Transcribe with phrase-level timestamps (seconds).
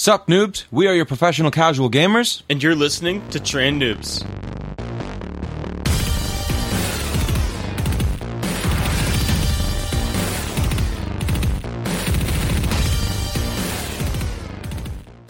[0.00, 0.64] Sup, noobs?
[0.70, 2.42] We are your professional casual gamers.
[2.48, 4.22] And you're listening to Train Noobs.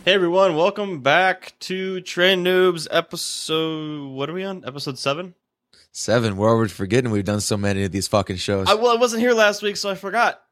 [0.05, 4.11] Hey everyone, welcome back to Train Noobs episode.
[4.11, 4.67] What are we on?
[4.67, 5.35] Episode seven.
[5.93, 6.37] Seven.
[6.37, 8.69] We're already forgetting we've done so many of these fucking shows.
[8.69, 10.43] I, well, I wasn't here last week, so I forgot.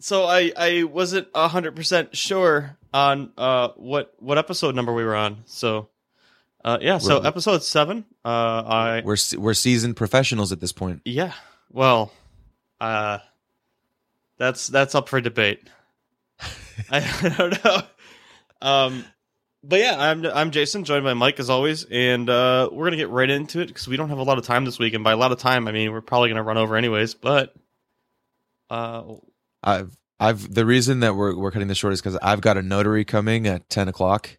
[0.00, 5.16] So I I wasn't hundred percent sure on uh what what episode number we were
[5.16, 5.38] on.
[5.46, 5.88] So
[6.64, 8.04] uh yeah, so We're- episode seven.
[8.24, 11.02] Uh, I we're we're seasoned professionals at this point.
[11.04, 11.32] yeah.
[11.70, 12.12] Well,
[12.80, 13.18] uh,
[14.38, 15.68] that's that's up for debate.
[16.90, 17.80] I, I don't know.
[18.62, 19.04] Um,
[19.62, 23.10] but yeah, I'm I'm Jason, joined by Mike as always, and uh, we're gonna get
[23.10, 25.12] right into it because we don't have a lot of time this week, and by
[25.12, 27.14] a lot of time, I mean we're probably gonna run over anyways.
[27.14, 27.54] But
[28.70, 29.02] uh,
[29.68, 32.62] I've I've the reason that we're we're cutting this short is because I've got a
[32.62, 34.38] notary coming at ten o'clock,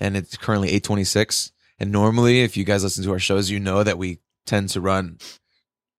[0.00, 1.52] and it's currently eight twenty six.
[1.78, 4.80] And normally, if you guys listen to our shows, you know that we tend to
[4.80, 5.18] run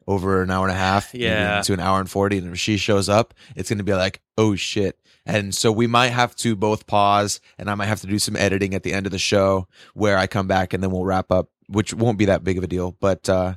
[0.07, 1.61] over an hour and a half, Yeah.
[1.61, 2.37] to an hour and forty.
[2.37, 4.97] And if she shows up, it's going to be like, oh shit.
[5.25, 8.35] And so we might have to both pause, and I might have to do some
[8.35, 11.31] editing at the end of the show where I come back, and then we'll wrap
[11.31, 12.97] up, which won't be that big of a deal.
[12.99, 13.55] But uh,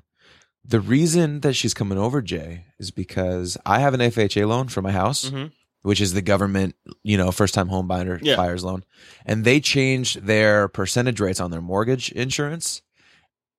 [0.65, 4.81] the reason that she's coming over, Jay, is because I have an FHA loan for
[4.83, 5.53] my house mhm.
[5.83, 8.37] which is the government, you know, first time home buyer Yeah.
[8.37, 8.85] buyer's loan.
[9.27, 12.81] And they changed their percentage rates on their mortgage insurance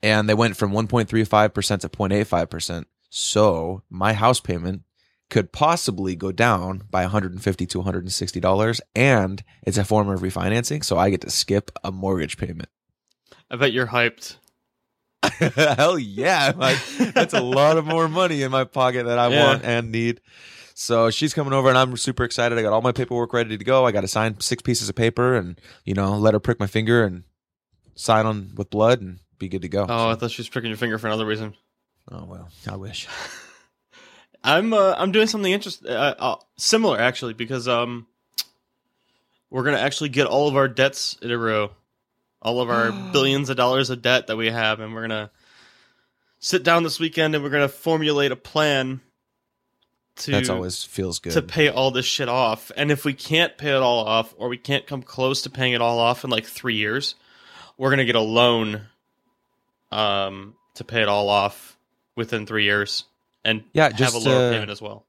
[0.02, 2.86] and they went from 1.35% to 0.85%.
[3.09, 4.81] So my house payment
[5.30, 10.83] could possibly go down by 150 to 160 dollars and it's a form of refinancing
[10.83, 12.70] so i get to skip a mortgage payment
[13.50, 14.38] I bet you're hyped.
[15.77, 16.77] hell yeah like,
[17.13, 19.45] that's a lot of more money in my pocket that i Yeah.
[19.45, 20.21] want and need.
[20.77, 22.57] So she's coming over and i'm super excited.
[22.57, 23.85] I got all my paperwork ready to go.
[23.85, 26.67] I got to sign six pieces of paper and you know let her prick my
[26.67, 27.23] finger and
[27.95, 29.85] sign on with blood and be good to go.
[29.87, 31.53] Oh, I thought she was pricking your finger for another reason.
[32.11, 33.07] oh well i wish.
[34.43, 38.05] I'm uh, I'm doing something interesting, uh, uh, similar actually, because um,
[39.49, 41.71] we're gonna actually get all of our debts in a row,
[42.41, 45.31] all of our billions of dollars of debt that we have, and we're gonna
[46.39, 49.01] sit down this weekend and we're gonna formulate a plan
[50.17, 52.71] to that's always feels good to pay all this shit off.
[52.77, 55.73] And if we can't pay it all off, or we can't come close to paying
[55.73, 57.15] it all off in like three years,
[57.77, 58.81] we're gonna get a loan,
[59.91, 61.77] um, to pay it all off
[62.15, 63.05] within three years,
[63.43, 65.05] and Yeah, just, have a lower uh, payment as well.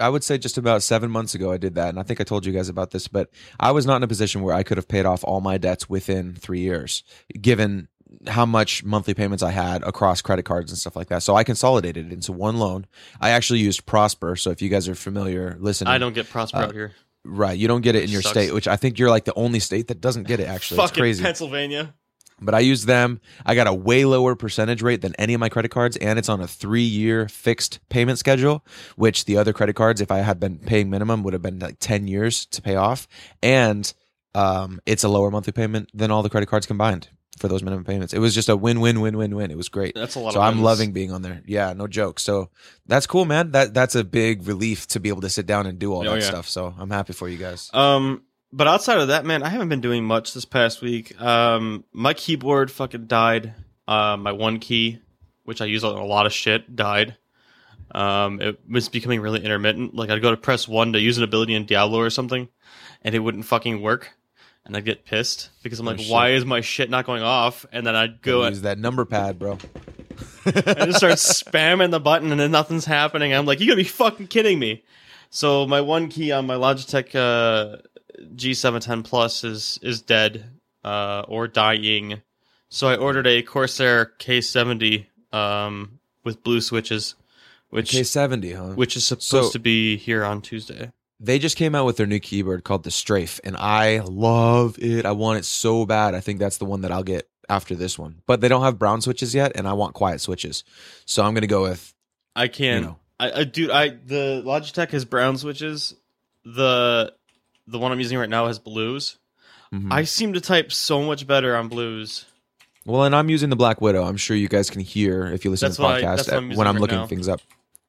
[0.00, 1.88] I would say just about seven months ago, I did that.
[1.88, 4.08] And I think I told you guys about this, but I was not in a
[4.08, 7.02] position where I could have paid off all my debts within three years,
[7.40, 7.88] given
[8.26, 11.22] how much monthly payments I had across credit cards and stuff like that.
[11.22, 12.86] So I consolidated it into one loan.
[13.20, 14.34] I actually used Prosper.
[14.36, 16.92] So if you guys are familiar, listen, I don't get Prosper uh, out here.
[17.24, 17.58] right.
[17.58, 18.32] You don't get it in your Sucks.
[18.32, 20.76] state, which I think you're like the only state that doesn't get it actually.
[20.80, 21.22] It's Fucking crazy.
[21.22, 21.94] Pennsylvania.
[22.40, 23.20] But I use them.
[23.46, 26.28] I got a way lower percentage rate than any of my credit cards, and it's
[26.28, 28.64] on a three year fixed payment schedule,
[28.96, 31.76] which the other credit cards, if I had been paying minimum, would have been like
[31.80, 33.08] 10 years to pay off.
[33.42, 33.92] And
[34.34, 37.84] um, it's a lower monthly payment than all the credit cards combined for those minimum
[37.84, 38.12] payments.
[38.12, 39.50] It was just a win win win win win.
[39.50, 39.94] It was great.
[39.94, 40.32] That's a lot.
[40.32, 40.64] So I'm wins.
[40.64, 41.40] loving being on there.
[41.46, 42.18] Yeah, no joke.
[42.20, 42.50] So
[42.86, 43.52] that's cool, man.
[43.52, 46.12] That that's a big relief to be able to sit down and do all Oh,
[46.14, 46.26] that yeah.
[46.28, 46.48] stuff.
[46.48, 47.70] So I'm happy for you guys.
[47.72, 48.22] Um,
[48.52, 51.20] but outside of that, man, I haven't been doing much this past week.
[51.20, 53.54] Um, my keyboard fucking died.
[53.86, 55.00] Uh, my one key,
[55.44, 57.16] which I use on a lot of shit, died.
[57.90, 59.94] Um, it was becoming really intermittent.
[59.94, 62.48] Like I'd go to press one to use an ability in Diablo or something,
[63.02, 64.10] and it wouldn't fucking work.
[64.66, 66.10] And I'd get pissed because I'm Oh, like, shit.
[66.12, 67.64] why is my shit not going off?
[67.72, 69.52] And then I'd go and use that number pad, bro.
[70.46, 73.32] I just start spamming the button and then nothing's happening.
[73.32, 74.84] I'm like, you gotta be fucking kidding me.
[75.30, 77.78] So my one key on my Logitech uh,
[78.34, 80.44] G710 Plus is is dead
[80.84, 82.22] uh, or dying.
[82.70, 87.14] So I ordered a Corsair K70 um, with blue switches,
[87.70, 88.74] which K70, huh?
[88.74, 90.92] which is supposed So- to be here on Tuesday.
[91.20, 95.06] they just came out with their new keyboard called the Strafe, and I love it.
[95.06, 96.14] I want it so bad.
[96.14, 98.20] I think that's the one that I'll get after this one.
[98.26, 100.62] But they don't have brown switches yet, and I want quiet switches.
[101.06, 101.94] So I'm gonna go with
[102.36, 102.82] I can't.
[102.84, 102.98] you know.
[103.18, 105.94] I, I dude, I the Logitech has brown switches.
[106.44, 107.12] The
[107.70, 109.18] the one I'm using right now has blues.
[109.72, 109.92] mhm.
[109.92, 112.24] I seem to type so much better on blues.
[112.86, 114.04] well, and I'm using the Black Widow.
[114.04, 116.32] I'm sure you guys can hear if you listen That's to the what I- podcast
[116.36, 117.06] I'm when I'm right looking now.
[117.06, 117.40] things up.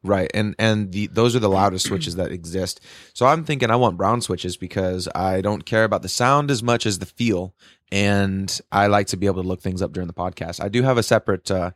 [0.02, 2.80] Right, and and the those are the loudest switches that exist.
[3.14, 6.64] So I'm thinking I want brown switches because I don't care about the sound as
[6.64, 7.54] much as the feel,
[7.92, 10.62] and I like to be able to look things up during the podcast.
[10.64, 11.72] I do have a separate uh,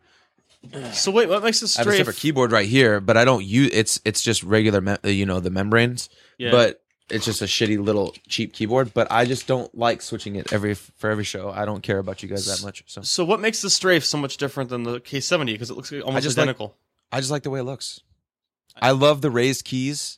[0.94, 3.44] So wait, what makes this I have a separate keyboard right here, but I don't
[3.44, 6.08] use it's it's just regular, me- you know, the membranes.
[6.38, 6.52] Yeah.
[6.52, 8.94] But it's just a shitty little cheap keyboard.
[8.94, 11.50] But I just don't like switching it every for every show.
[11.52, 12.84] I don't care about you guys that much.
[12.88, 15.46] So So what makes the Strafe so much different than the K70?
[15.48, 16.76] Because it looks almost just like- identical.
[17.12, 18.00] I just like the way it looks.
[18.76, 20.18] I love the raised keys.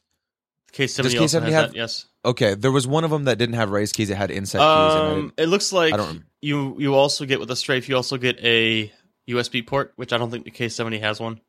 [0.71, 1.75] K70 Does also K70 has have- that.
[1.75, 2.05] Yes.
[2.23, 4.09] Okay, there was one of them that didn't have raised keys.
[4.09, 4.63] It had inset keys.
[4.63, 7.55] and I Um, didn't- it looks like I don't- you you also get with the
[7.55, 7.87] Strafe.
[7.89, 8.91] You also get a
[9.27, 11.41] USB port, which I don't think the K70 has one.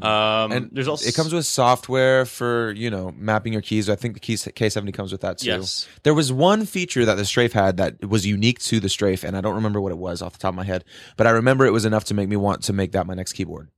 [0.00, 3.90] Um, and there's also it comes with software for you know mapping your keys.
[3.90, 5.48] I think the keys K70 comes with that too.
[5.48, 5.86] yes.
[6.02, 9.36] There was one feature that the Strafe had that was unique to the Strafe, and
[9.36, 10.84] I don't remember what it was off the top of my head,
[11.18, 13.34] but I remember it was enough to make me want to make that my next
[13.34, 13.68] keyboard.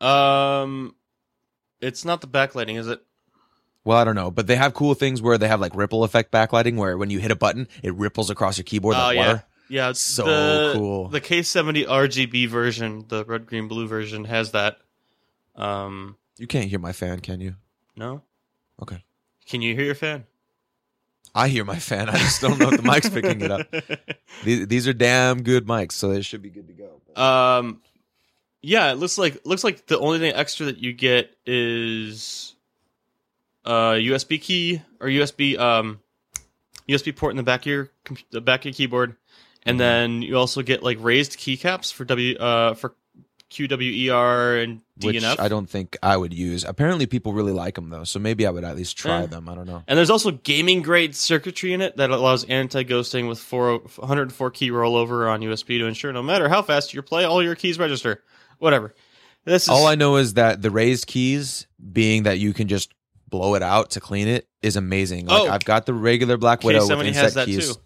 [0.00, 0.94] Um,
[1.80, 3.00] it's not the backlighting, is it?
[3.84, 6.30] Well, I don't know, but they have cool things where they have like ripple effect
[6.32, 9.26] backlighting, where when you hit a button, it ripples across your keyboard Oh like yeah,
[9.26, 9.44] water.
[9.68, 9.90] yeah.
[9.90, 11.08] it's So the, cool.
[11.08, 14.78] The K70 RGB version, the red, green, blue version, has that.
[15.54, 17.56] Um, You can't hear my fan, can you?
[17.96, 18.22] no.
[18.80, 19.04] Okay.
[19.46, 20.24] Can you hear your fan?
[21.34, 22.08] I hear my fan.
[22.08, 23.66] I just don't know if the mic's picking it up.
[24.44, 27.22] These, these are damn good mics, so they should be good to go.
[27.22, 27.80] Um,
[28.60, 32.56] yeah, it looks like looks like the only thing extra that you get is
[33.64, 36.00] a USB key or USB um
[36.88, 37.90] USB port in the back of your
[38.30, 39.16] the back of your keyboard,
[39.64, 39.78] and Mhm.
[39.78, 42.94] then you also get like raised keycaps for W uh for
[43.52, 46.64] QWER and Which I don't think I would use.
[46.64, 49.26] Apparently, people really like them though, so maybe I would at least try Eh.
[49.26, 49.48] them.
[49.48, 49.82] I don't know.
[49.86, 54.50] And there's also gaming grade circuitry in it that allows anti ghosting with four, 104
[54.50, 57.78] key rollover on USB to ensure no matter how fast you play, all your keys
[57.78, 58.22] register.
[58.58, 58.94] Whatever.
[59.44, 62.92] This is All I know is that the raised keys, being that you can just
[63.28, 65.26] blow it out to clean it, is amazing.
[65.26, 65.48] Like Oh.
[65.50, 67.74] I've got the regular Black Widow with K70 inset has that keys.
[67.74, 67.81] too.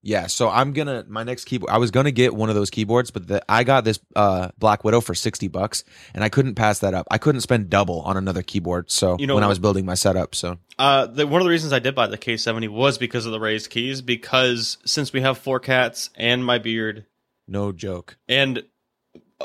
[0.00, 1.70] Yeah, so I'm gonna my next keyboard.
[1.70, 4.84] I was gonna get one of those keyboards, but the, I got this uh, Black
[4.84, 5.82] Widow for sixty bucks,
[6.14, 7.06] and I couldn't pass that up.
[7.10, 8.90] I couldn't spend double on another keyboard.
[8.90, 11.50] So You know when I was building my setup, so Uh, the, one of the
[11.50, 14.00] reasons I did buy the K70 was because of the raised keys.
[14.00, 17.04] Because since we have four cats and my beard
[17.48, 18.16] no joke.
[18.28, 18.62] and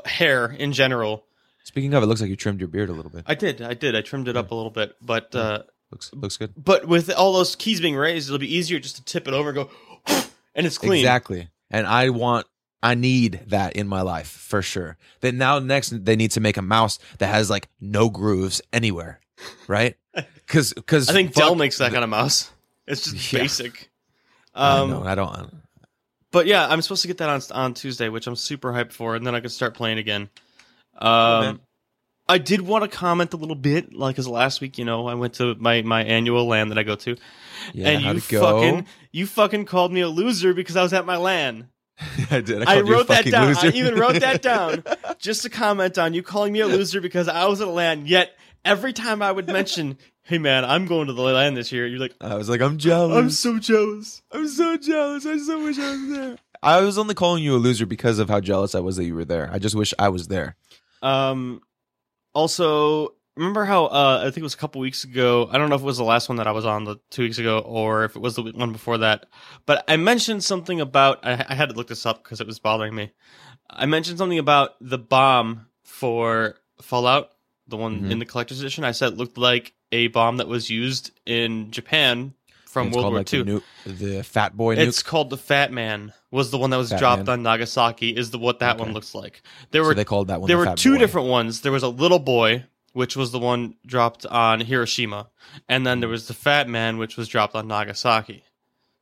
[0.05, 1.25] hair in general,
[1.65, 3.23] Speaking of, it looks like you trimmed your beard a little bit.
[3.25, 6.35] I did, I did, I trimmed it up a little bit, but uh, looks looks
[6.37, 6.53] good.
[6.61, 9.49] but with all those keys being raised, it'll be easier just to tip it over
[9.49, 9.69] and go,
[10.55, 10.99] and it's clean.
[10.99, 11.49] Exactly.
[11.71, 12.47] And I want
[12.81, 14.97] I need that in my life for sure.
[15.21, 19.19] Then now next they need to make a mouse that has like no grooves anywhere.
[19.67, 19.95] Right?
[20.47, 22.51] Cuz cuz I think Dell makes that kind of mouse.
[22.85, 23.39] It's just Yeah.
[23.41, 23.89] basic.
[24.53, 25.53] I Um, know, I don't
[26.31, 29.15] but yeah, I'm supposed to get that on on Tuesday, which I'm super hyped for,
[29.15, 30.29] and then I can start playing again.
[30.97, 31.61] Um,
[32.27, 35.13] I did want to comment a little bit, like, cause last week, you know, I
[35.13, 37.15] went to my my annual land that I go to,
[37.73, 41.17] yeah, and you fucking you fucking called me a loser because I was at my
[41.17, 41.69] LAN.
[42.31, 42.63] I did.
[42.63, 43.47] I, a wrote that down.
[43.47, 43.67] loser.
[43.67, 44.83] I even wrote that down
[45.19, 48.05] just to comment on you calling me a loser because I was at a LAN.
[48.07, 48.31] Yet
[48.65, 51.99] every time I would mention, "Hey man, I'm going to the LAN this year," you're
[51.99, 53.17] like, I was like, I'm jealous.
[53.17, 55.25] "I'm so jealous." I'm so jealous.
[55.25, 56.37] I so wish I was there.
[56.63, 59.15] I was only calling you a loser because of how jealous I was that you
[59.15, 59.49] were there.
[59.51, 60.55] I just wish I was there.
[61.01, 61.61] Um,
[62.33, 65.49] also, remember how uh, I think it was a couple weeks ago.
[65.51, 67.23] I don't know if it was the last one that I was on the two
[67.23, 69.25] weeks ago, or if it was the one before that.
[69.65, 71.19] But I mentioned something about.
[71.25, 73.11] I, I had to look this up because it was bothering me.
[73.69, 77.31] I mentioned something about the bomb for Fallout,
[77.67, 78.11] the one Mhm.
[78.11, 78.83] in the collector's edition.
[78.83, 82.33] I said it looked like a bomb that was used in Japan
[82.65, 83.43] from World called War like II.
[83.43, 86.11] the, nu- the Fat Boy It's called the Fat Man.
[86.31, 87.33] Was the one that was Fat dropped Man.
[87.39, 88.09] on Nagasaki?
[88.09, 88.83] Is the what that Okay.
[88.85, 89.43] one looks like?
[89.71, 90.47] There so were they called that one.
[90.47, 90.97] there the were two Boy.
[90.99, 91.61] different ones.
[91.61, 95.29] There was a little boy, which was the one dropped on Hiroshima,
[95.67, 98.43] and then there was the fat man, which was dropped on Nagasaki.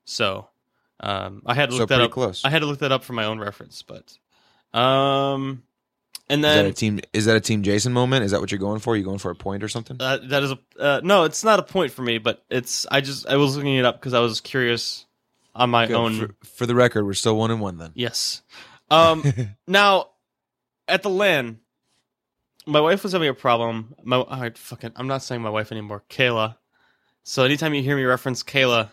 [0.06, 0.48] So,
[1.00, 2.12] um, I had to So look that up.
[2.12, 2.44] close.
[2.44, 4.18] I had to look that up for my own reference, but,
[4.78, 5.64] um,
[6.30, 7.00] and then Is that a team?
[7.14, 8.24] Is that a team Jason moment?
[8.24, 8.94] Is that what you're going for?
[8.94, 9.98] Are you going for a point or something?
[10.00, 11.26] uh, that is a uh, no.
[11.26, 14.00] It's not a point for me, but it's I just I was looking it up
[14.00, 15.06] because I was curious
[15.54, 15.96] on my Good.
[15.98, 16.14] own.
[16.18, 17.92] For, for the record, we're still one and one then.
[17.96, 18.42] Yes.
[18.90, 19.24] Um,
[19.68, 20.08] now,
[20.88, 21.60] at the LAN,
[22.72, 23.94] my wife was having a problem.
[24.04, 26.04] My I fucking I'm not saying my wife anymore.
[26.10, 26.56] Kayla.
[27.24, 28.90] So anytime you hear me reference Kayla,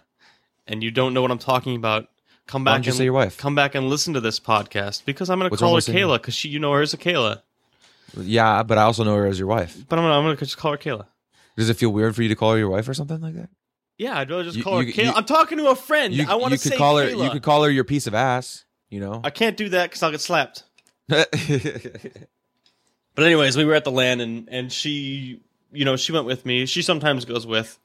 [0.66, 2.08] and you don't know what I'm talking about,
[2.47, 3.38] come back you and say your wife?
[3.38, 6.49] come back and listen to this podcast because I'm gonna call her Kayla because she
[6.49, 7.42] you know her as a Kayla,
[8.16, 9.76] Yeah, but I also know her as your wife.
[9.88, 11.06] but I'm gonna I'm gonna just call her Kayla.
[11.56, 13.49] Does it feel weird for you to call her your wife or something like that?
[13.97, 15.04] Yeah, I'd rather just You- call her Kayla.
[15.06, 16.14] you- I'm talking to a friend.
[16.14, 17.06] You, I want you to could say call her.
[17.08, 17.25] Kayla.
[17.25, 18.64] You could call her your piece of ass.
[18.90, 19.20] You know.
[19.25, 20.62] I can't do that because I'll get slapped.
[23.18, 25.40] But anyways, we were at the LAN and and she,
[25.72, 26.66] you know, she went with me.
[26.66, 27.76] She sometimes goes with.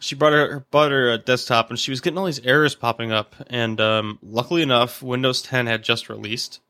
[0.00, 3.12] She brought her brought her a desktop and she was getting all these errors popping
[3.12, 3.34] up.
[3.48, 6.60] And um, luckily enough, Windows 10 had just released.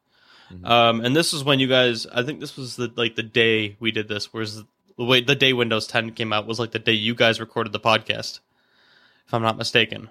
[0.53, 0.67] Mhm.
[0.69, 3.77] Um, and this was when you guys, I think this was the like the day
[3.79, 4.33] we did this.
[4.33, 4.65] Whereas
[4.99, 7.73] the way the day Windows 10 came out was like the day you guys recorded
[7.73, 8.41] the podcast.
[9.29, 10.11] if I'm not mistaken.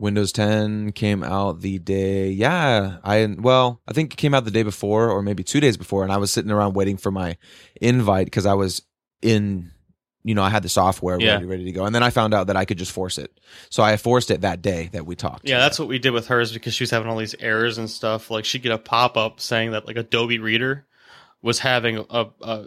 [0.00, 2.30] Windows 10 came out the day.
[2.30, 5.76] Yeah, I well, I think it came out the day before, or maybe two days
[5.76, 7.36] before, and I was sitting around waiting for my
[7.80, 8.82] invite because I was
[9.22, 9.70] in.
[10.22, 11.32] You know, I had the software Yeah.
[11.36, 13.32] ready, ready to go, and then I found out that I could just force it.
[13.70, 15.48] So I forced it that day that we talked.
[15.48, 17.88] Yeah, that's what we did with hers because she was having all these errors and
[17.88, 18.30] stuff.
[18.30, 20.84] Like she'd get a pop up saying that like Adobe Reader
[21.40, 22.66] was having a, a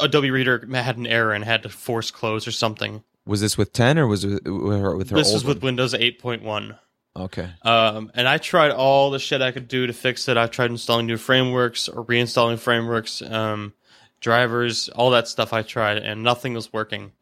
[0.00, 3.02] Adobe Reader had an error and had to force close or something.
[3.26, 4.96] Was this with 10 or was it with her?
[4.96, 5.76] With her This was with one?
[5.76, 6.78] Windows 8.1.
[7.16, 7.48] Okay.
[7.62, 10.36] Um, and I tried all the shit I could do to fix it.
[10.36, 13.72] I tried installing new frameworks or reinstalling frameworks, um,
[14.20, 17.12] drivers, all that stuff I tried, and nothing was working.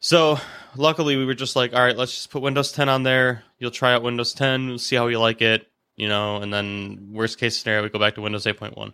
[0.00, 0.38] So
[0.76, 3.42] luckily, we were just like, all right, let's just put Windows 10 on there.
[3.58, 7.38] You'll try out Windows 10, see how you like it, you know, and then worst
[7.38, 8.92] case scenario, we go back to Windows 8.1.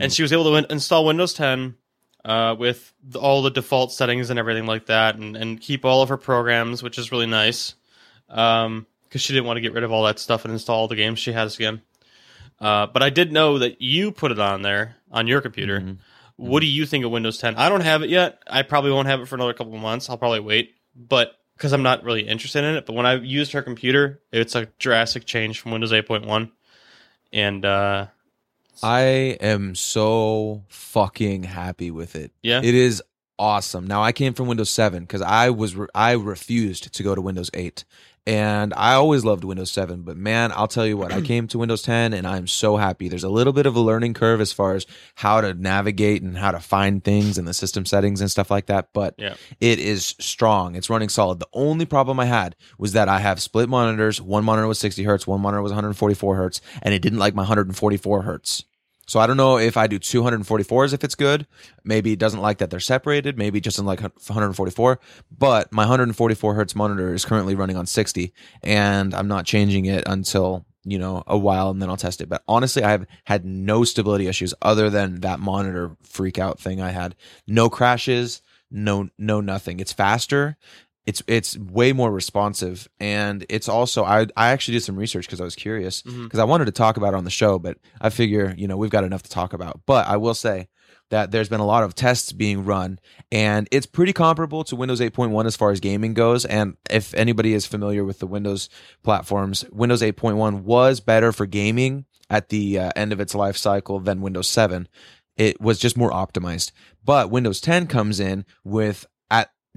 [0.00, 1.74] And she was able to win- install Windows 10
[2.26, 6.02] uh, with the, all the default settings and everything like that, and, and keep all
[6.02, 7.74] of her programs, which is really nice.
[8.28, 10.88] Um, because she didn't want to get rid of all that stuff and install all
[10.88, 11.80] the games she has again.
[12.60, 15.80] Uh, but I did know that you put it on there on your computer.
[15.80, 15.98] Mhm.
[16.34, 17.54] What do you think of Windows 10?
[17.54, 18.42] I don't have it yet.
[18.48, 20.10] I probably won't have it for another couple of months.
[20.10, 22.84] I'll probably wait, but because I'm not really interested in it.
[22.84, 26.50] But when I used her computer, it's a drastic change from Windows 8.1,
[27.32, 28.06] and uh,
[28.82, 29.02] I
[29.40, 32.32] am so fucking happy with it.
[32.42, 33.02] yeah, It is
[33.38, 33.86] awesome.
[33.86, 37.20] Now I came from Windows 7 because I was re- I refused to go to
[37.20, 37.84] Windows 8,
[38.26, 40.02] and I always loved Windows 7.
[40.02, 43.08] But man, I'll tell you what, I came to Windows 10, and I'm so happy.
[43.08, 46.36] There's a little bit of a learning curve as far as how to navigate and
[46.36, 48.88] how to find things in the system settings and stuff like that.
[48.92, 49.34] But Yeah.
[49.60, 50.74] it is strong.
[50.74, 51.38] It's running solid.
[51.38, 54.20] The only problem I had was that I have split monitors.
[54.20, 57.42] One monitor was 60 hertz, one monitor was 144 hertz, and it didn't like my
[57.42, 58.64] 144 hertz.
[59.06, 61.46] So I don't know if I do 244s if it's good.
[61.84, 63.38] Maybe it doesn't like that they're separated.
[63.38, 65.00] Maybe just doesn't like 144.
[65.36, 68.32] But my 144 hertz monitor is currently running on 60,
[68.62, 72.28] and I'm not changing it until you know a while, and then I'll test it.
[72.28, 76.80] But honestly, I have had no stability issues other than that monitor freak out thing
[76.80, 77.14] I had.
[77.46, 79.80] No crashes, no no nothing.
[79.80, 80.56] It's faster.
[81.06, 85.40] It's it's way more responsive, and it's also I I actually did some research because
[85.40, 88.10] I was curious because I wanted to talk about it on the show, but I
[88.10, 89.82] figure you know we've got enough to talk about.
[89.86, 90.68] But I will say
[91.10, 92.98] that there's been a lot of tests being run,
[93.30, 96.44] and it's pretty comparable to Windows 8.1 as far as gaming goes.
[96.44, 98.68] And if anybody is familiar with the Windows
[99.04, 104.00] platforms, Windows 8.1 was better for gaming at the uh, end of its life cycle
[104.00, 104.88] than Windows 7.
[105.36, 106.72] It was just more optimized.
[107.04, 109.06] But Windows 10 comes in with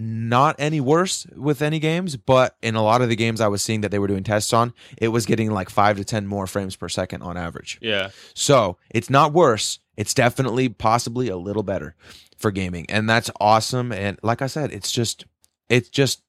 [0.01, 3.61] not any worse with any games, but in a lot of the games I was
[3.61, 6.47] seeing that they were doing tests on, it was getting like five to 10 more
[6.47, 7.77] frames per second on average.
[7.81, 9.79] yeah, So it's not worse.
[9.97, 11.95] It's definitely possibly a little better
[12.37, 12.85] for gaming.
[12.87, 13.91] And that's awesome.
[13.91, 15.25] And like I said, it's just,
[15.67, 16.21] it's just,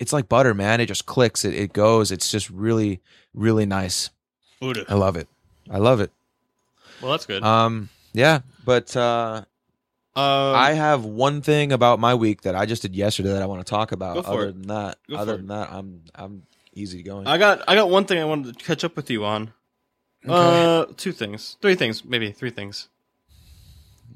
[0.00, 0.80] it's like butter, man.
[0.80, 1.44] It just clicks.
[1.44, 2.10] It, it goes.
[2.10, 3.00] It's just really,
[3.32, 4.10] really nice.
[4.60, 4.84] Voodoo.
[4.88, 5.28] I love it.
[5.70, 6.10] I love it.
[7.00, 7.44] Well, that's good.
[7.44, 8.40] Um, yeah.
[8.64, 9.44] But, uh,
[10.14, 13.46] Um, I have one thing about my week that I just did yesterday that I
[13.46, 14.14] want to talk about.
[14.16, 14.52] Go other it.
[14.52, 16.42] than that, Go other than that, I'm I'm
[16.74, 17.26] easy going.
[17.26, 19.54] I got I got one thing I wanted to catch up with you on.
[20.28, 22.88] Uh, two things, three things, maybe three things,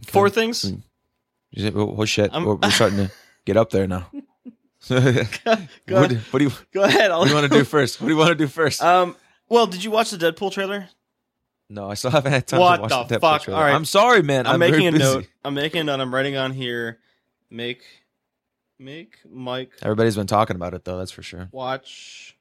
[0.07, 0.65] four things.
[0.71, 0.83] Mm.
[1.51, 3.13] You say, oh, oh, shit, I'm- we're, we're starting to
[3.47, 4.09] get up there now.
[4.89, 7.11] what, Go, what do you go ahead.
[7.11, 8.01] I'll, what do you want to do first?
[8.01, 8.83] What do you want to do first?
[8.83, 9.17] Um.
[9.49, 10.89] Well, did you watch the Deadpool trailer?
[11.69, 13.43] No, I still haven't had time what to watch the the, Deadpool fuck?
[13.43, 13.59] trailer.
[13.59, 13.75] All right.
[13.75, 14.47] I'm sorry, man.
[14.47, 15.05] I'm, I'm, making a busy.
[15.05, 15.27] note.
[15.45, 16.01] I'm making a note.
[16.01, 16.99] I'm writing on here.
[17.51, 17.83] Make,
[18.79, 20.99] make Mike Everybody's been talking about it though.
[20.99, 21.49] That's for sure.
[21.53, 22.37] watch.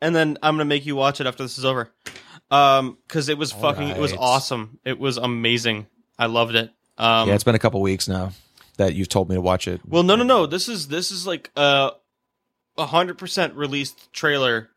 [0.00, 1.90] And then I'm gonna make you watch it after this is over.
[2.50, 4.78] Um, because it was All fucking, it was awesome.
[4.84, 5.86] It was amazing.
[6.18, 6.70] I loved it.
[6.98, 8.32] Um, yeah, it's been a couple weeks now
[8.76, 9.80] that you've told me to watch it.
[9.86, 10.46] Well, no, no, no.
[10.46, 11.92] This is this is like a
[12.76, 14.68] a hundred percent released trailer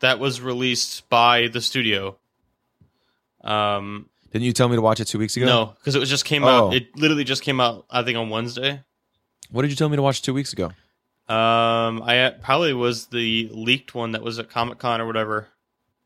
[0.00, 2.16] that was released by the studio.
[3.42, 5.46] Um, Didn't you tell me to watch it two weeks ago?
[5.46, 6.68] no, because it was just came Oh.
[6.68, 6.74] out.
[6.74, 7.86] It literally just came out.
[7.90, 8.82] I think on Wednesday.
[9.50, 10.66] What did you tell me to watch two weeks ago?
[11.28, 15.48] Um, I uh, probably was the leaked one that was at Comic Con or whatever.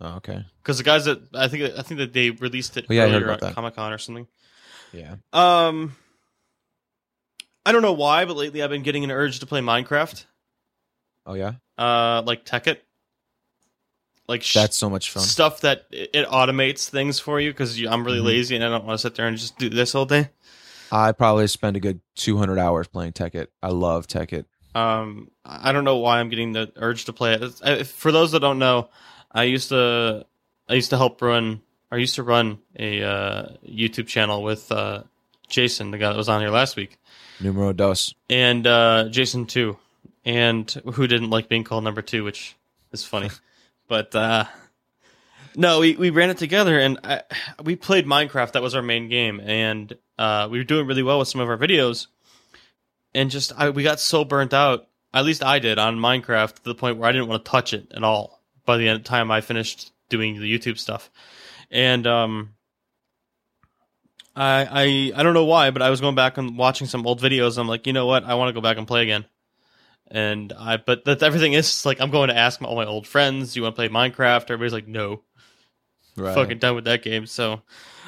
[0.01, 0.45] Oh, okay.
[0.63, 3.07] Because the guys that I think I think that they released it Oh, yeah, I
[3.07, 3.55] heard earlier about at that.
[3.55, 4.27] Comic Con or something.
[4.93, 5.17] Yeah.
[5.33, 5.97] Um,
[7.65, 10.25] I don't know why, but lately I've been getting an urge to play Minecraft.
[11.25, 11.53] Oh yeah.
[11.79, 12.79] Uh, like Tekkit.
[14.29, 15.23] Like sh- That's so much fun.
[15.23, 18.25] stuff that it automates things for you because I'm really Mhm.
[18.27, 20.31] lazy and I don't want to sit there and just do this all day.
[20.93, 23.49] I probably spend a good 200 hours playing Tekkit.
[23.63, 24.45] I love Tekkit.
[24.75, 27.61] Um, I I don't know why I'm getting the urge to play it.
[27.65, 28.89] I- For those that don't know,
[29.33, 30.25] I used to
[30.69, 31.61] I used to help run.
[31.91, 35.03] I used to run a uh, YouTube channel with uh,
[35.49, 36.97] Jason, the guy that was on here last week,
[37.41, 38.15] Numero dos.
[38.31, 39.77] and uh, Jason too,
[40.25, 42.55] and who didn't like being called number two, which
[42.93, 43.29] is funny.
[43.93, 44.47] but uh,
[45.55, 47.25] no, we, we ran it together, and I,
[47.63, 48.53] we played Minecraft.
[48.53, 51.49] That was our main game, and uh, we were doing really well with some of
[51.51, 52.07] our videos.
[53.15, 54.89] And just I, we got so burnt out.
[55.13, 57.75] At least I did on Minecraft to the point where I didn't want to touch
[57.75, 58.41] it at all.
[58.65, 61.11] By the end time I finished doing the YouTube stuff,
[61.71, 62.55] and um,
[64.35, 67.21] I I I don't know why, but I was going back and watching some old
[67.21, 67.59] videos.
[67.59, 68.25] I'm like, you know what?
[68.25, 69.27] I want to go back and play again.
[70.09, 73.55] And I, but that everything is like, I'm going to ask all my old friends,
[73.55, 75.23] "Do you want to play Minecraft?" Everybody's like, "No,
[76.17, 76.35] Right.
[76.35, 77.63] fucking done with that game." So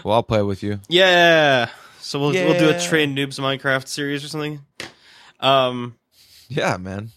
[0.04, 0.80] Well, I'll play with you.
[0.88, 1.70] yeah,
[2.00, 4.60] so we'll we'll do a train noobs Minecraft series or something.
[5.40, 5.96] Um,
[6.48, 7.12] Yeah, man.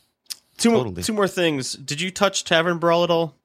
[0.57, 1.03] two more Totally.
[1.03, 1.73] two more things.
[1.73, 3.35] Did you touch Tavern Brawl at all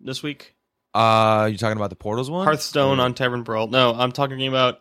[0.00, 0.54] this week?
[0.94, 2.44] Uh, you talking about the portals one?
[2.46, 3.66] Hearthstone Or- on Tavern Brawl.
[3.66, 4.80] No, I'm talking about.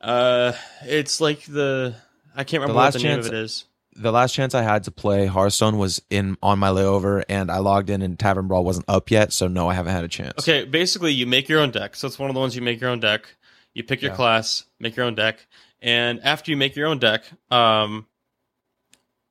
[0.00, 0.52] Uh,
[0.84, 1.94] it's like the
[2.34, 3.64] I can't remember what last the name of it is.
[3.96, 7.58] The last chance I had to play Hearthstone was in on my layover, and I
[7.58, 10.34] logged in, and Tavern Brawl wasn't up yet, so no, I haven't had a chance.
[10.40, 11.96] Okay, basically you make your own deck.
[11.96, 13.34] So it's one of the ones you make your own deck.
[13.72, 14.16] You pick your Yeah.
[14.16, 15.46] class, make your own deck,
[15.82, 18.06] and after you make your own deck, um,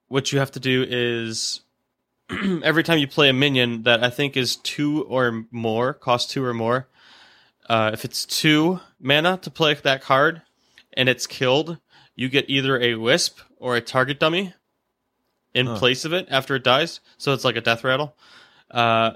[0.08, 1.62] what you have to do is
[2.64, 6.44] every time you play a minion that I think is two or more, cost two
[6.44, 6.88] or more.
[7.70, 10.42] Uh, if it's two mana to play that card,
[10.96, 11.78] and it's killed,
[12.16, 14.54] you get either a wisp or a target dummy
[15.54, 15.76] in Huh.
[15.78, 17.00] place of it after it dies.
[17.18, 18.16] So it's like a death rattle.
[18.70, 19.12] Uh,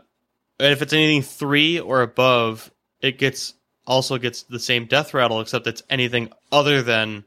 [0.59, 3.53] and if it's anything three or above, it gets
[3.85, 7.25] also gets the same death rattle, except it's anything other than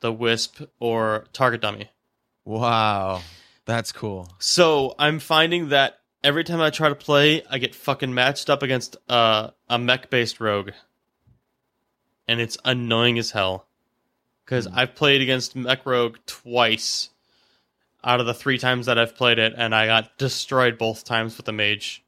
[0.00, 1.90] the wisp or target dummy.
[2.44, 3.22] Wow,
[3.64, 4.28] that's cool.
[4.38, 8.62] So I'm finding that every time I try to play, I get fucking matched up
[8.62, 10.70] against uh, a mech based rogue,
[12.28, 13.66] and it's annoying as hell.
[14.50, 14.76] Because Hmm.
[14.76, 17.10] I've played against mech rogue twice
[18.02, 21.36] out of the three times that I've played it, and I got destroyed both times
[21.36, 22.02] with the mage.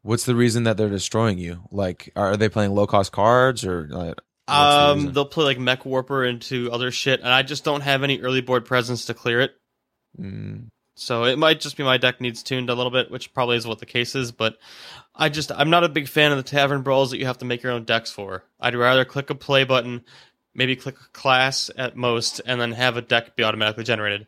[0.00, 1.64] What's the reason that they're destroying you?
[1.70, 3.88] Like, are they playing low cost cards or?
[3.90, 7.82] Like, what's the Um, they'll play like Mechwarper into other shit, and I just don't
[7.82, 9.52] have any early board presence to clear it.
[10.18, 13.58] Mm, So it might just be my deck needs tuned a little bit, which probably
[13.58, 14.32] is what the case is.
[14.32, 14.56] But
[15.14, 17.44] I just I'm not a big fan of the tavern brawls that you have to
[17.44, 18.44] make your own decks for.
[18.60, 20.04] I'd rather click a play button,
[20.56, 24.26] maybe click a class at most, and then have a deck be automatically generated.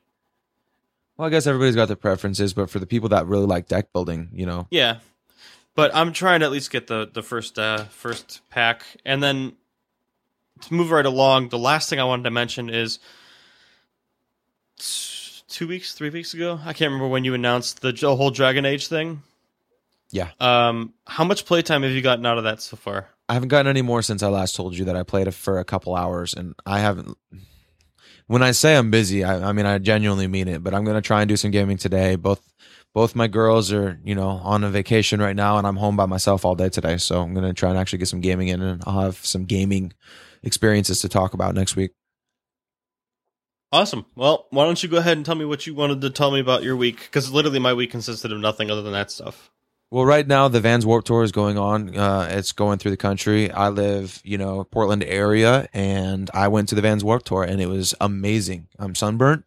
[1.16, 3.92] well, I guess everybody's got their preferences, but for the people that really like deck
[3.92, 4.98] building, you know, Yeah,
[5.74, 9.54] but I'm trying to at least get the the first uh, first pack, and then
[10.62, 11.48] to move right along.
[11.50, 12.98] The last thing I wanted to mention is
[14.78, 16.58] t- two weeks, three weeks ago.
[16.64, 19.22] I can't remember when you announced the whole Dragon Age thing.
[20.10, 20.30] Yeah.
[20.40, 23.08] Um, how much playtime have you gotten out of that so far?
[23.28, 25.64] I haven't gotten any more since I last told you that I played for a
[25.64, 27.16] couple hours, and I haven't.
[28.26, 30.64] When I say I'm busy, I, I mean I genuinely mean it.
[30.64, 32.16] But I'm gonna try and do some gaming today.
[32.16, 32.42] Both
[32.94, 36.06] both my girls are you know on a vacation right now, and I'm home by
[36.06, 36.96] myself all day today.
[36.96, 39.92] So I'm gonna try and actually get some gaming in, and I'll have some gaming
[40.42, 41.90] experiences to talk about next week.
[43.70, 44.06] Awesome.
[44.14, 46.40] Well, why don't you go ahead and tell me what you wanted to tell me
[46.40, 47.00] about your week?
[47.00, 49.50] Because literally, my week consisted of nothing other than that stuff.
[49.90, 51.96] Well, right now the Vans Warp Tour is going on.
[51.96, 53.50] Uh, it's going through the country.
[53.50, 57.60] I live, you know, Portland area, and I went to the Vans Warp Tour, and
[57.60, 58.68] it was amazing.
[58.78, 59.44] I'm sunburnt,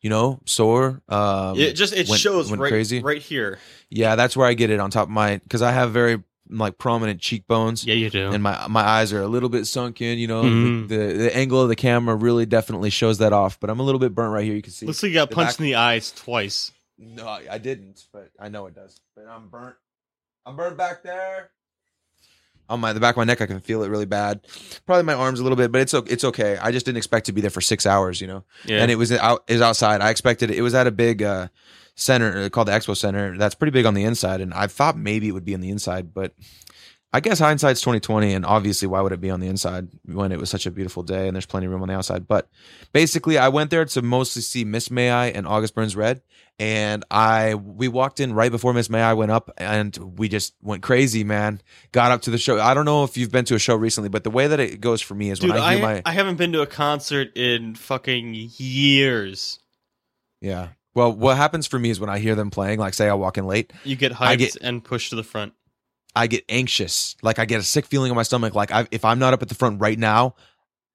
[0.00, 1.02] you know, sore.
[1.10, 3.02] Um, it just it went- shows went right crazy.
[3.02, 3.58] right here.
[3.90, 6.78] Yeah, that's where I get it on top of my because I have very like
[6.78, 7.84] prominent cheekbones.
[7.86, 8.30] Yeah, you do.
[8.30, 10.44] And my my eyes are a little bit sunken, you know.
[10.44, 10.88] Mhm.
[10.88, 13.60] The, the the angle of the camera really definitely shows that off.
[13.60, 14.54] But I'm a little bit burnt right here.
[14.54, 14.86] You can see.
[14.86, 14.88] It.
[14.88, 16.70] Looks like you got punched back- in the eyes twice.
[16.98, 19.00] No, I didn't, but I know it does.
[19.16, 19.76] But I'm burnt.
[20.46, 21.50] I'm burnt back there.
[22.68, 24.40] On my the back of my neck, I can feel it really bad.
[24.86, 26.56] Probably my arms a little bit, but it's it's okay.
[26.56, 28.44] I just didn't expect to be there for six hours, you know.
[28.64, 28.80] Yeah.
[28.80, 30.00] And it was out is outside.
[30.00, 30.56] I expected it.
[30.56, 31.48] It was at a big uh,
[31.94, 33.36] center uh, called the Expo Center.
[33.36, 35.68] That's pretty big on the inside, and I thought maybe it would be on the
[35.70, 36.32] inside, but
[37.14, 40.32] I guess hindsight's twenty twenty, and obviously, why would it be on the inside when
[40.32, 42.26] it was such a beautiful day and there's plenty of room on the outside?
[42.26, 42.48] But
[42.92, 46.22] basically, I went there to mostly see Miss May I and August Burns Red,
[46.58, 50.54] and I we walked in right before Miss May I went up, and we just
[50.60, 51.60] went crazy, man.
[51.92, 52.58] Got up to the show.
[52.60, 54.80] I don't know if you've been to a show recently, but the way that it
[54.80, 56.66] goes for me is Dude, when I I, hear my I haven't been to a
[56.66, 59.60] concert in fucking years.
[60.40, 60.70] yeah.
[60.96, 63.36] Well, what happens for me is when I hear them playing, like say I walk
[63.36, 65.52] in late, You get hyped get- and pushed to the front.
[66.16, 67.16] I get anxious.
[67.22, 68.54] Like I get a sick feeling in my stomach.
[68.54, 70.34] Like I, if I'm not up at the front right now,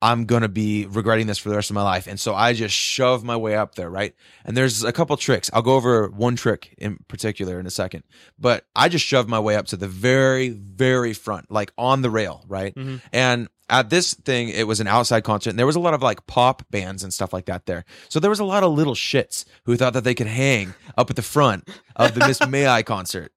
[0.02, 2.08] I'm going to be regretting this for the rest of my life.
[2.08, 4.16] And so I just shove my way up there, right?
[4.46, 5.50] And there's a couple tricks.
[5.52, 8.04] I'll go over one trick in particular in a second.
[8.40, 12.10] But I just shove my way up to the very, very front, like on the
[12.10, 12.74] rail, right?
[12.76, 13.02] Mhm.
[13.12, 16.02] And at this thing, it was an outside concert, and there was a lot of
[16.02, 17.86] like pop bands and stuff like that there.
[18.10, 21.10] So there was a lot of little shits who thought that they could hang up
[21.10, 23.32] at the front of the Miss May I concert.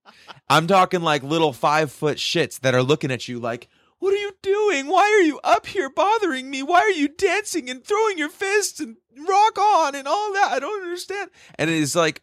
[0.49, 3.69] I'm talking like little five foot shits that are looking at you like,
[3.99, 4.87] what are you doing?
[4.87, 6.61] Why are you up here bothering me?
[6.61, 10.51] Why are you dancing and throwing your fists and rock on and all that?
[10.51, 11.29] I don't understand.
[11.55, 12.21] And it is like,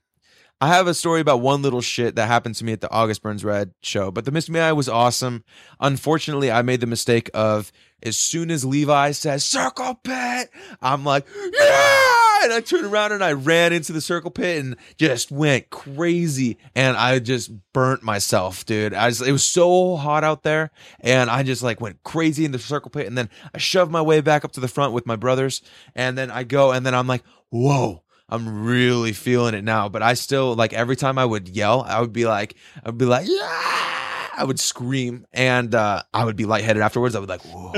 [0.62, 3.22] I have a story about one little shit that happened to me at the August
[3.22, 5.42] Burns Red show, but the Miss I was awesome.
[5.80, 10.50] Unfortunately, I made the mistake of as soon as Levi says circle pit,
[10.82, 12.44] I'm like, yeah!
[12.44, 16.58] And I turned around and I ran into the circle pit and just went crazy.
[16.74, 18.94] And I just burnt myself, dude.
[18.94, 20.70] I it was so hot out there.
[21.00, 23.06] And I just like went crazy in the circle pit.
[23.06, 25.62] And then I shoved my way back up to the front with my brothers.
[25.94, 28.02] And then I go and then I'm like, whoa.
[28.30, 32.00] I'm really feeling it now, but I still like every time I would yell, I
[32.00, 36.36] would be like, I would be like, yeah, I would scream, and uh, I would
[36.36, 37.14] be lightheaded afterwards.
[37.14, 37.72] I would like, whoa,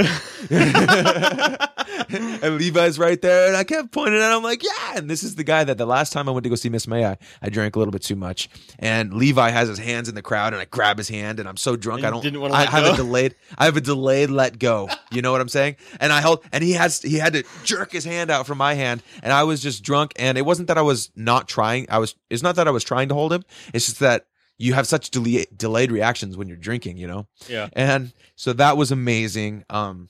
[2.42, 4.96] and Levi's right there, and I kept pointing at him like, yeah.
[4.96, 6.86] And this is the guy that the last time I went to go see Miss
[6.86, 10.14] May, I, I drank a little bit too much, and Levi has his hands in
[10.14, 12.54] the crowd, and I grab his hand, and I'm so drunk, I don't, didn't wanna
[12.54, 12.92] I have go?
[12.92, 14.88] a delayed, I have a delayed let go.
[15.10, 15.76] You know what I'm saying?
[16.00, 18.74] And I held, and he has, he had to jerk his hand out from my
[18.74, 21.86] hand, and I was just drunk, and it wasn't that I was not trying.
[21.90, 23.42] I was, it's not that I was trying to hold him.
[23.72, 24.26] It's just that
[24.58, 27.26] you have such delay, delayed reactions when you're drinking, you know.
[27.48, 27.68] Yeah.
[27.72, 29.64] And so that was amazing.
[29.70, 30.08] Um,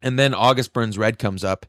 [0.00, 1.66] and then August Burns Red comes up,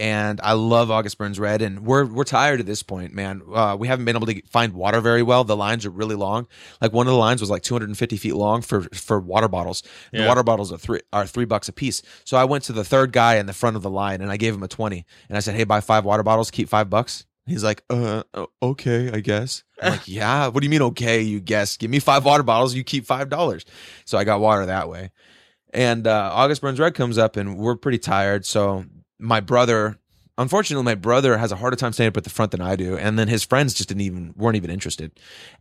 [0.00, 3.42] and I love August Burns Red, and we're we're tired at this point, man.
[3.52, 5.44] Uh, we haven't been able to find water very well.
[5.44, 6.46] The lines are really long.
[6.80, 9.82] Like one of the lines was like 250 feet long for for water bottles.
[10.12, 12.02] The water bottles are three are three bucks a piece.
[12.24, 14.36] So I went to the third guy in the front of the line, and I
[14.36, 17.26] gave him a 20, and I said, "Hey, buy five water bottles, keep five bucks."
[17.48, 18.22] He's like, uh,
[18.62, 19.64] okay, I guess.
[19.82, 20.48] I'm like, yeah.
[20.48, 21.22] What do you mean, okay?
[21.22, 21.76] You guess?
[21.76, 23.64] Give me five water bottles, you keep five dollars.
[24.04, 25.10] So I got water that way.
[25.72, 28.46] And uh, August Burns Red comes up, and we're pretty tired.
[28.46, 28.84] So
[29.18, 29.98] my brother,
[30.38, 32.96] unfortunately, my brother has a harder time staying up at the front than I do,
[32.96, 35.12] and then his friends just didn't even weren't even interested.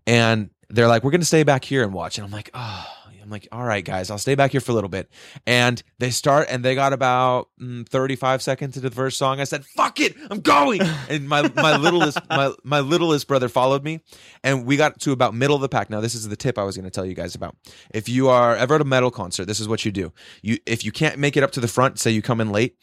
[0.06, 2.96] And they're like, "We're gonna stay back here and watch." And I'm like, "Oh."
[3.27, 5.09] I'm like, all right, guys, I'll stay back here for a little bit.
[5.45, 9.41] And they start, and they got about mm, 35 seconds into the first song.
[9.41, 13.83] I said, "Fuck it, I'm going." And my my littlest my my littlest brother followed
[13.83, 14.01] me,
[14.43, 15.89] and we got to about middle of the pack.
[15.89, 17.55] Now, this is the tip I was going to tell you guys about.
[17.93, 20.11] If you are ever at a metal concert, this is what you do.
[20.41, 22.77] You if you can't make it up to the front, say you come in late,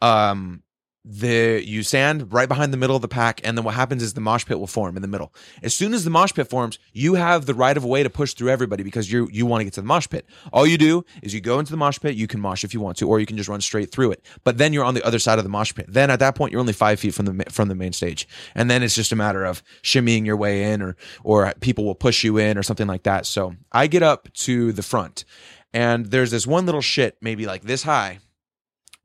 [0.00, 0.62] um
[1.04, 4.12] the you stand right behind the middle of the pack and then what happens is
[4.12, 5.32] the mosh pit will form in the middle.
[5.62, 8.34] As soon as the mosh pit forms you have the right of way to push
[8.34, 10.26] through everybody because you you want to get to the mosh pit.
[10.52, 12.80] All you do is you go into the mosh pit you can mosh if you
[12.80, 14.24] want to or you can just run straight through it.
[14.44, 15.86] But then you're on the other side of the mosh pit.
[15.88, 18.28] Then at that point you're only five feet from the from the main stage.
[18.54, 21.94] And then it's just a matter of shimmying your way in or or people will
[21.94, 23.24] push you in or something like that.
[23.24, 25.24] So i get up to the front
[25.72, 28.18] and there's this one little shit maybe like this high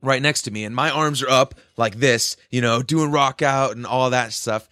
[0.02, 3.42] right next to me and my arms are up like this you know doing rock
[3.42, 4.68] out and all that stuff.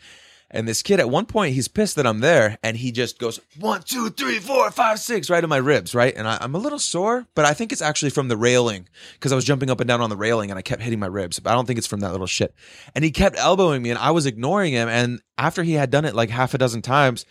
[0.51, 3.41] And this kid at one point he's pissed that i'm there and he just goes
[3.59, 6.15] one two three four five six right in my ribs right?
[6.15, 9.33] And I, i'm a little sore but i think it's actually from the railing because
[9.33, 11.41] i was jumping up and down on the railing and i kept hitting my ribs
[11.41, 12.55] but i don't think it's from that little shit.
[12.95, 16.05] And he kept elbowing me and i was ignoring him and after he had done
[16.05, 17.27] it like half a dozen times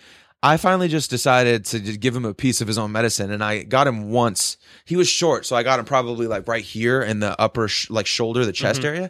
[0.46, 3.42] I finally just decided to just give him a piece of his own medicine, and
[3.42, 4.58] I got him once.
[4.84, 7.90] He was short, so I got him probably like right here in the upper sh-
[7.90, 9.10] like shoulder, the chest area,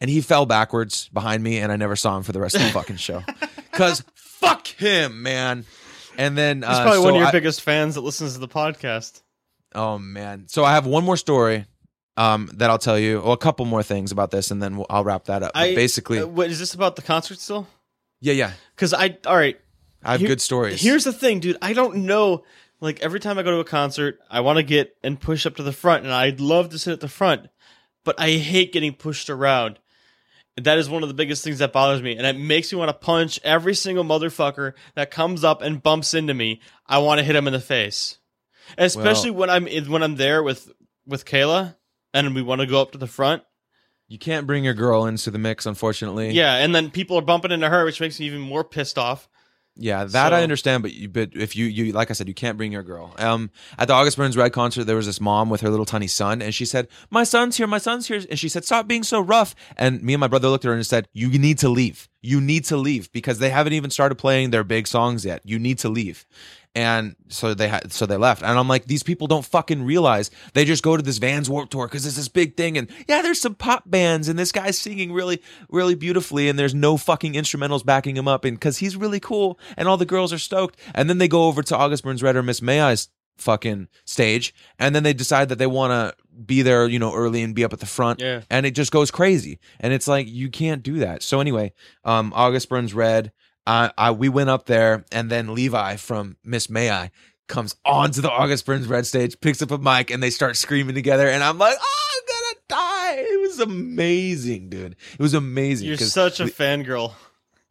[0.00, 2.62] and he fell backwards behind me, and I never saw him for the rest of
[2.62, 3.22] the fucking show.
[3.72, 5.66] Cause fuck him, man.
[6.16, 8.48] And then He's uh, probably one of your I- biggest fans that listens to the
[8.48, 9.20] podcast.
[9.74, 10.48] Oh man.
[10.48, 11.66] So I have one more story
[12.16, 13.20] um, that I'll tell you.
[13.20, 15.52] Well, a couple more things about this, and then we'll, I'll wrap that up.
[15.54, 17.68] I basically, uh, what is this about the concert still?
[18.20, 18.52] yeah, yeah.
[18.74, 19.60] Because I all right.
[20.02, 20.80] I have Here- good stories.
[20.80, 21.58] Here's the thing, dude.
[21.62, 22.44] I don't know.
[22.80, 25.56] Like every time I go to a concert, I want to get and push up
[25.56, 27.48] to the front, and I'd love to sit at the front,
[28.04, 29.78] but I hate getting pushed around.
[30.56, 32.88] That is one of the biggest things that bothers me, and it makes me want
[32.88, 36.60] to punch every single motherfucker that comes up and bumps into me.
[36.86, 38.18] I want to hit him in the face,
[38.78, 40.70] especially when I'm in- when I'm there with
[41.06, 41.76] with Kayla,
[42.14, 43.42] and we want to go up to the front.
[44.08, 46.30] you can't bring your girl into the mix, unfortunately.
[46.32, 49.28] Yeah, and then people are bumping into her, which makes me even more pissed off.
[49.76, 52.58] Yeah, that I understand, but you, but if you, you, like I said, you can't
[52.58, 53.14] bring your girl.
[53.18, 56.08] Um, at the August Burns Red concert, there was this mom with her little tiny
[56.08, 59.04] son, and she said, "My son's here, my son's here," and she said, "Stop being
[59.04, 61.68] so rough." And me and my brother looked at her and said, "You need to
[61.68, 62.08] leave.
[62.20, 65.40] You need to leave because they haven't even started playing their big songs yet.
[65.44, 66.26] You need to leave."
[66.74, 68.42] And so they had, so they left.
[68.42, 71.68] And I'm like, these people don't fucking realize they just go to this Vans Warp
[71.68, 72.78] Tour because it's this big thing.
[72.78, 76.48] And yeah, there's some pop bands and this guy's singing really, really beautifully.
[76.48, 78.44] And there's no fucking instrumentals backing him up.
[78.44, 80.78] And because he's really cool and all the girls are stoked.
[80.94, 84.54] And then they go over to August Burns Red or Miss May I's fucking stage.
[84.78, 87.64] And then they decide that they want to be there, you know, early and be
[87.64, 88.20] up at the front.
[88.20, 88.42] Yeah.
[88.48, 89.58] And it just goes crazy.
[89.80, 91.22] And it's like, you can't do that.
[91.22, 91.72] So anyway,
[92.04, 93.32] um, August Burns Red,
[93.66, 97.10] I, I we went up there, and then Levi from Miss May I
[97.48, 100.94] comes onto the August Burns Red stage, picks up a mic, and they start screaming
[100.94, 101.28] together.
[101.28, 103.22] And I'm like, oh, I'm gonna die.
[103.22, 104.96] It was amazing, dude.
[105.12, 105.88] It was amazing.
[105.88, 107.12] You're such a fangirl.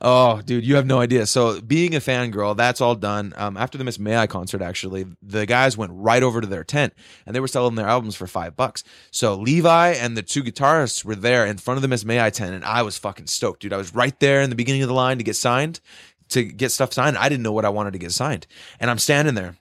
[0.01, 1.25] Oh, dude, you have no idea.
[1.25, 3.33] So, being a fangirl, that's all done.
[3.35, 6.63] Um, after the Miss May I concert, actually, the guys went right over to their
[6.63, 6.93] tent
[7.25, 8.85] and they were selling their albums for five bucks.
[9.11, 12.29] So, Levi and the two guitarists were there in front of the Miss May I
[12.29, 13.73] tent, and I was fucking stoked, dude.
[13.73, 15.81] I was right there in the beginning of the line to get signed,
[16.29, 17.17] to get stuff signed.
[17.17, 18.47] I didn't know what I wanted to get signed,
[18.79, 19.57] and I'm standing there,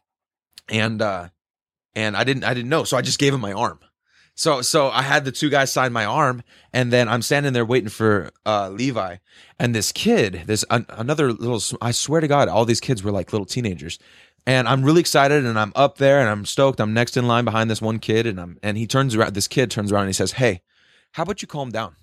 [0.68, 1.30] and uh,
[1.96, 3.80] and I didn't, I didn't know, so I just gave him my arm.
[4.38, 7.64] So so I had the two guys sign my arm, and then I'm standing there
[7.64, 9.16] waiting for uh, Levi,
[9.58, 11.60] and this kid, this an, another little.
[11.82, 13.98] I swear to God, all these kids were like little teenagers,
[14.46, 16.80] and I'm really excited, and I'm up there, and I'm stoked.
[16.80, 19.34] I'm next in line behind this one kid, and I'm and he turns around.
[19.34, 20.62] This kid turns around and he says, "Hey,
[21.14, 21.96] how about you calm down?"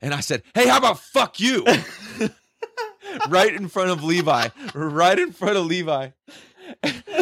[0.00, 1.64] And I said, "Hey, how about fuck you?"
[3.30, 6.10] right in front of Levi, right in front of Levi,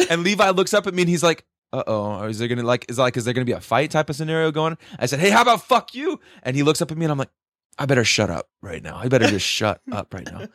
[0.09, 2.85] and Levi looks up at me and he's like uh oh, is there gonna like
[2.89, 4.77] is like is there gonna be a fight type of scenario going?
[4.99, 6.19] I said, hey, how about fuck you?
[6.43, 7.31] And he looks up at me and I'm like,
[7.77, 8.97] I better shut up right now.
[8.97, 10.47] I better just shut up right now.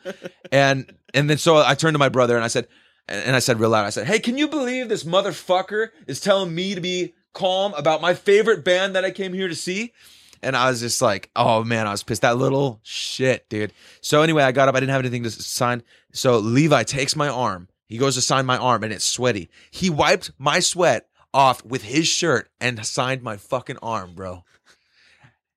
[0.51, 2.67] And and then so I turned to my brother and I said,
[3.07, 6.53] and I said real loud, I said, hey, can you believe this motherfucker is telling
[6.53, 9.93] me to be calm about my favorite band that I came here to see?
[10.43, 12.21] And I was just like, oh man, I was pissed.
[12.21, 13.73] That little shit, dude.
[14.01, 14.75] So anyway, I got up.
[14.75, 15.81] I didn't have anything to sign.
[16.13, 17.69] So Levi takes my arm.
[17.87, 19.49] He goes to sign my arm and it's sweaty.
[19.71, 24.43] He wiped my sweat off with his shirt and signed my fucking arm, bro.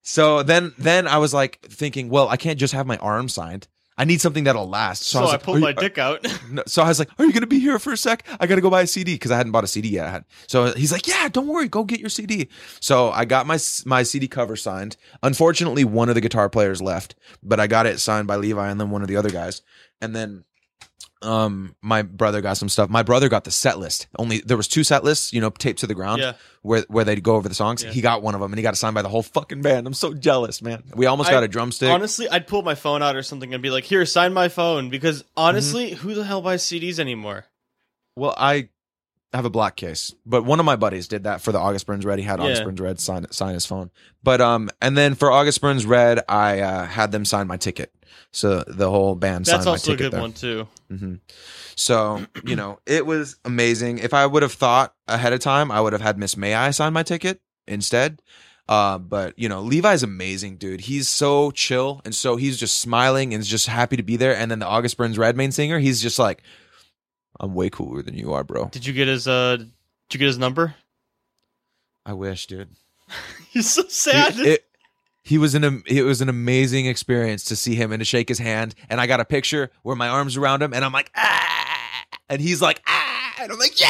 [0.02, 3.68] So then then I was like thinking, well, I can't just have my arm signed.
[3.98, 5.02] I need something that'll last.
[5.02, 6.26] So, I, was I like, pulled my you- dick out.
[6.50, 8.26] no, so I was like, "Are you gonna be here for a sec?
[8.40, 10.24] I gotta go buy a CD because I hadn't bought a CD yet." I had.
[10.46, 12.48] So he's like, "Yeah, don't worry, go get your CD."
[12.80, 14.96] So I got my my CD cover signed.
[15.22, 18.80] Unfortunately, one of the guitar players left, but I got it signed by Levi and
[18.80, 19.60] then one of the other guys.
[20.00, 20.44] And then,
[21.22, 22.88] um, my brother got some stuff.
[22.90, 24.06] My brother got the set list.
[24.18, 26.32] Only there was two set lists, you know, taped to the ground Yeah.
[26.62, 27.84] where where they'd go over the songs.
[27.84, 27.90] Yeah.
[27.90, 29.86] He got one of them and he got it signed by the whole fucking band.
[29.86, 30.82] I'm so jealous, man.
[30.94, 31.90] We almost I- got a drumstick.
[31.90, 34.88] Honestly, I'd pull my phone out or something and be like, "Here, sign my phone."
[34.88, 37.44] Because honestly, who the hell buys CDs anymore?
[38.16, 38.68] Well, I
[39.32, 42.04] have a black case, but one of my buddies did that for the August Burns
[42.04, 42.18] Red.
[42.18, 42.64] He had August Yeah.
[42.66, 43.90] Burns Red sign sign his phone.
[44.22, 47.92] But um, and then for August Burns Red, I uh, had them sign my ticket.
[48.32, 50.20] So the whole band That's signed my also a ticket good there.
[50.20, 50.68] one too.
[50.88, 51.14] hmm
[51.76, 53.98] So you know, it was amazing.
[53.98, 56.70] If I would have thought ahead of time, I would have had Miss May I
[56.72, 58.22] sign my ticket instead.
[58.68, 60.82] Uh, but you know, Levi's amazing, dude.
[60.82, 64.34] He's so chill and so he's just smiling and just happy to be there.
[64.34, 66.42] And then the August Burns Red main singer, he's just like,
[67.40, 69.56] "I'm way cooler than you are, bro." Did you get his uh?
[69.56, 69.68] Did
[70.12, 70.76] you get his number?
[72.06, 72.68] I wish, dude.
[73.50, 74.34] He's so sad.
[74.34, 74.64] He, it-
[75.22, 78.38] he was an it was an amazing experience to see him and to shake his
[78.38, 78.74] hand.
[78.88, 82.40] And I got a picture where my arms around him, and I'm like, ah, and
[82.40, 83.88] he's like, ah, and I'm like, yeah.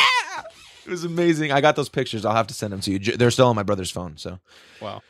[0.84, 1.52] It was amazing.
[1.52, 2.24] I got those pictures.
[2.24, 2.98] I'll have to send them to you.
[2.98, 4.16] They're still on my brother's phone.
[4.16, 4.40] So
[4.80, 5.02] wow.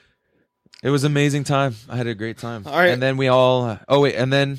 [0.83, 1.75] it was amazing time.
[1.89, 2.67] I had a great time.
[2.67, 2.91] All right.
[2.91, 3.65] And then we all.
[3.65, 4.59] uh, oh wait, and then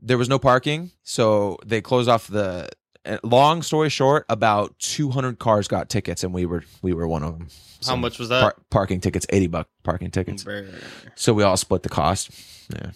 [0.00, 2.68] there was no parking, so they closed off the.
[3.06, 7.22] Uh, Long story short, about 200 cars got tickets, and we were we were one
[7.22, 7.48] of them.
[7.86, 8.40] How much was that?
[8.42, 10.44] Par- parking tickets, 80 buck parking tickets.
[10.44, 10.66] Brr.
[11.14, 12.30] So we all split the cost.
[12.72, 12.90] Yeah.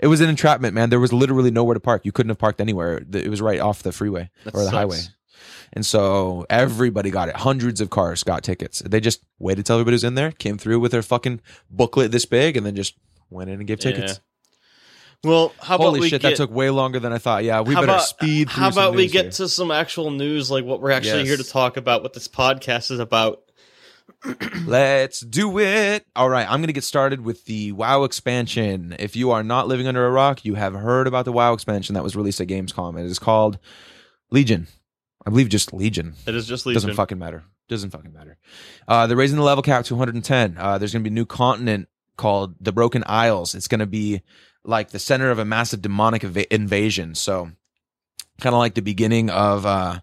[0.00, 0.90] It was an entrapment, man.
[0.90, 2.04] There was literally nowhere to park.
[2.04, 3.02] You couldn't have parked anywhere.
[3.12, 4.76] It was right off the freeway That or the sucks.
[4.76, 4.98] highway.
[5.72, 7.36] And so everybody got it.
[7.36, 8.80] Hundreds of cars got tickets.
[8.84, 11.40] They just waited till everybody was in there, came through with their fucking
[11.70, 12.94] booklet this big, and then just
[13.28, 14.20] went in and gave tickets.
[15.22, 17.44] Well, how about Holy we shit, get, that took way longer than I thought.
[17.44, 19.30] Yeah, we better about, speed through How about we get here.
[19.32, 22.90] to some actual news, like what we're actually here to talk about, what this podcast
[22.90, 23.42] is about?
[24.66, 26.06] Let's do it.
[26.16, 28.96] All right, I'm going to get started with the WoW expansion.
[28.98, 31.94] If you are not living under a rock, you have heard about the WoW expansion
[31.94, 32.98] that was released at Gamescom.
[32.98, 33.58] It is called
[34.30, 34.68] Legion.
[35.26, 36.14] I believe just Legion.
[36.26, 36.80] It is just Legion.
[36.80, 37.44] Doesn't fucking matter.
[37.68, 38.38] Doesn't fucking matter.
[38.88, 40.56] Uh, they're raising the level cap to 110.
[40.58, 43.54] Uh, there's going to be a new continent called the Broken Isles.
[43.54, 44.22] It's going to be
[44.64, 47.14] like the center of a massive demonic inv- invasion.
[47.14, 47.50] So,
[48.40, 50.00] kind of like the beginning of uh,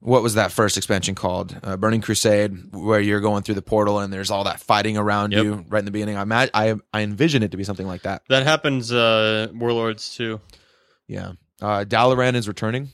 [0.00, 1.56] what was that first expansion called?
[1.62, 5.32] Uh, Burning Crusade, where you're going through the portal and there's all that fighting around
[5.32, 5.44] Yep.
[5.44, 6.16] you right in the beginning.
[6.16, 8.22] I, imag- I I envision it to be something like that.
[8.28, 10.40] That happens, uh, Warlords too.
[11.06, 11.32] Yeah.
[11.60, 12.88] Uh, Dalaran is returning.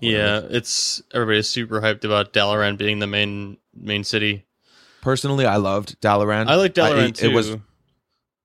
[0.00, 4.44] Yeah, it's everybody's super hyped about Dalaran being the main main city.
[5.00, 6.46] Personally, I loved Dalaran.
[6.48, 7.30] I like Dalaran it, too.
[7.30, 7.56] It was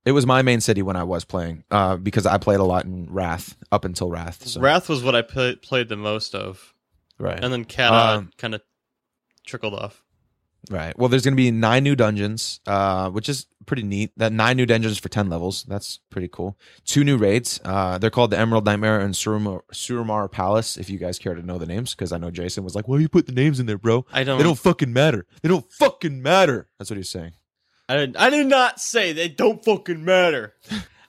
[0.05, 2.85] it was my main city when I was playing, uh, because I played a lot
[2.85, 4.45] in Wrath up until Wrath.
[4.47, 4.59] So.
[4.61, 6.73] Wrath was what I play, played the most of,
[7.19, 8.61] right, and then Cata Um, kind of
[9.45, 10.03] trickled off.
[10.69, 10.97] right.
[10.97, 14.11] Well, there's going to be nine new dungeons, uh, which is pretty neat.
[14.17, 15.63] That nine new dungeons for ten levels.
[15.63, 16.57] That's pretty cool.
[16.85, 17.59] Two new raids.
[17.65, 20.77] Uh, they're called the Emerald Nightmare and Suramar, Suramar Palace.
[20.77, 22.97] If you guys care to know the names, because I know Jason was like, "Why
[22.99, 24.05] you put the names in there, bro?
[24.11, 24.37] I don't.
[24.37, 25.25] They don't fucking matter.
[25.41, 27.33] They don't fucking matter." That's what he's saying.
[27.93, 30.55] I did, I did not say they don't fucking matter.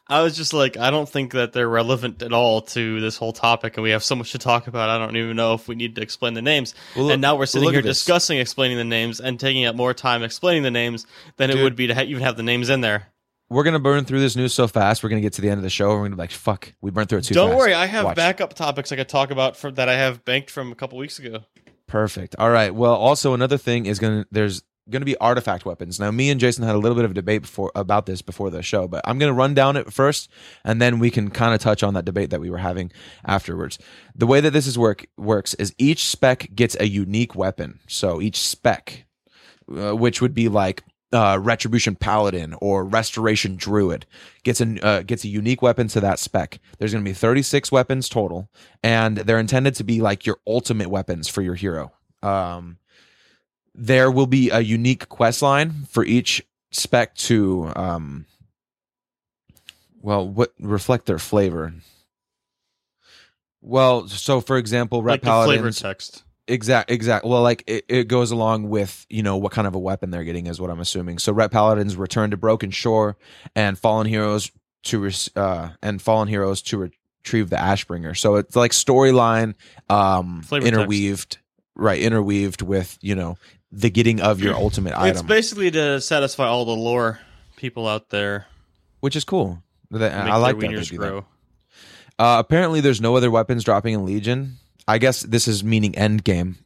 [0.06, 3.32] I was just like, I don't think that they're relevant at all to this whole
[3.32, 4.90] topic, and we have so much to talk about.
[4.90, 6.74] I don't even know if we need to explain the names.
[6.94, 9.94] Well, and now we're sitting look here discussing explaining the names and taking up more
[9.94, 11.06] time explaining the names
[11.38, 13.06] than it would be to ha- even have the names in there.
[13.48, 15.02] We're gonna burn through this news so fast.
[15.02, 15.90] We're gonna get to the end of the show.
[15.92, 17.86] And we're gonna be like, "Fuck, we burned through it too Don't fast." worry, I
[17.86, 18.16] have Watch.
[18.16, 21.18] backup topics I could talk about for, that I have banked from a couple weeks
[21.18, 21.44] ago.
[21.86, 22.36] Perfect.
[22.38, 22.74] All right.
[22.74, 25.98] Well, also another thing is gonna there's gonna be artifact weapons.
[25.98, 28.50] Now, me and Jason had a little bit of a debate before about this before
[28.50, 30.30] the show, but I'm gonna run down it first,
[30.64, 32.92] and then we can kind of touch on that debate that we were having
[33.24, 33.78] afterwards.
[34.14, 37.80] The way that this is work works is each spec gets a unique weapon.
[37.88, 39.06] So each spec,
[39.74, 40.82] uh, which would be like.
[41.12, 44.04] Uh, Retribution Paladin or Restoration Druid
[44.42, 46.58] gets a uh, gets a unique weapon to that spec.
[46.78, 48.50] There's going to be 36 weapons total,
[48.82, 51.92] and they're intended to be like your ultimate weapons for your hero.
[52.20, 52.78] Um,
[53.74, 58.26] there will be a unique quest line for each spec to um,
[60.04, 61.72] well, what reflect their flavor.
[63.62, 66.22] Well, so for example, Red like the flavor text.
[66.46, 67.24] Exact, exact.
[67.24, 70.24] Well, like it, it goes along with you know what kind of a weapon they're
[70.24, 71.18] getting is what I'm assuming.
[71.18, 73.16] So, red Paladins return to Broken Shore,
[73.56, 74.50] and Fallen Heroes
[74.84, 76.90] to uh and Fallen Heroes to
[77.24, 78.14] retrieve the Ashbringer.
[78.14, 79.54] So it's like storyline,
[79.88, 80.78] um, Flavor text.
[80.78, 81.38] interweaved,
[81.74, 81.98] right?
[81.98, 83.38] Interweaved with you know
[83.74, 87.20] the getting of your ultimate It's item, basically to satisfy all the lore
[87.56, 88.46] people out there.
[89.00, 89.62] which is cool.
[89.90, 90.68] That- I like that.
[90.70, 91.24] they do that.
[92.18, 94.56] Uh, apparently, there's no other weapons dropping in Legion.
[94.86, 96.58] I guess this is meaning end game.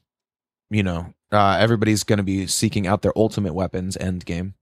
[0.70, 4.54] You know, uh, everybody's going to be seeking out their ultimate weapons end game.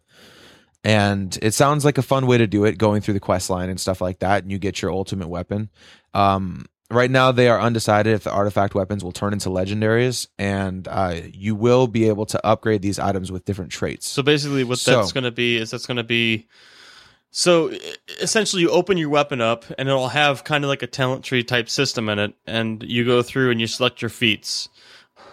[0.84, 3.68] And it sounds like a fun way to do it, going through the quest line
[3.70, 5.68] and stuff like that, and you get your ultimate weapon.
[6.14, 10.86] Um, right now, they are undecided if the artifact weapons will turn into legendaries, and
[10.88, 14.08] uh, you will be able to upgrade these items with different traits.
[14.08, 16.46] So basically, what So- that's going to be is that's going to be.
[17.30, 17.70] So
[18.20, 21.42] essentially, you open your weapon up, and it'll have kind of like a talent tree
[21.42, 24.68] type system in it, and you go through and you select your feats,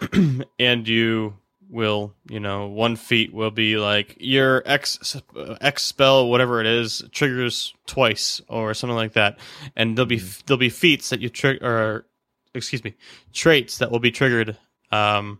[0.59, 1.35] and you
[1.73, 5.17] will, you know, one feat will be like your X
[5.59, 9.39] X spell, whatever it is, triggers twice or something like that,
[9.75, 12.05] and there'll be there'll be feats that you trigger, or
[12.53, 12.95] excuse me,
[13.33, 14.55] traits that will be triggered,
[14.91, 15.39] um,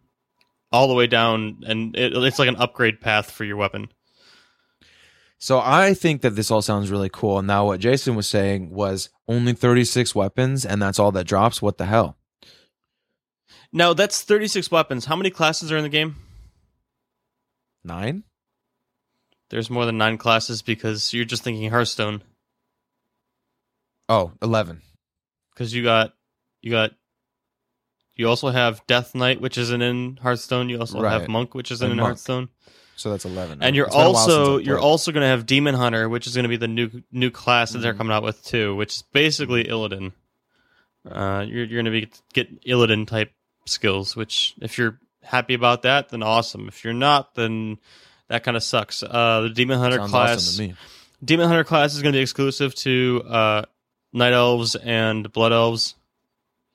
[0.72, 3.89] all the way down, and it, it's like an upgrade path for your weapon.
[5.38, 7.39] So I think that this all sounds really cool.
[7.39, 11.62] And now what Jason was saying was only 36 weapons and that's all that drops.
[11.62, 12.15] What the hell?
[13.73, 15.05] Now that's 36 weapons.
[15.05, 16.15] How many classes are in the game?
[17.83, 18.23] Nine?
[19.49, 22.21] There's more than nine classes because you're just thinking Hearthstone.
[24.07, 24.81] Oh, 11.
[25.53, 26.13] Because you got,
[26.62, 26.91] you got,
[28.15, 30.69] you also have Death Knight, which isn't in Hearthstone.
[30.69, 32.09] You also have Monk, which isn't And in Monk.
[32.09, 32.49] Hearthstone.
[32.95, 33.62] So that's 11.
[33.62, 36.07] And you're It's been a while since also you're also going to have Demon Hunter,
[36.07, 37.97] which is going to be the new new class that they're Mhm.
[37.97, 40.13] coming out with too, which is basically Illidan.
[41.09, 43.33] Uh, you're you're going to be get Illidan type
[43.65, 46.67] skills, which if you're happy about that, then awesome.
[46.67, 47.80] If you're not, then
[48.28, 49.04] that kind of sucks.
[49.04, 50.78] Uh, the Demon Hunter Sounds class, awesome.
[51.23, 53.62] Demon Hunter class is going to be exclusive to uh,
[54.12, 55.95] Night Elves and Blood Elves.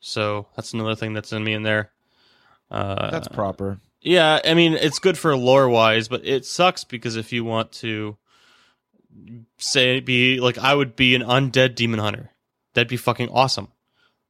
[0.01, 1.90] So that's another thing that's in me in there.
[2.70, 3.81] Uh, That's proper.
[4.03, 7.72] yeah, I mean it's good for lore wise, but it sucks because if you want
[7.72, 8.16] to
[9.57, 12.31] say be like I would be an undead demon hunter,
[12.74, 13.68] that'd be fucking awesome.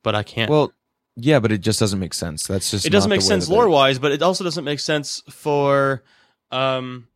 [0.05, 0.49] But I can't.
[0.51, 0.73] Well,
[1.21, 2.47] yeah, but it just doesn't make sense.
[2.47, 6.03] That's just it doesn't make sense lore wise, but it also doesn't make sense for
[6.51, 7.09] um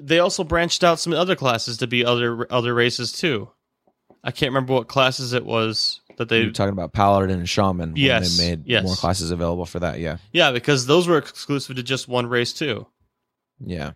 [0.00, 3.50] they also branched out some other classes to be other other races too.
[4.24, 7.92] I can't remember what classes it was that they You're talking about Paladin and Shaman.
[7.92, 8.84] when Yes, They made yes.
[8.84, 9.98] more classes available for that.
[9.98, 10.18] Yeah.
[10.32, 12.86] Yeah, because those were exclusive to just one race too.
[13.64, 13.92] Yeah.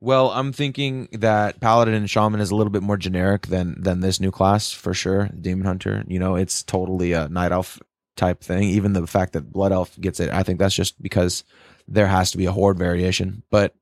[0.00, 4.00] Well, I'm thinking that Paladin and Shaman is a little bit more generic than than
[4.00, 5.28] this new class for sure.
[5.38, 7.78] Demon Hunter, you know, it's totally a night elf
[8.20, 8.64] type thing.
[8.64, 11.42] Even the fact that Blood Elf gets it, I think that's just because
[11.88, 13.42] there has to be a horde variation.
[13.50, 13.74] But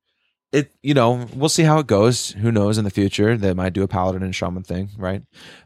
[0.53, 2.31] it, you know, we'll see how it goes.
[2.31, 3.37] Who knows in the future?
[3.37, 5.23] They might do a Paladin and Shaman thing, right?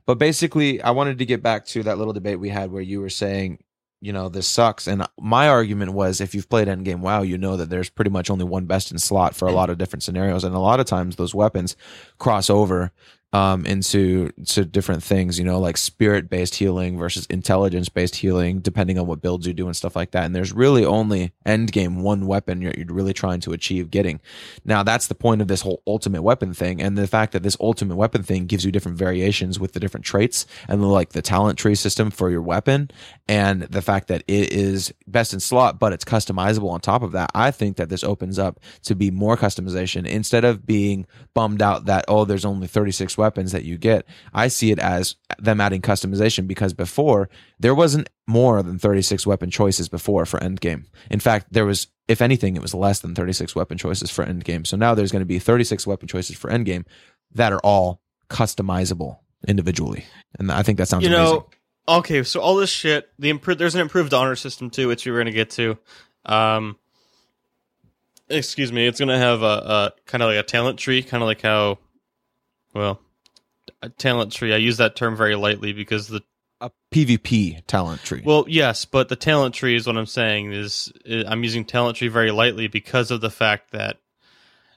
[0.06, 3.00] But basically, I wanted to get back to that little debate we had where you
[3.00, 3.62] were saying
[4.02, 7.56] you know this sucks and my argument was if you've played endgame wow you know
[7.56, 10.42] that there's pretty much only one best in slot for a lot of different scenarios
[10.42, 11.76] and a lot of times those weapons
[12.18, 12.90] cross over
[13.32, 18.60] um, into to different things, you know, like spirit based healing versus intelligence based healing,
[18.60, 20.24] depending on what builds you do and stuff like that.
[20.24, 24.20] And there's really only end game one weapon you're, you're really trying to achieve getting.
[24.64, 27.56] Now that's the point of this whole ultimate weapon thing, and the fact that this
[27.58, 31.22] ultimate weapon thing gives you different variations with the different traits and the, like the
[31.22, 32.90] talent tree system for your weapon,
[33.28, 37.12] and the fact that it is best in slot, but it's customizable on top of
[37.12, 37.30] that.
[37.34, 41.86] I think that this opens up to be more customization instead of being bummed out
[41.86, 44.04] that oh there's only 36 weapons that you get.
[44.34, 47.28] I see it as them adding customization because before
[47.60, 50.86] there wasn't more than 36 weapon choices before for endgame.
[51.10, 54.66] In fact, there was, if anything, it was less than 36 weapon choices for endgame.
[54.66, 56.84] So now there's going to be 36 weapon choices for endgame
[57.34, 60.04] that are all customizable individually.
[60.38, 61.36] And I think that sounds you amazing.
[61.36, 61.48] know,
[61.98, 65.18] okay, so all this shit, the impro- there's an improved honor system too, which we're
[65.18, 65.78] gonna get to.
[66.24, 66.76] Um,
[68.28, 71.26] excuse me, it's gonna have a, a kind of like a talent tree, kind of
[71.26, 71.78] like how,
[72.74, 73.00] well,
[73.82, 74.52] a talent tree.
[74.54, 76.22] I use that term very lightly because the
[76.60, 78.22] a PvP talent tree.
[78.24, 81.96] well, yes, but the talent tree is what I'm saying is uh, I'm using talent
[81.96, 83.96] tree very lightly because of the fact that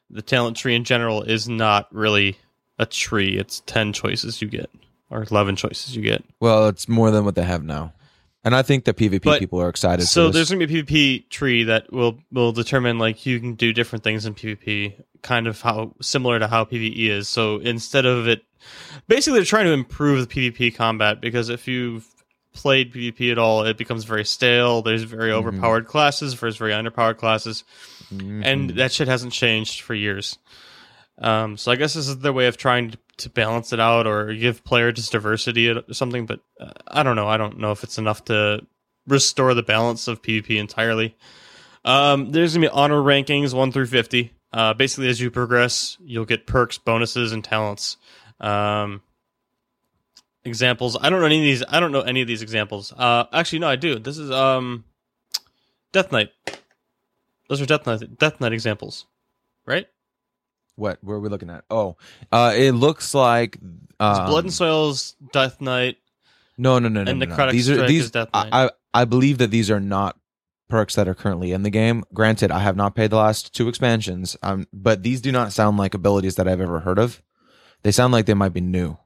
[0.10, 2.38] the talent tree in general is not really
[2.80, 3.38] a tree.
[3.38, 4.70] It's ten choices you get
[5.12, 6.24] or eleven choices you get.
[6.39, 7.93] Well, it's more than what they have now.
[8.43, 10.36] And I think that PvP But- people are excited So for this.
[10.36, 14.03] there's gonna be a PvP tree that will will determine like you can do different
[14.03, 17.30] things in PvP, kind of how similar to how PvE is.
[17.30, 18.41] So instead of it,
[19.07, 22.05] basically they're trying to improve the PvP combat because if you've
[22.53, 24.82] played PvP at all, it becomes very stale.
[24.82, 25.36] There's very Mhm.
[25.36, 27.63] overpowered classes versus very underpowered classes,
[28.09, 28.76] and Mhm.
[28.76, 30.38] that shit hasn't changed for years.
[31.18, 34.05] Um, so I guess this is their way of trying to, to balance it out
[34.07, 36.26] or give players diversity or something.
[36.26, 37.28] But uh, I don't know.
[37.28, 38.61] I don't know if it's enough to
[39.07, 41.16] restore the balance of PvP entirely.
[41.86, 44.32] Um, there's gonna be honor rankings one through fifty.
[44.51, 47.97] Uh, basically, as you progress, you'll get perks, bonuses, and talents.
[48.39, 49.01] Um,
[50.43, 50.97] examples.
[50.99, 51.63] I don't know any of these.
[51.67, 52.93] I don't know any of these examples.
[52.95, 53.99] Uh, actually, no, I do.
[53.99, 54.86] This is um,
[55.91, 56.31] Death Knight.
[57.49, 59.05] Those are Death Knight Death Knight examples,
[59.65, 59.88] right?
[60.75, 61.63] what where are we looking at?
[61.69, 61.97] Oh,
[62.31, 63.63] uh, it looks like It's
[63.99, 65.97] um, Blood and Soil's Death Knight.
[66.57, 67.11] No, no, no, no.
[67.11, 67.51] and no, the no.
[67.51, 68.11] These are these.
[68.11, 68.49] Death Knight.
[68.51, 70.17] I I believe that these are not
[70.67, 72.03] perks that are currently in the game.
[72.13, 74.36] Granted, I have not paid the last two expansions.
[74.41, 77.21] Um, but these do not sound like abilities that I've ever heard of.
[77.86, 78.97] They sound like they might be new.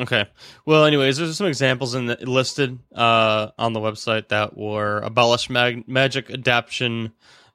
[0.00, 0.26] Okay.
[0.64, 5.48] Well, anyways, there's some examples in the, listed uh, on the website that were abolish
[5.48, 7.12] mag- magic adaption,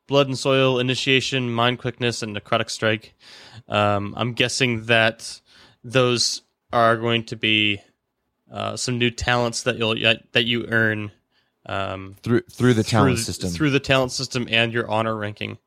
[0.07, 3.13] blood and soil initiation, mind quickness, and necrotic strike.
[3.67, 5.41] Um, I'm guessing that
[5.83, 7.81] those are going to be
[8.49, 9.95] uh, some new talents that you'll
[10.31, 11.11] that you earn
[11.65, 13.49] um, through through the talent through, system.
[13.49, 15.57] through the talent system and your honor ranking.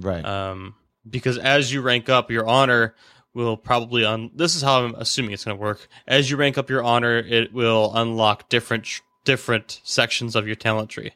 [0.00, 0.24] right.
[0.24, 0.74] um,
[1.08, 2.96] because as you rank up your honor
[3.34, 6.58] will probably un- this is how i'm assuming it's going to work as you rank
[6.58, 8.86] up your honor it will unlock different
[9.24, 11.12] different sections of your talent tree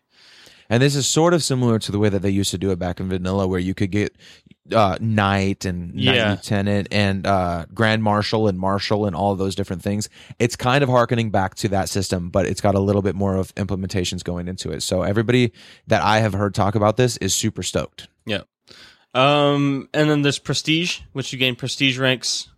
[0.70, 2.78] And this is sort of similar to the way that they used to do it
[2.78, 4.16] back in vanilla, where you could get
[4.72, 6.30] uh, knight and knight Yeah.
[6.30, 10.08] lieutenant and uh, grand marshal and marshal and all of those different things.
[10.38, 13.36] It's kind of harkening back to that system, but it's got a little bit more
[13.36, 14.82] of implementations going into it.
[14.82, 15.52] So everybody
[15.86, 18.08] that I have heard talk about this is super stoked.
[19.14, 22.48] Um, and then there's prestige which you gain prestige ranks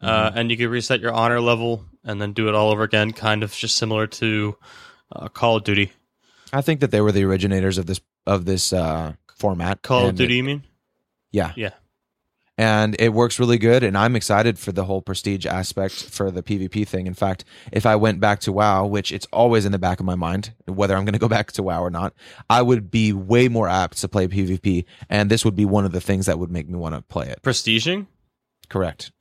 [0.00, 0.38] uh, Mm-hmm.
[0.38, 3.42] and you can reset your honor level and then do it all over again kind
[3.42, 4.56] of just similar to
[5.14, 5.92] uh, call of duty
[6.52, 9.82] I think that they were the originators of this of this uh, format.
[9.82, 10.62] call of duty it- you mean
[11.32, 11.70] yeah, yeah
[12.56, 16.42] and it works really good and i'm excited for the whole prestige aspect for the
[16.42, 17.06] pvp thing.
[17.06, 20.06] In fact if i went back to wow which it's always in the back of
[20.06, 22.14] my mind whether i'm going to go back to wow or not
[22.48, 25.92] i would be way more apt to play pvp and this would be one of
[25.92, 27.40] the things that would make me want to play it.
[27.42, 28.06] Prestiging?
[28.68, 29.12] Correct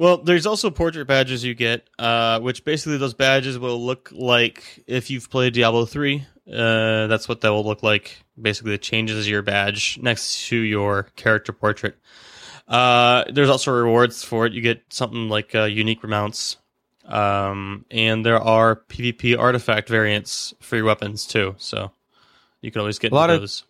[0.00, 4.82] Well, there's also portrait badges you get, uh, which basically those badges will look like
[4.86, 6.24] if you've played Diablo 3.
[6.50, 8.16] Uh, that's what that will look like.
[8.40, 11.98] Basically, it changes your badge next to your character portrait.
[12.66, 14.54] Uh, there's also rewards for it.
[14.54, 16.56] You get something like uh, unique remounts.
[17.04, 21.56] Um, and there are PvP artifact variants for your weapons too.
[21.58, 21.90] So
[22.62, 23.64] you can always get A lot into of- those.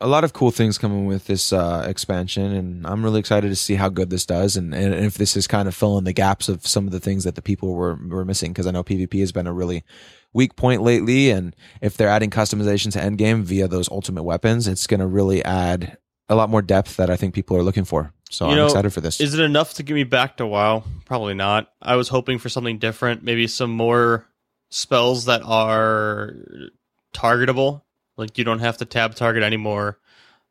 [0.00, 3.56] A lot of cool things coming with this uh, expansion, and I'm really excited to
[3.56, 6.48] see how good this does, and, and if this is kind of filling the gaps
[6.48, 8.52] of some of the things that the people were were missing.
[8.52, 9.84] Because I know PvP has been a really
[10.32, 14.86] weak point lately, and if they're adding customization to endgame via those ultimate weapons, it's
[14.86, 15.98] going to really add
[16.28, 18.12] a lot more depth that I think people are looking for.
[18.30, 19.20] So You I'm know, excited for this.
[19.20, 20.84] Is it enough to get me back to WoW?
[21.04, 21.72] Probably not.
[21.82, 24.24] I was hoping for something different, maybe some more
[24.70, 26.36] spells that are
[27.12, 27.82] targetable.
[28.20, 29.98] Like you don't have to tab target anymore.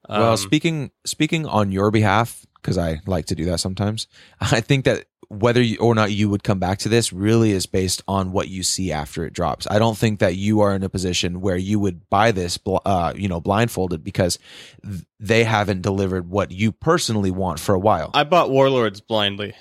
[0.09, 4.07] well, Um, speaking speaking on your behalf, because I like to do that sometimes.
[4.41, 7.67] I think that whether you, or not you would come back to this really is
[7.67, 9.67] based on what you see after it drops.
[9.69, 12.77] I don't think that you are in a position where you would buy this, bl-
[12.83, 14.39] uh, you know, blindfolded because
[14.83, 18.09] th- they haven't delivered what you personally want for a while.
[18.15, 19.53] I bought Warlords blindly.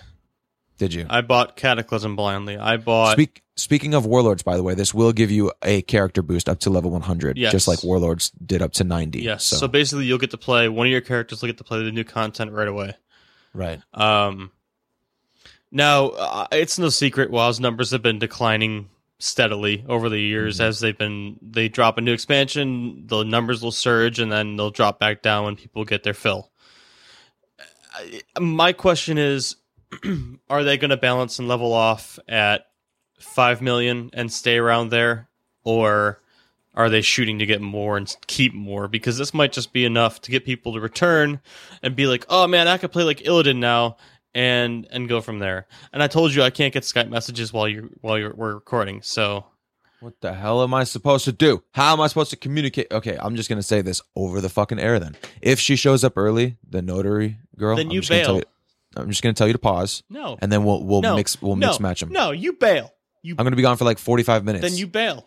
[0.79, 1.07] Did you?
[1.11, 2.57] I bought Cataclysm blindly.
[2.57, 6.23] I bought Speak, speaking of warlords, by the way, this will give you a character
[6.23, 7.51] boost up to level 100, Yes.
[7.53, 9.21] just like warlords did up to 90.
[9.21, 9.45] yes.
[9.45, 9.69] So, So.
[9.69, 11.43] basically, you'll get to play one of your characters.
[11.43, 12.95] will get to play the new content right away.
[13.53, 13.81] right.
[13.93, 14.53] Um,
[15.73, 20.65] now uh, it's no secret WoW's numbers have been declining steadily over the years Mhm.
[20.65, 21.39] as they've been.
[21.43, 25.45] They drop a new expansion, the numbers will surge, and then they'll drop back down
[25.45, 26.51] when people get their fill.
[28.39, 29.57] Uh, My question is,
[30.51, 32.67] are they going to balance and level off at
[33.19, 35.29] five million and stay around there,
[35.65, 36.21] or?
[36.75, 38.87] Are they shooting to get more and keep more?
[38.87, 41.41] Because this might just be enough to get people to return
[41.83, 43.97] and be like, "Oh man, I could play like Illidan now,"
[44.33, 45.67] and and go from there.
[45.93, 49.03] And I told you I can't get Skype messages while you while you're we're recording.
[49.03, 49.47] So
[49.99, 51.65] What the hell am I supposed to do?
[51.73, 52.87] How am I supposed to communicate?
[52.93, 55.01] Okay, I'm just gonna say this over the fucking air.
[55.01, 58.35] Then, if she shows up early, the notary girl, Then I'm you just gonna tell
[58.35, 58.43] bail.
[58.43, 58.58] you-
[58.99, 61.17] I'm just gonna tell you to pause, no, and then we'll we'll No.
[61.17, 62.11] mix we'll no, mix match them.
[62.11, 62.93] No, you bail.
[63.23, 64.63] You I'm gonna be gone for like 45 minutes.
[64.63, 65.27] then you bail.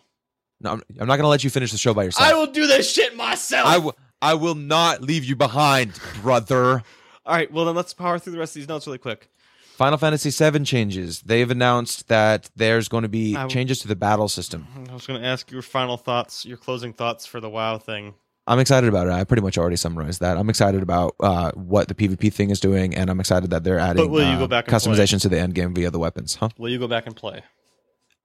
[0.60, 2.28] No, I'm, I'm not gonna let you finish the show by yourself.
[2.30, 3.68] I will do this shit myself.
[3.68, 3.96] I will.
[4.22, 6.84] I will not leave you behind, brother.
[7.26, 9.30] All right, well then let's power through the rest of these notes really quick.
[9.76, 11.22] Final Fantasy VII changes.
[11.22, 14.68] They've announced that there's going to be I- changes to the battle system.
[14.88, 18.14] I was going to ask your final thoughts, your closing thoughts for the WoW thing.
[18.52, 19.14] I'm excited about it.
[19.14, 20.36] I pretty much already summarized that.
[20.36, 23.80] I'm excited about uh, what the PvP thing is doing, and I'm excited that they're
[23.80, 26.36] adding will you uh, go back and customizations to the end game via the weapons.
[26.36, 26.50] Huh?
[26.58, 27.44] Will you go back and play?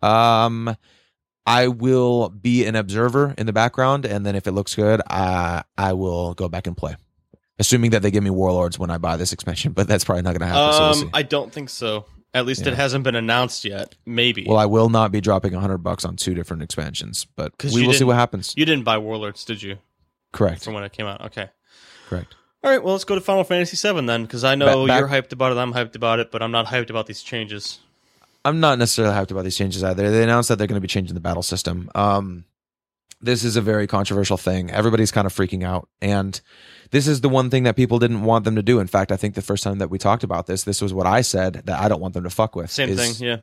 [0.03, 0.77] Um,
[1.47, 5.63] I will be an observer in the background, and then if it looks good, I
[5.79, 6.97] I will go back and play.
[7.61, 10.37] Assuming that they give me warlords when I buy this expansion, but that's probably not
[10.37, 10.73] going to happen.
[10.73, 11.11] so we'll Um.
[11.15, 12.05] I don't think so.
[12.35, 13.95] At least it hasn't been announced yet.
[14.05, 14.45] Maybe.
[14.47, 17.95] Well, I will not be dropping hundred bucks on two different expansions, but we will
[17.95, 18.55] see what happens.
[18.57, 19.79] you didn't buy Warlords, did you?
[20.33, 20.65] Correct.
[20.65, 21.21] From when it came out.
[21.27, 21.49] Okay.
[22.09, 22.35] Correct.
[22.65, 24.99] All right, well, let's go to Final Fantasy VII then, because I know Ba- back-
[24.99, 25.59] you're hyped about it.
[25.59, 27.79] I'm hyped about it, but I'm not hyped about these changes.
[28.45, 30.11] I'm not necessarily hyped about these changes either.
[30.11, 31.91] They announced that they're going to be changing the battle system.
[31.95, 32.45] Um,
[33.21, 34.71] this is a very controversial thing.
[34.71, 36.41] Everybody's kind of freaking out, and
[36.91, 38.79] this is the one thing that people didn't want them to do.
[38.79, 41.07] In fact, I think the first time that we talked about this, this was what
[41.07, 42.71] I said that I don't want them to fuck with.
[42.71, 43.37] Same thing, yeah.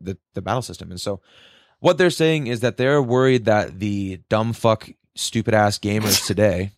[0.00, 1.20] The the battle system, and so
[1.80, 6.72] what they're saying is that they're worried that the dumb fuck stupid ass gamers today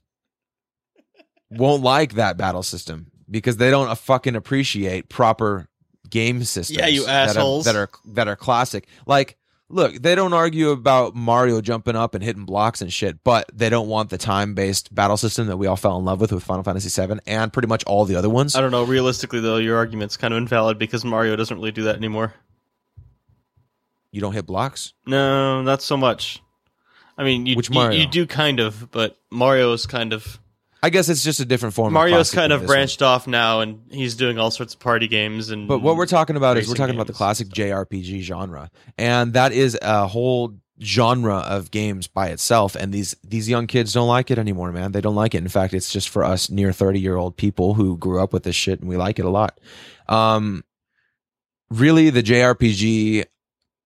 [1.51, 5.69] won't like that battle system because they don't fucking appreciate proper
[6.11, 6.79] game systems.
[6.79, 7.65] Yeah, you that are- assholes.
[7.65, 8.87] that are that are classic.
[9.07, 9.37] Like,
[9.69, 13.69] look, they don't argue about Mario jumping up and hitting blocks and shit, but they
[13.71, 16.43] don't want the time based battle system that we all fell in love with with
[16.45, 18.55] Final Fantasy VII and pretty much all the other ones.
[18.57, 18.85] I don't know.
[18.85, 22.35] Realistically, though, your argument's kind of invalid because Mario doesn't really do that anymore.
[24.13, 24.93] You don't hit blocks.
[25.07, 26.41] No, not so much.
[27.17, 28.01] I mean, you, Which you- Mario?
[28.01, 30.39] You, do kind of, but Mario's kind of
[30.85, 31.95] I guess it's just a different form.
[31.95, 32.77] Mario's of kind of this one.
[32.77, 35.49] branched off now, and he's doing all sorts of party games.
[35.49, 39.33] And But what we're talking about is we're talking about the classic JRPG genre, and
[39.33, 42.75] that is a whole genre of games by itself.
[42.75, 44.93] And these these young kids don't like it anymore, man.
[44.93, 45.39] They don't like it.
[45.39, 48.43] In fact, it's just for us near thirty year old people who grew up with
[48.43, 49.59] this shit, and we like it a lot.
[50.07, 50.65] Um,
[51.71, 53.25] really, the JRPG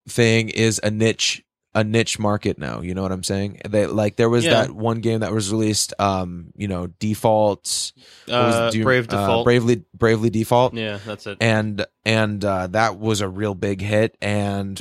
[0.09, 1.45] thing is a niche
[1.79, 2.81] a niche market now.
[2.81, 3.61] You know what I'm saying?
[3.69, 4.63] They like there was Yeah.
[4.63, 5.95] that one game that was released.
[5.99, 7.93] Um, you know, default.
[8.29, 8.73] uh, it?
[8.73, 9.45] Do you- Brave uh, Default.
[9.45, 11.39] bravely, bravely default yeah, that's it.
[11.41, 14.81] and and uh, that was a real big hit and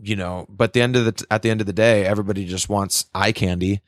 [0.00, 2.68] you know but the end of the at the end of the day everybody just
[2.68, 3.80] wants eye candy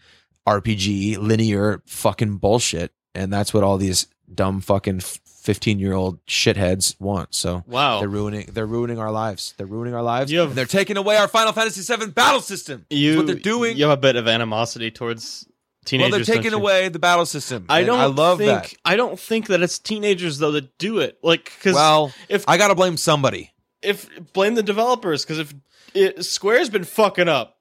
[0.48, 5.00] rpg linear fucking bullshit and that's what all these dumb fucking
[5.40, 7.98] 15 year old shitheads want so wow.
[8.00, 11.16] they're ruining they're ruining our lives they're ruining our lives have- and they're taking away
[11.16, 14.28] our final fantasy 7 battle system you, what they're doing You have a bit of
[14.28, 15.46] animosity towards
[15.86, 16.10] teenagers.
[16.12, 17.98] well they're taking away the battle system I don't.
[18.00, 21.18] i love think, that I don't think that it's teenagers though that do it.
[21.22, 23.50] Like, because well if i gotta blame somebody
[23.82, 25.54] if blame the developers because if
[25.94, 27.56] it, Square's been fucking up.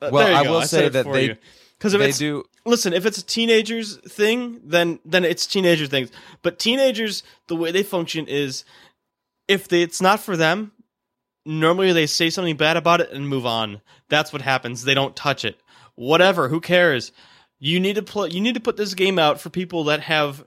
[0.00, 0.50] Uh, Well, I go.
[0.52, 1.38] will I say that they-
[1.78, 6.10] because if they do listen, if it's a teenagers thing, then then it's teenager things.
[6.42, 8.64] But teenagers, the way they function is,
[9.48, 10.72] if they, it's not for them,
[11.44, 13.80] normally they say something bad about it and move on.
[14.08, 14.84] That's what happens.
[14.84, 15.58] They don't touch it.
[15.94, 16.48] Whatever.
[16.48, 17.12] Who cares?
[17.58, 18.30] You need to play.
[18.30, 20.44] You need to put this game out for people that have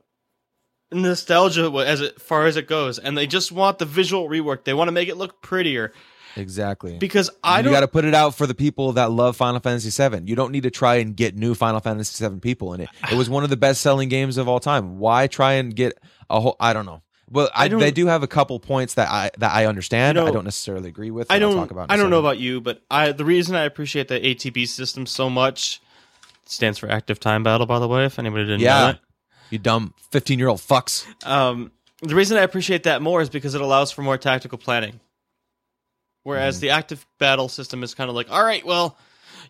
[0.92, 4.64] nostalgia as far as it goes, and they just want the visual rework.
[4.64, 5.92] They want to make it look prettier.
[6.36, 6.98] Exactly.
[6.98, 9.90] because I you got to put it out for the people that love Final Fantasy
[9.90, 10.24] VII.
[10.26, 12.90] You don't need to try and get new Final Fantasy VII people in it.
[13.12, 15.00] It was one of the best selling games of all time.
[15.00, 15.98] Why try and get
[16.30, 16.56] a whole?
[16.60, 17.02] I don't know.
[17.30, 20.16] Well, I, I they do have a couple points that I that I understand.
[20.18, 21.32] You know, I don't necessarily agree with.
[21.32, 21.56] I don't.
[21.56, 24.68] talk about I don't know about you, but I the reason I appreciate the ATB
[24.68, 25.82] system so much
[26.46, 27.66] stands for active time battle.
[27.66, 29.00] By the way, if anybody didn't know Yeah, that.
[29.50, 31.06] you dumb fifteen year old fucks.
[31.26, 31.72] Um,
[32.04, 35.00] the reason I appreciate that more is because it allows for more tactical planning.
[36.26, 36.62] Whereas mm-hmm.
[36.62, 38.98] the active battle system is kind of like, all right, well,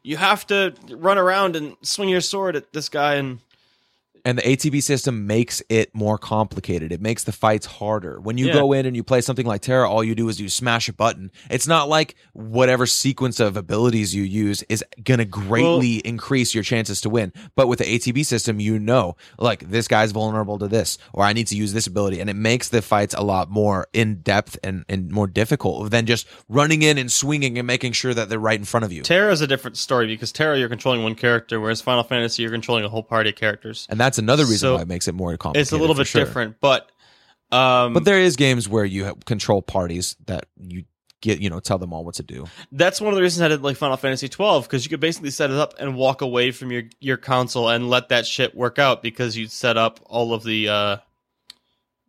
[0.03, 3.39] you have to run around and swing your sword at this guy, and
[4.25, 6.91] And the ATB system makes it more complicated.
[6.91, 8.19] It makes the fights harder.
[8.19, 8.53] When you Yeah.
[8.53, 10.93] go in and you play something like TERA, all you do is you smash a
[10.93, 11.31] button.
[11.49, 16.63] It's not like whatever sequence of abilities you use is going to greatly increase your
[16.63, 17.31] chances to win.
[17.55, 21.33] But with the ATB system, you know, like this guy's vulnerable to this, or I
[21.33, 22.19] need to use this ability.
[22.19, 26.07] And it makes the fights a lot more in depth and, and more difficult than
[26.07, 29.03] just running in and swinging and making sure that they're right in front of you.
[29.03, 32.51] TERA is a different story because TERA you're controlling one character, whereas Final Fantasy you're
[32.51, 33.85] controlling a whole party of characters.
[33.89, 35.61] And that's another reason So, why it makes it more complicated.
[35.61, 36.23] It's a little bit sure.
[36.25, 36.91] different, but
[37.51, 40.85] um, But there is games where you have control parties that you
[41.21, 42.45] get, you know, tell them all what to do.
[42.71, 45.29] that's one of the reasons I did like Final Fantasy 12 because you could basically
[45.31, 48.77] set it up and walk away from your your console and let that shit work
[48.79, 50.97] out because you set up all of the uh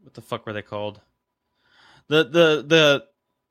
[0.03, 1.01] what the fuck were they called?
[2.09, 3.05] The the the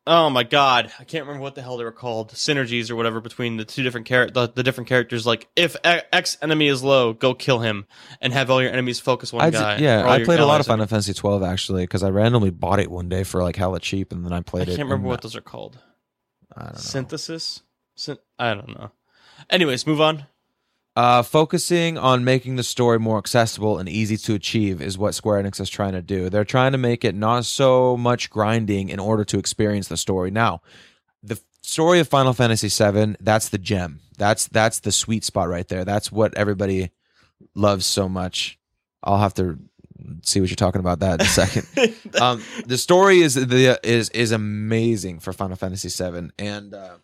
[0.08, 2.32] oh my god, I can't remember what the hell they were called.
[2.32, 6.38] Synergies or whatever between the two different char- the, the different characters like if X
[6.42, 7.86] enemy is low, go kill him
[8.22, 9.78] and have all your enemies focus one I guy.
[9.78, 12.90] yeah, I played a lot of Final Fantasy 12 actually because I randomly bought it
[12.92, 14.74] one day for like hella cheap, and then I played it.
[14.74, 14.92] I can't it.
[14.92, 15.80] remember what those are called.
[16.56, 16.80] I don't know.
[16.80, 17.62] Synthesis?
[17.96, 18.92] Syn- I don't know.
[19.50, 20.26] Anyways, move on.
[20.96, 25.44] Uh, focusing on making the story more accessible and easy to achieve is what Square
[25.44, 26.30] Enix is trying to do.
[26.30, 30.32] They're trying to make it not so much grinding in order to experience the story.
[30.32, 30.62] Now,
[31.22, 34.00] the story of Final Fantasy VII, that's the gem.
[34.18, 35.84] That's that's the sweet spot right there.
[35.84, 36.92] That's what everybody
[37.54, 38.58] loves so much.
[39.04, 39.60] I'll have to
[40.24, 41.96] see what you're talking about that in a second.
[42.22, 46.96] um, the story is the is is amazing for Final Fantasy VII, and uh,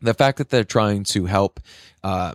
[0.00, 1.58] the fact that they're trying to help
[2.04, 2.34] uh,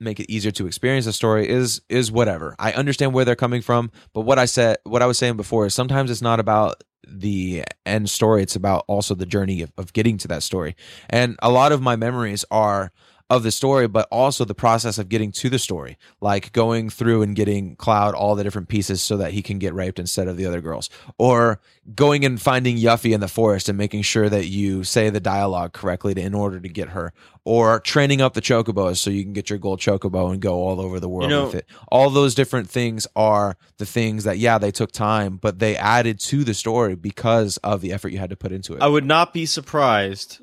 [0.00, 2.54] make it easier to experience the story is is whatever.
[2.58, 5.66] I understand where they're coming from, but what I said, what I was saying before
[5.66, 9.92] is sometimes it's not about the end story; it's about also the journey of, of
[9.92, 10.76] getting to that story.
[11.08, 12.92] And a lot of my memories are
[13.28, 17.22] of the story, but also the process of getting to the story, like going through
[17.22, 20.36] and getting Cloud all the different pieces so that he can get raped instead of
[20.36, 21.60] the other girls, or
[21.94, 25.72] going and finding Yuffie in the forest and making sure that you say the dialogue
[25.72, 27.12] correctly to, in order to get her,
[27.44, 30.80] or training up the chocobos so you can get your gold chocobo and go all
[30.80, 31.66] over the world know- with it.
[31.90, 36.20] All those different things are the things that, yeah, they took time, but they added
[36.20, 38.82] to the story because of the effort you had to put into it.
[38.82, 40.40] I would not be surprised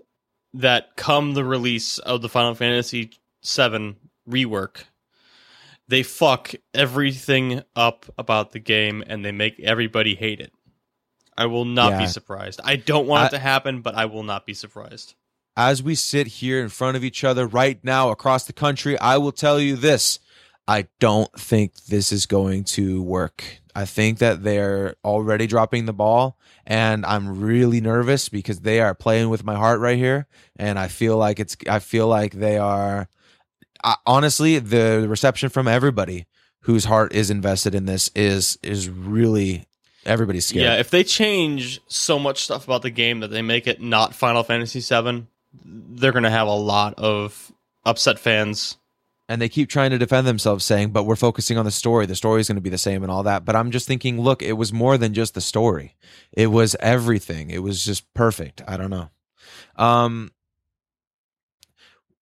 [0.53, 3.11] that come the release of the Final Fantasy
[3.45, 3.95] VII
[4.29, 4.83] rework,
[5.87, 10.53] they fuck everything up about the game and they make everybody hate it.
[11.35, 12.61] I will not be surprised.
[12.63, 15.15] I don't want I- it to happen, but I will not be surprised.
[15.55, 19.17] as we sit here in front of each other right now across the country, I
[19.17, 20.19] will tell you this.
[20.67, 23.43] I don't think this is going to work.
[23.75, 28.93] I think that they're already dropping the ball, and I'm really nervous because they are
[28.93, 31.57] playing with my heart right here, and I feel like it's.
[31.67, 33.09] I feel like they are.
[33.83, 36.27] I, honestly, the reception from everybody
[36.61, 39.65] whose heart is invested in this is is really
[40.05, 40.65] everybody's scared.
[40.65, 44.15] Yeah, if they change so much stuff about the game that they make it not
[44.15, 45.25] Final Fantasy VII,
[45.65, 47.51] they're going to have a lot of
[47.85, 48.77] upset fans.
[49.29, 52.15] And they keep trying to defend themselves saying but we're focusing on the story the
[52.15, 54.41] story is going to be the same and all that but i'm just thinking look
[54.41, 55.95] it was more than just the story
[56.31, 59.09] it was everything it was just perfect i don't know
[59.77, 60.31] um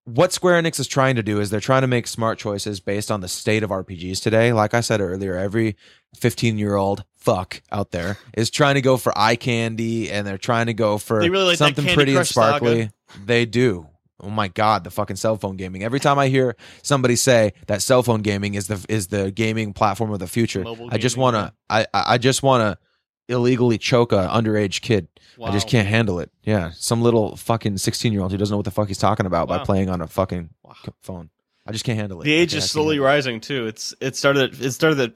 [0.05, 3.11] what Square Enix is trying to do is they're trying to make smart choices based
[3.11, 4.51] on the state of RPGs today.
[4.51, 5.75] Like I said earlier, every
[6.15, 10.39] 15 year old fuck out there is trying to go for eye candy and they're
[10.39, 12.57] trying to go for really like something pretty and Crush saga.
[12.57, 12.89] sparkly.
[13.23, 13.87] They do.
[14.23, 15.83] Oh my god, the fucking cell phone gaming.
[15.83, 19.73] Every time I hear somebody say that cell phone gaming is the is the gaming
[19.73, 23.77] platform of the future, Mobile I just gaming, to I I just want to illegally
[23.77, 25.07] choke a underage kid.
[25.43, 26.29] I just can't handle it.
[26.43, 29.59] Yeah, some little fucking 16-year-old who doesn't know what the fuck he's talking about by
[29.59, 30.73] playing on a fucking Wow.
[31.01, 31.29] phone.
[31.65, 32.25] I just can't handle it.
[32.25, 33.65] The age is slowly rising too.
[33.65, 35.13] It's it started at, it started at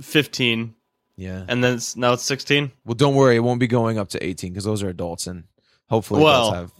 [0.00, 0.74] 15
[1.16, 1.44] Yeah.
[1.48, 2.70] and then it's, now it's 16.
[2.84, 5.44] Well, don't worry, it won't be going up to 18 because those are adults and
[5.88, 6.72] hopefully Well, adults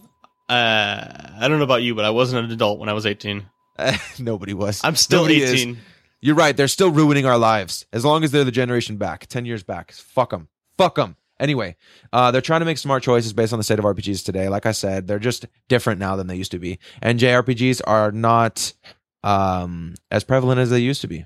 [0.47, 3.45] Uh, I don't know about you, but I wasn't an adult when I was 18.
[3.77, 4.81] have nobody was.
[4.83, 5.51] I'm still Nobody is.
[5.53, 5.77] 18.
[6.21, 6.55] You're right.
[6.55, 7.85] They're still ruining our lives.
[7.93, 9.91] As long as they're the generation back, ten years back.
[9.91, 10.47] Fuck them.
[10.77, 11.17] Fuck them.
[11.39, 11.75] Anyway,
[12.13, 14.47] uh, they're trying to make smart choices based on the state of RPGs today.
[14.47, 18.11] Like I said, they're just different now than they used to be, and JRPGs are
[18.11, 18.73] not
[19.23, 21.25] um, as prevalent as they used to be.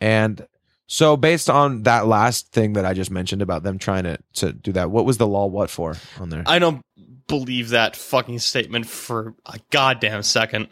[0.00, 0.46] And
[0.88, 4.52] so, based on that last thing that I just mentioned about them trying to to
[4.52, 6.42] do that, what was the law what for on there?
[6.46, 6.82] I don't
[7.26, 10.68] believe that fucking statement for a goddamn second.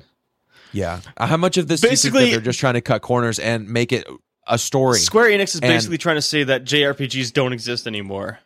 [0.73, 2.81] yeah, Uh, how much of this do you think that Basically- they're just trying to
[2.81, 4.07] cut corners and make it
[4.47, 4.99] a story?
[4.99, 8.39] Square Enix is And- basically trying to say that JRPGs don't exist anymore.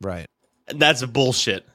[0.00, 0.26] right.
[0.68, 1.66] And that's bullshit.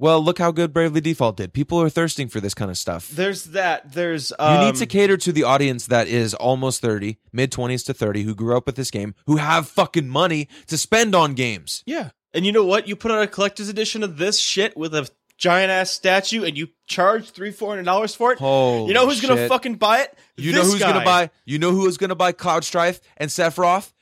[0.00, 1.52] Well, look how good Bravely Default did.
[1.52, 3.08] People are thirsting for this kind of stuff.
[3.10, 3.92] There's that.
[3.92, 7.84] There's You um, need to cater to the audience that is almost 30, mid 20s
[7.86, 11.34] to 30, who grew up with this game, who have fucking money to spend on
[11.34, 11.82] games.
[11.84, 12.10] Yeah.
[12.34, 12.86] And you know what?
[12.86, 15.08] You put out a collector's edition of this shit with a
[15.38, 18.38] giant ass statue and you charge three, four hundred dollars for it.
[18.38, 20.18] Holy you know who's gonna fucking buy it?
[20.36, 20.92] You This know who's guy.
[20.92, 21.30] gonna buy?
[21.46, 23.92] You know who is gonna buy Cloud Strife and Sephiroth?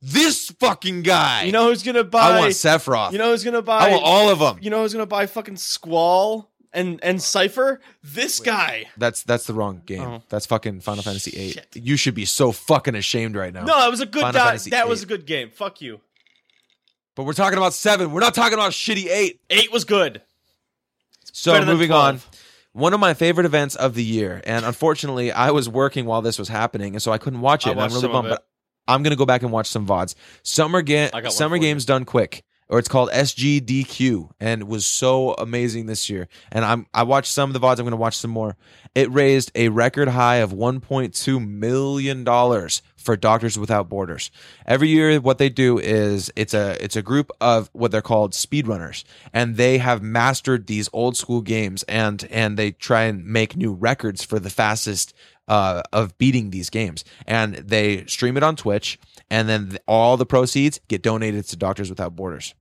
[0.00, 1.44] This fucking guy.
[1.44, 3.12] You know who's gonna buy I want Sephiroth.
[3.12, 4.58] You know who's gonna buy I want all of them.
[4.62, 7.78] You know who's gonna buy fucking Squall and and Seifer?
[8.02, 8.86] This guy.
[8.96, 10.02] That's that's the wrong game.
[10.02, 10.22] Oh.
[10.28, 11.50] That's fucking Final Fantasy VIII.
[11.52, 11.68] Shit.
[11.74, 13.64] You should be so fucking ashamed right now.
[13.64, 15.50] No, that was a good Final that, Fantasy was a good game.
[15.50, 16.00] Fuck you.
[17.14, 18.10] But we're talking about seven.
[18.10, 19.40] We're not talking about shitty eight.
[19.50, 20.22] Eight was good.
[21.32, 22.04] So moving 12.
[22.04, 22.20] on.
[22.72, 26.38] One of my favorite events of the year, and unfortunately, I was working while this
[26.40, 27.70] was happening, and so I couldn't watch it.
[27.70, 28.46] I and I'm really bummed, but
[28.88, 30.16] I'm gonna go back and watch some vods.
[30.42, 31.62] Summer game, I got one summer for you.
[31.62, 36.28] games done quick, or it's called SGDQ, and was so amazing this year.
[36.50, 37.78] And I'm I watched some of the vods.
[37.78, 38.56] I'm gonna watch some more.
[38.94, 44.30] It raised a record high of 1.2 million dollars for Doctors Without Borders.
[44.66, 48.32] Every year, what they do is it's a it's a group of what they're called
[48.32, 53.56] speedrunners, and they have mastered these old school games, and and they try and make
[53.56, 55.14] new records for the fastest
[55.48, 58.98] uh, of beating these games, and they stream it on Twitch,
[59.30, 62.54] and then th- all the proceeds get donated to Doctors Without Borders.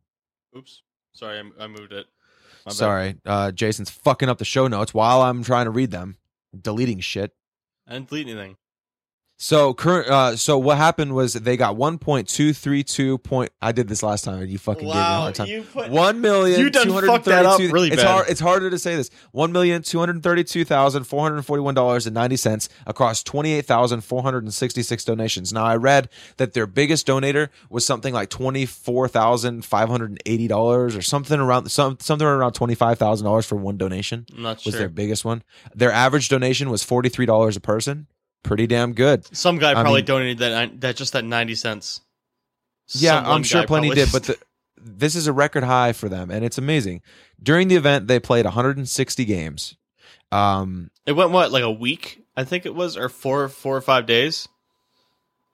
[0.57, 0.81] Oops.
[1.13, 2.07] Sorry, I, I moved it.
[2.65, 2.71] My.
[2.71, 6.17] Sorry, uh, Jason's fucking up the show notes while I'm trying to read them,
[6.59, 7.31] deleting shit.
[7.87, 8.55] I didn't delete anything.
[9.37, 10.07] So current.
[10.09, 13.51] Uh, so what happened was they got 1.232 point.
[13.61, 15.47] I did this last time, and you fucking gave me a Wow, hard time.
[15.47, 16.59] you put One million.
[16.59, 18.07] You done fucked that up really it's bad.
[18.09, 19.09] Hard, it's harder to say this.
[19.31, 23.65] One million two hundred thirty-two thousand four hundred forty-one dollars and ninety cents across twenty-eight
[23.65, 25.51] thousand four hundred and sixty-six donations.
[25.51, 30.21] Now I read that their biggest donator was something like twenty-four thousand five hundred and
[30.25, 34.43] eighty dollars or something around some something around twenty-five thousand dollars for one donation I'm
[34.43, 34.79] not was sure.
[34.79, 35.43] their biggest one.
[35.75, 38.07] Their average donation was forty-three dollars a person.
[38.43, 39.25] Pretty damn good.
[39.35, 42.01] Some guy I probably mean- donated that that just that ninety cents.
[42.89, 44.37] Yeah, Some I'm sure plenty did, but the,
[44.77, 47.01] this is a record high for them, and it's amazing.
[47.41, 49.77] During the event, they played 160 games.
[50.31, 52.23] Um, it went what like a week?
[52.35, 54.47] I think it was, or four four or five days.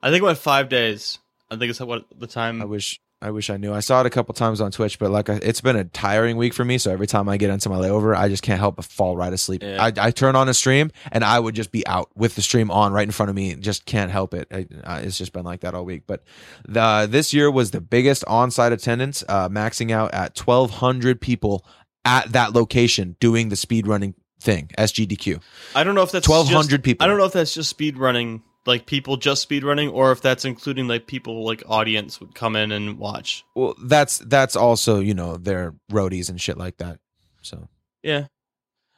[0.02, 1.18] I think it went five days.
[1.50, 2.62] I think it's what the time.
[2.62, 3.74] I wish I wish I knew.
[3.74, 6.38] I saw it a couple times on Twitch, but like I, it's been a tiring
[6.38, 6.78] week for me.
[6.78, 9.32] So every time I get into my layover, I just can't help but fall right
[9.32, 9.62] asleep.
[9.62, 9.82] Yeah.
[9.82, 12.70] I, I turn on a stream, and I would just be out with the stream
[12.70, 13.54] on right in front of me.
[13.56, 14.48] Just can't help it.
[14.84, 16.04] I, it's just been like that all week.
[16.06, 16.24] But
[16.66, 21.66] the this year was the biggest on-site attendance, uh, maxing out at 1,200 people
[22.06, 25.42] at that location doing the speed running thing, SGDQ.
[25.74, 27.04] I don't know if that's 1,200 just- people.
[27.04, 30.20] I don't know if that's just speed running, like people just speed running, or if
[30.20, 33.44] that's including like people like audience would come in and watch.
[33.54, 36.98] Well, that's that's also you know their roadies and shit like that.
[37.42, 37.68] So
[38.02, 38.26] Yeah,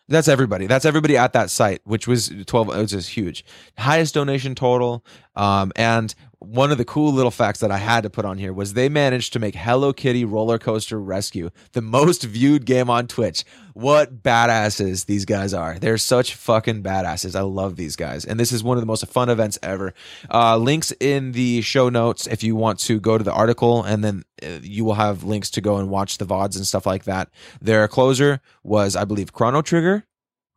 [0.08, 0.66] that's everybody.
[0.66, 2.68] That's everybody at that site, which was twelve.
[2.68, 3.44] It was just huge,
[3.78, 5.04] highest donation total.
[5.34, 8.52] Um, and one of the cool little facts that I had to put on here
[8.52, 13.06] was they managed to make Hello Kitty Roller Coaster Rescue the most viewed game on
[13.06, 13.44] Twitch.
[13.74, 15.78] What badasses these guys are!
[15.78, 17.34] They're such fucking badasses.
[17.34, 19.94] I love these guys, and this is one of the most fun events ever.
[20.30, 24.04] Uh, links in the show notes if you want to go to the article, and
[24.04, 27.04] then uh, you will have links to go and watch the vods and stuff like
[27.04, 27.30] that.
[27.60, 30.04] Their closer was, I believe, Chrono Trigger,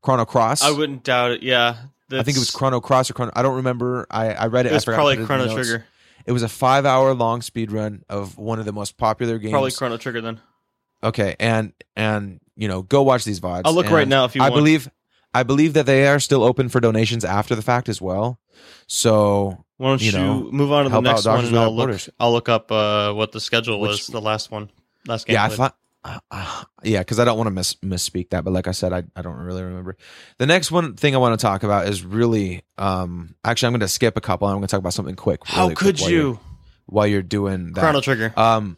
[0.01, 0.61] Chrono Cross.
[0.63, 1.43] I wouldn't doubt it.
[1.43, 1.77] Yeah,
[2.11, 3.31] I think it was Chrono Cross or Chrono.
[3.35, 4.05] I don't remember.
[4.11, 4.71] I, I read it.
[4.71, 5.53] It was I forgot to probably put it in Chrono.
[5.63, 5.85] Trigger.
[6.25, 9.51] It was a five hour long speed run of one of the most popular games.
[9.51, 10.39] Probably Chrono Trigger then.
[11.03, 13.61] okay, and and you know, go watch these vods.
[13.65, 14.59] I'll look And right now if you I want.
[14.61, 14.89] believe,
[15.33, 18.39] I believe that they are still open for donations after the fact as well.
[18.87, 21.87] So Why don't you you, move on to the next one and I'll look.
[21.87, 22.09] Borders.
[22.19, 24.07] I'll look up uh, what the schedule Which- was.
[24.07, 24.69] The last one,
[25.07, 25.35] last game.
[25.35, 25.71] yeah, I.
[26.05, 26.23] thought.
[26.31, 28.93] Uh, uh, yeah, because I don't want to miss misspeak that, but like I said,
[28.93, 29.97] I, I don't really remember.
[30.37, 33.79] The next one thing I want to talk about is really, um, actually, I'm going
[33.81, 34.47] to skip a couple.
[34.47, 35.41] I'm going to talk about something quick.
[35.45, 36.39] How really quick could while you're-
[36.87, 37.81] while you're doing that?
[37.81, 38.33] Chrono Trigger.
[38.37, 38.77] Um,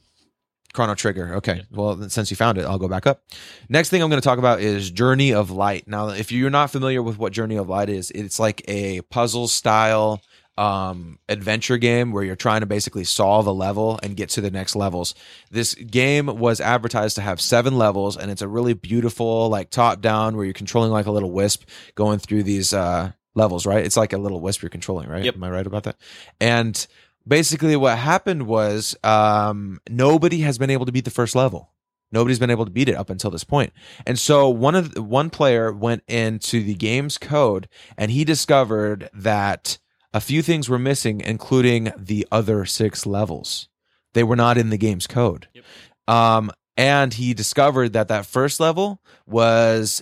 [0.73, 1.35] Chrono Trigger.
[1.35, 1.63] Okay.
[1.71, 3.21] Well, since you found it, I'll go back up.
[3.67, 5.87] Next thing I'm going to talk about is Journey of Light.
[5.87, 9.47] Now, if you're not familiar with what Journey of Light is, it's like a puzzle
[9.47, 10.21] style
[10.57, 14.51] um, adventure game where you're trying to basically solve a level and get to the
[14.51, 15.13] next levels.
[15.51, 20.01] This game was advertised to have seven levels, and it's a really beautiful, like top
[20.01, 21.63] down, where you're controlling like a little wisp
[21.95, 23.65] going through these uh, levels.
[23.65, 23.85] Right?
[23.85, 25.09] It's like a little wisp you're controlling.
[25.09, 25.25] Right?
[25.25, 25.35] Yep.
[25.35, 25.97] Am I right about that?
[26.39, 26.87] And
[27.27, 31.71] basically, what happened was um, nobody has been able to beat the first level.
[32.11, 33.73] Nobody's been able to beat it up until this point.
[34.05, 39.09] And so one of the, one player went into the game's code and he discovered
[39.13, 39.77] that
[40.17, 43.69] a few things were missing, including the other six levels.
[44.15, 45.47] They were not in the game's code.
[45.53, 45.63] Yep.
[46.07, 50.01] Um, and he discovered that that first level was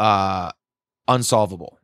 [0.00, 0.50] uh,
[1.06, 1.78] unsolvable.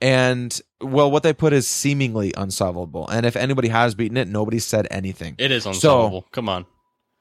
[0.00, 3.06] And well, what they put is seemingly unsolvable.
[3.08, 5.36] And if anybody has beaten it, nobody said anything.
[5.38, 6.26] It is unsolvable.
[6.32, 6.66] Come on.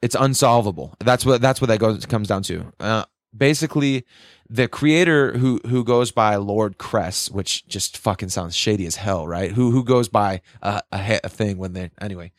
[0.02, 0.96] It's unsolvable.
[1.00, 2.74] That's what that's what that goes comes down to.
[2.80, 3.04] Uh,
[3.36, 4.06] basically,
[4.50, 9.28] the creator who who goes by Lord Cress, which just fucking sounds shady as hell,
[9.28, 9.52] right?
[9.52, 12.32] Who who goes by a, a, a thing when they anyway.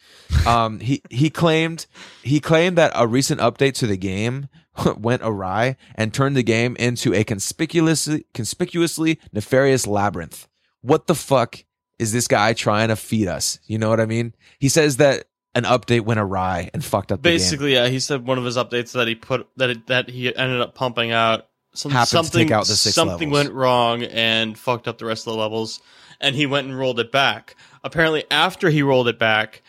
[0.47, 1.87] Um, he he claimed
[2.23, 4.49] he claimed that a recent update to the game
[4.99, 10.49] went awry and turned the game into a conspicuously conspicuously nefarious labyrinth.
[10.83, 11.65] What the fuck
[11.99, 13.59] is this guy trying to feed us?
[13.67, 14.35] You know what I mean?
[14.59, 15.25] He says that
[15.55, 17.39] an update went awry and fucked up the game.
[17.39, 20.35] Basically, yeah, he said one of his updates that he put that it, that he
[20.35, 23.47] ended up pumping out some, something out something levels.
[23.47, 25.81] went wrong and fucked up the rest of the levels,
[26.21, 27.57] and he went and rolled it back.
[27.85, 29.63] Apparently, after he rolled it back,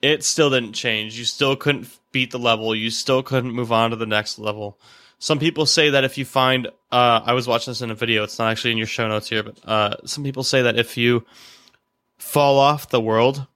[0.00, 1.18] it still didn't change.
[1.18, 2.74] You still couldn't beat the level.
[2.74, 4.78] You still couldn't move on to the next level.
[5.18, 8.24] Some people say that if you find, uh, I was watching this in a video.
[8.24, 10.96] It's not actually in your show notes here, but uh, some people say that if
[10.96, 11.26] you
[12.18, 13.46] fall off the world,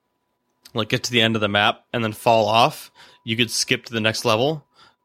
[0.75, 2.91] like get to the end of the map and then fall off,
[3.25, 4.65] you could skip to the next level.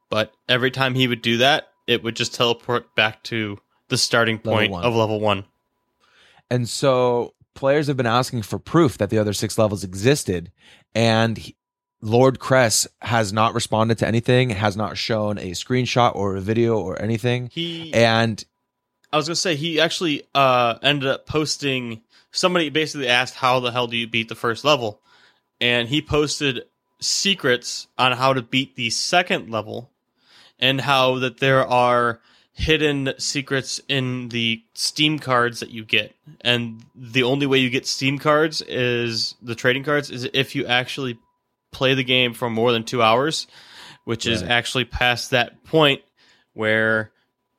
[0.10, 4.40] But every time he would do that, it would just teleport back to the starting
[4.44, 5.46] Level point of level one.
[6.50, 10.52] And so players have been asking for proof that the other six levels existed.
[10.96, 11.56] And he-
[12.02, 16.78] Lord Cress has not responded to anything, has not shown a screenshot or a video
[16.80, 17.50] or anything.
[17.52, 18.44] He, And
[19.12, 22.02] I was gonna say, he actually uh, ended up posting.
[22.32, 25.02] Somebody basically asked, "How the hell do you beat the first level?"
[25.62, 26.64] And he posted
[27.02, 29.92] secrets on how to beat the second level,
[30.60, 32.20] and how that there are
[32.54, 36.14] hidden secrets in the Steam cards that you get.
[36.42, 40.66] And the only way you get Steam cards is the trading cards is if you
[40.66, 41.18] actually
[41.72, 43.48] play the game for more than two hours,
[44.04, 46.02] which is actually past that point
[46.54, 47.12] where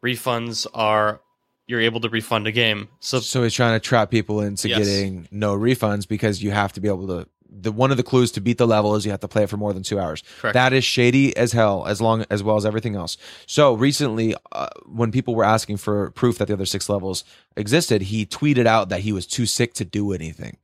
[0.05, 1.20] refunds are
[1.66, 2.88] you're able to refund a game.
[2.98, 4.78] So so he's trying to trap people into Yes.
[4.78, 7.28] getting no refunds because you have to be able to.
[7.53, 9.48] The one of the clues to beat the level is you have to play it
[9.48, 10.22] for more than two hours.
[10.40, 10.55] Correct.
[10.55, 13.16] That is shady as hell, as long as well as everything else.
[13.46, 17.24] So recently, uh, when people were asking for proof that the other six levels
[17.57, 20.59] existed, he tweeted out that he was too sick to do anything,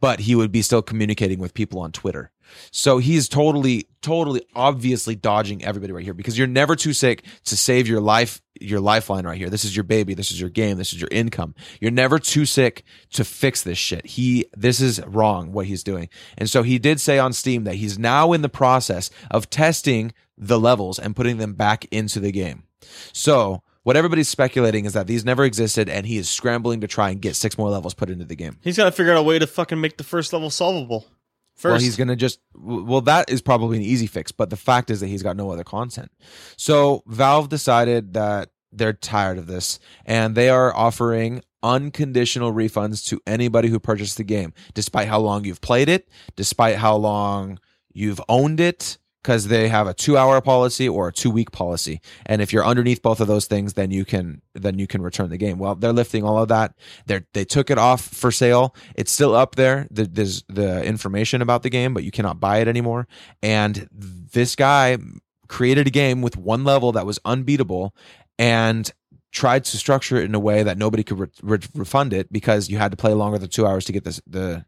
[0.00, 2.30] but he would be still communicating with people on Twitter.
[2.70, 7.56] So he's totally, totally, obviously dodging everybody right here because you're never too sick to
[7.56, 9.50] save your life, your lifeline right here.
[9.50, 10.14] This is your baby.
[10.14, 10.78] This is your game.
[10.78, 11.54] This is your income.
[11.80, 14.06] You're never too sick to fix this shit.
[14.06, 16.08] He, this is wrong what he's doing.
[16.38, 20.12] And so he did say on Steam that he's now in the process of testing
[20.38, 22.64] the levels and putting them back into the game.
[23.12, 27.10] So what everybody's speculating is that these never existed and he is scrambling to try
[27.10, 28.58] and get six more levels put into the game.
[28.62, 31.06] he's got to figure out a way to fucking make the first level solvable.
[31.54, 34.90] First, Well, he's gonna just well, that is probably an easy fix, but the fact
[34.90, 36.10] is that he's got no other content.
[36.56, 43.20] So Valve decided that they're tired of this, and they are offering unconditional refunds to
[43.26, 47.58] anybody who purchased the game, despite how long you've played it, despite how long
[47.92, 52.52] you've owned it, because they have a two-hour policy or a two-week policy, and if
[52.52, 55.58] you're underneath both of those things, then you can then you can return the game.
[55.58, 56.74] Well, they're lifting all of that.
[57.06, 58.74] They they took it off for sale.
[58.96, 59.86] It's still up there.
[59.92, 63.06] The, there's the information about the game, but you cannot buy it anymore.
[63.42, 64.98] And this guy
[65.46, 67.94] created a game with one level that was unbeatable
[68.38, 68.90] and
[69.30, 72.68] tried to structure it in a way that nobody could re- re- refund it because
[72.68, 74.64] you had to play longer than two hours to get this the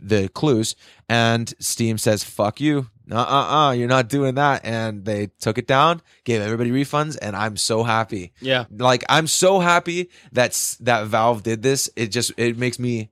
[0.00, 0.74] the clues.
[1.08, 2.88] And steam says fuck you.
[3.10, 4.64] Uh uh uh you're not doing that.
[4.64, 8.32] And they took it down gave everybody refunds and i'm so happy.
[8.40, 11.90] Yeah, like i'm so happy that's that valve did this.
[11.96, 13.10] It just it makes me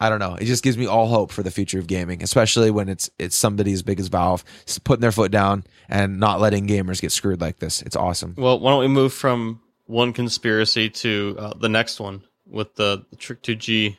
[0.00, 2.70] i don't know it just gives me all hope for the future of gaming especially
[2.70, 4.42] when it's it's somebody as big as valve
[4.82, 8.58] putting their foot down and not letting gamers get screwed like this it's awesome Well,
[8.58, 13.16] why don't we move from one conspiracy to uh, the next one with the, the
[13.16, 13.96] Trick 2G?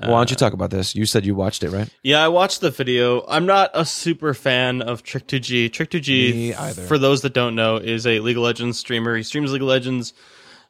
[0.00, 2.60] why don't you talk about this you said you watched it right Yeah, I watched
[2.60, 3.24] the video.
[3.28, 5.72] I'm not a super fan of Trick 2G.
[5.72, 6.82] Trick 2G, either.
[6.82, 9.16] for those that don't know, is a League of Legends streamer.
[9.16, 10.12] He streams League of Legends.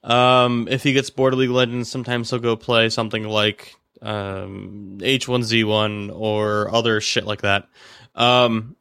[0.03, 3.75] Um, if he gets bored of League of Legends, sometimes he'll go play something like
[4.05, 7.69] um, H1Z1 or other shit like that.
[8.15, 8.77] Um,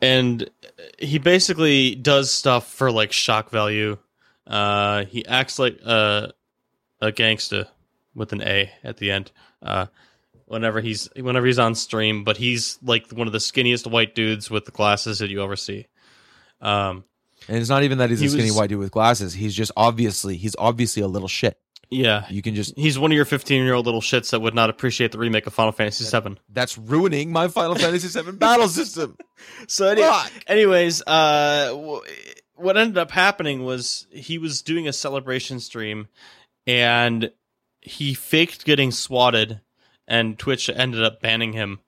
[0.00, 0.48] and
[0.98, 3.98] he basically does stuff for like shock value.
[4.46, 6.32] Uh, he acts like a
[7.00, 7.66] a gangster
[8.14, 9.30] with an A at the end.
[9.62, 9.86] Uh,
[10.46, 14.50] whenever he's whenever he's on stream, but he's like one of the skinniest white dudes
[14.50, 15.86] with the glasses that you ever see.
[16.60, 17.04] Um,
[17.48, 19.34] And it's not even that he's He a skinny was- white dude with glasses.
[19.34, 21.58] He's just obviously he's obviously a little shit.
[21.90, 24.54] Yeah, You can just he's one of your 15 year old little shits that would
[24.54, 26.36] not appreciate the remake of Final Fantasy VII.
[26.50, 29.16] that's ruining my Final Fantasy VII battle system.
[29.66, 32.02] So anyway, anyways, uh, w-
[32.56, 36.08] what ended up happening was he was doing a celebration stream,
[36.66, 37.30] and
[37.80, 39.60] he faked getting swatted,
[40.06, 41.80] and Twitch ended up banning him.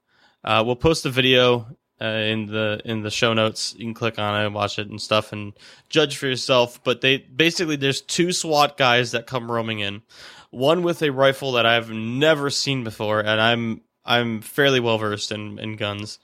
[0.44, 1.66] Uh, we'll post the video
[2.00, 3.74] uh, in the in the show notes.
[3.76, 5.52] You can click on it, and watch it, and stuff, and
[5.88, 6.82] judge for yourself.
[6.82, 10.02] But they basically there's two SWAT guys that come roaming in,
[10.50, 15.32] one with a rifle that I've never seen before, and I'm I'm fairly well versed
[15.32, 16.18] in in guns.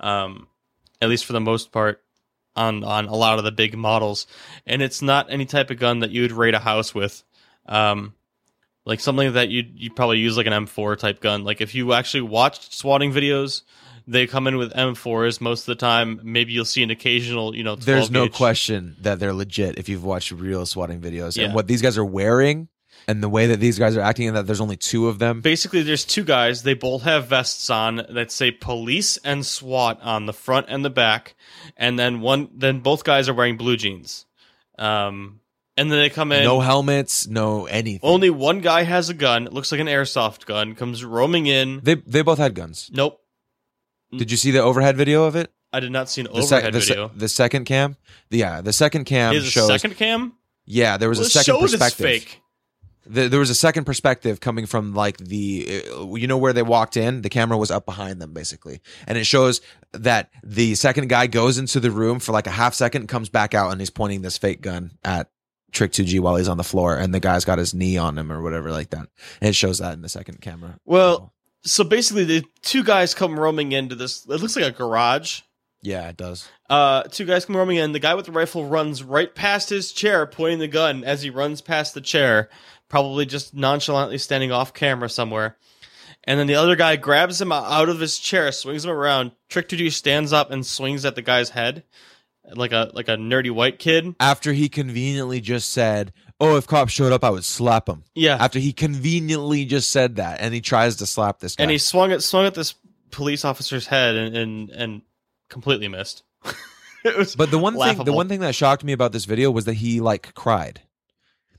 [0.00, 0.48] Um,
[1.00, 2.02] at least for the most part,
[2.56, 4.26] on on a lot of the big models.
[4.66, 7.22] And it's not any type of gun that you would raid a house with.
[7.66, 8.14] Um,
[8.84, 11.44] like something that you you probably use like an M4 type gun.
[11.44, 13.62] Like if you actually watched swatting videos,
[14.08, 16.20] they come in with M4s most of the time.
[16.24, 18.34] Maybe you'll see an occasional, you know, 12 There's no gauge.
[18.34, 21.36] question that they're legit if you've watched real swatting videos.
[21.36, 21.44] Yeah.
[21.44, 22.68] And what these guys are wearing
[23.06, 25.40] and the way that these guys are acting and that there's only two of them.
[25.40, 26.62] Basically, there's two guys.
[26.62, 30.90] They both have vests on that say police and SWAT on the front and the
[30.90, 31.34] back,
[31.76, 32.48] and then one.
[32.54, 34.26] Then both guys are wearing blue jeans.
[34.78, 35.40] Um,
[35.76, 36.44] and then they come in.
[36.44, 38.00] No helmets, no anything.
[38.02, 39.46] Only one guy has a gun.
[39.46, 40.74] It looks like an airsoft gun.
[40.74, 41.80] Comes roaming in.
[41.82, 42.90] they they both had guns.
[42.92, 43.20] Nope,
[44.16, 45.52] Did you see the overhead video of it?
[45.72, 47.10] I did not see an The, sec- overhead the, se- video.
[47.14, 47.96] the second cam?
[48.30, 50.32] Yeah, the second cam Is a shows second cam?
[50.64, 52.06] Yeah, there was Well, a second show it is perspective.
[52.06, 52.40] fake.
[53.10, 56.62] The, there was a second perspective coming from like the uh, you know where they
[56.62, 61.08] walked in the camera was up behind them basically and it shows that the second
[61.08, 63.88] guy goes into the room for like a half second comes back out and he's
[63.88, 65.30] pointing this fake gun at
[65.72, 68.30] trick 2g while he's on the floor and the guy's got his knee on him
[68.30, 69.06] or whatever like that
[69.40, 71.32] and it shows that in the second camera Well,
[71.68, 74.24] so basically, the two guys come roaming into this.
[74.24, 75.42] It looks like a garage.
[75.82, 77.92] yeah it does Uh, two guys come roaming in.
[77.92, 81.30] The guy with the rifle runs right past his chair, pointing the gun as he
[81.30, 82.48] runs past the chair,
[82.88, 85.56] probably just nonchalantly standing off camera somewhere.
[86.24, 89.32] And then the other guy grabs him out of his chair, swings him around.
[89.48, 91.84] Trick 2G stands up and swings at the guy's head,
[92.54, 94.14] like a like a nerdy white kid.
[94.20, 98.36] after he conveniently just said oh if cops showed up i would slap him Yeah,
[98.40, 101.78] after he conveniently just said that and he tries to slap this guy and he
[101.78, 102.74] swung at swung at this
[103.10, 105.02] police officer's head and and, and
[105.48, 106.22] completely missed.
[107.04, 109.50] it was But the one thing, the one thing that shocked me about this video
[109.50, 110.82] was that he like cried.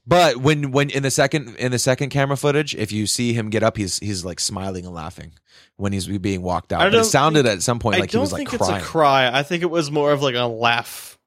[0.09, 3.51] But when when in the second in the second camera footage, if you see him
[3.51, 5.33] get up, he's he's like smiling and laughing
[5.77, 6.79] when he's being walked out.
[6.79, 8.77] But it sounded at some point like he was like think crying.
[8.77, 9.29] it's a cry.
[9.31, 11.19] I think it was more of like a laugh,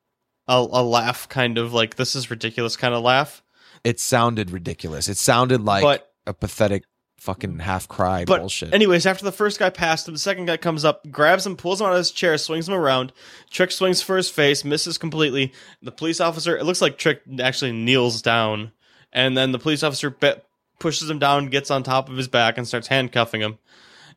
[0.49, 3.45] a, a laugh kind of like this is ridiculous kind of laugh.
[3.85, 5.09] it sounded ridiculous.
[5.09, 6.83] It sounded like but a pathetic
[7.23, 8.75] fucking half cry but bullshit.
[8.75, 11.81] anyways, after the first guy passed him, the second guy comes up, grabs him, pulls
[11.81, 13.13] him out of his chair, swings him around.
[13.51, 15.53] Trick swings for his face, misses completely.
[15.83, 18.73] The police officer, it looks like Trick actually kneels down,
[19.13, 20.35] and then the police officer be-
[20.81, 23.59] pushes him down, gets on top of his back, and starts handcuffing him.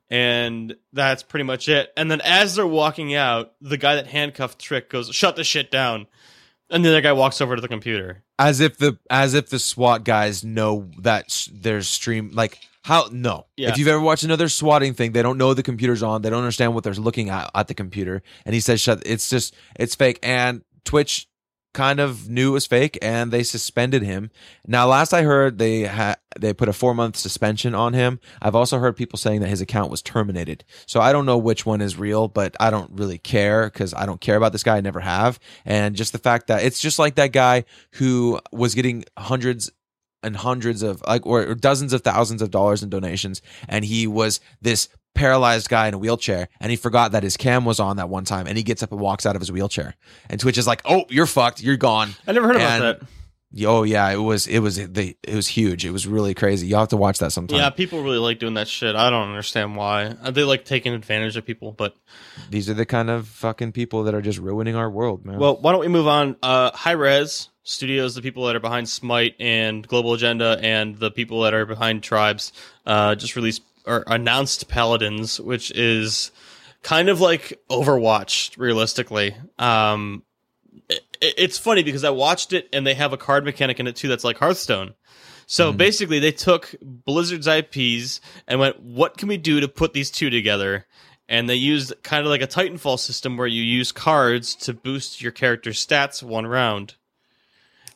[0.10, 1.92] And that's pretty much it.
[1.98, 5.72] And then as they're walking out, the guy that handcuffed Trick goes, "Shut the shit
[5.72, 6.08] down."
[6.70, 8.24] And the other guy walks over to the computer.
[8.38, 13.48] as if the as if the SWAT guys know that there's stream like how no.
[13.58, 13.70] Yeah.
[13.70, 16.40] if you've ever watched another swatting thing they don't know the computer's on they don't
[16.40, 19.96] understand what they're looking at at the computer and he says shut it's just it's
[19.96, 21.28] fake and twitch
[21.74, 24.32] kind of knew it was fake and they suspended him.
[24.66, 28.20] Now last i heard they had they put a four month suspension on him.
[28.42, 30.64] I've also heard people saying that his account was terminated.
[30.86, 34.06] So i don't know which one is real but i don't really care because i
[34.06, 35.40] don't care about this guy i never have.
[35.66, 39.72] And just the fact that it's just like that guy who was getting hundreds
[40.26, 43.42] and hundreds of like or dozens of thousands of dollars in donations.
[43.70, 47.64] And he was this paralyzed guy in a wheelchair and he forgot that his cam
[47.64, 49.96] was on that one time and he gets up and walks out of his wheelchair.
[50.30, 51.62] And twitch is like oh you're fucked.
[51.64, 52.10] You're gone.
[52.28, 53.02] I never heard about that.
[53.66, 55.86] oh yeah it was it was the it was huge.
[55.86, 56.68] It was really crazy.
[56.68, 57.60] You'll have to watch that sometime.
[57.60, 58.94] Yeah, people really like doing that shit.
[58.98, 60.08] I don't understand why.
[60.22, 61.96] Uh, They like taking advantage of people, but
[62.50, 65.40] these are the kind of fucking people that are just ruining our world man.
[65.40, 66.36] Well, why don't we move on?
[66.44, 71.42] Uh, Hi-Rez Studios, the people that are behind Smite and Global Agenda, and the people
[71.42, 72.54] that are behind Tribes,
[72.86, 76.32] uh, just released or announced Paladins, which is
[76.84, 79.36] kind of like Overwatch, realistically.
[79.60, 80.24] Um,
[80.90, 83.96] it, it's funny because I watched it and they have a card mechanic in it
[83.96, 84.94] too that's like Hearthstone.
[85.48, 85.78] So Mhm.
[85.78, 90.30] basically, they took Blizzard's IPs and went, "What can we do to put these two
[90.30, 90.86] together?"
[91.28, 95.22] And they used kind of like a Titanfall system where you use cards to boost
[95.22, 96.96] your character's stats one round,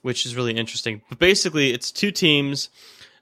[0.01, 1.01] which is really interesting.
[1.09, 2.69] But basically, it's two teams,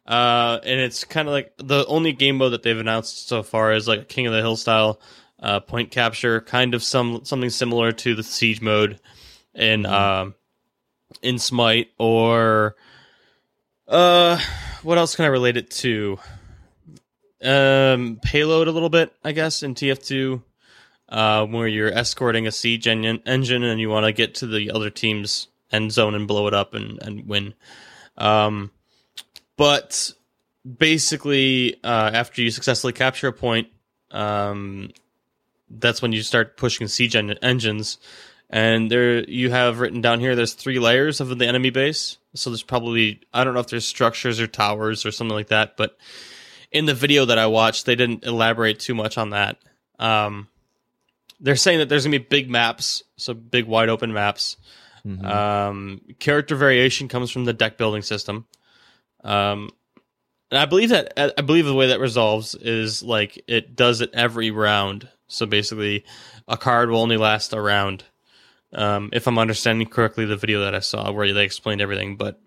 [0.05, 3.73] uh, and it's kind of like the only game mode that they've announced so far
[3.73, 4.99] is like King of the Hill style
[5.39, 8.99] uh, point capture, kind of some something similar to the Siege mode
[9.53, 10.35] in um,
[11.21, 12.75] in Smite or
[13.87, 14.39] uh,
[14.83, 16.19] what else can I relate it to?
[17.41, 20.41] Um, payload a little bit, I guess, in TF2,
[21.09, 24.71] uh, where you're escorting a siege engine, engine and you want to get to the
[24.71, 27.53] other team's end zone and blow it up and, and win.
[28.17, 28.71] Um,
[29.55, 30.13] but
[30.77, 33.67] basically, uh, after you successfully capture a point,
[34.11, 34.91] um,
[35.69, 37.97] that's when you start pushing siege en- engines.
[38.49, 40.35] And there, you have written down here.
[40.35, 42.17] There's three layers of the enemy base.
[42.33, 45.75] So there's probably I don't know if there's structures or towers or something like that.
[45.75, 45.97] But
[46.71, 49.57] in the video that I watched, they didn't elaborate too much on that.
[49.99, 50.47] Um,
[51.39, 54.57] they're saying that there's gonna be big maps, so big wide open maps.
[55.07, 55.25] Mhm.
[55.25, 58.45] Um, character variation comes from the deck building system.
[59.23, 59.71] Um,
[60.51, 64.11] and I believe that I believe the way that resolves is like it does it
[64.13, 65.09] every round.
[65.27, 66.05] So basically,
[66.47, 68.03] a card will only last a round.
[68.73, 72.39] Um, if I'm understanding correctly, the video that I saw where they explained everything, but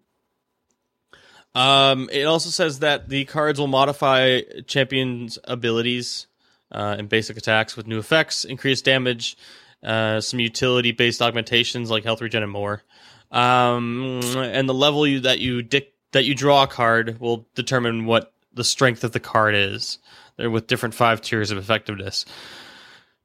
[1.54, 6.26] um, it also says that the cards will modify champions' abilities
[6.72, 9.36] uh, and basic attacks with new effects, increased damage,
[9.83, 12.83] uh, some utility-based augmentations like health regen and more.
[13.31, 18.05] Um, and the level you, that you dic- that you draw a card will determine
[18.05, 19.99] what the strength of the card is.
[20.37, 22.24] They're with different five tiers of effectiveness.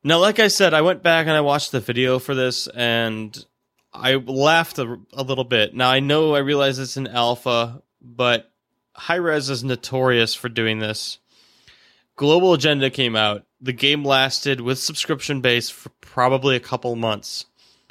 [0.04, 3.36] Now, like I said, I went back and I watched the video for this, and
[3.92, 5.74] I laughed a, a little bit.
[5.74, 8.52] Now I know I realize it's an alpha, but
[8.94, 11.18] Hi-Rez is notorious for doing this.
[12.16, 13.46] Global Agenda came out.
[13.62, 17.46] The game lasted with subscription base for probably a couple months.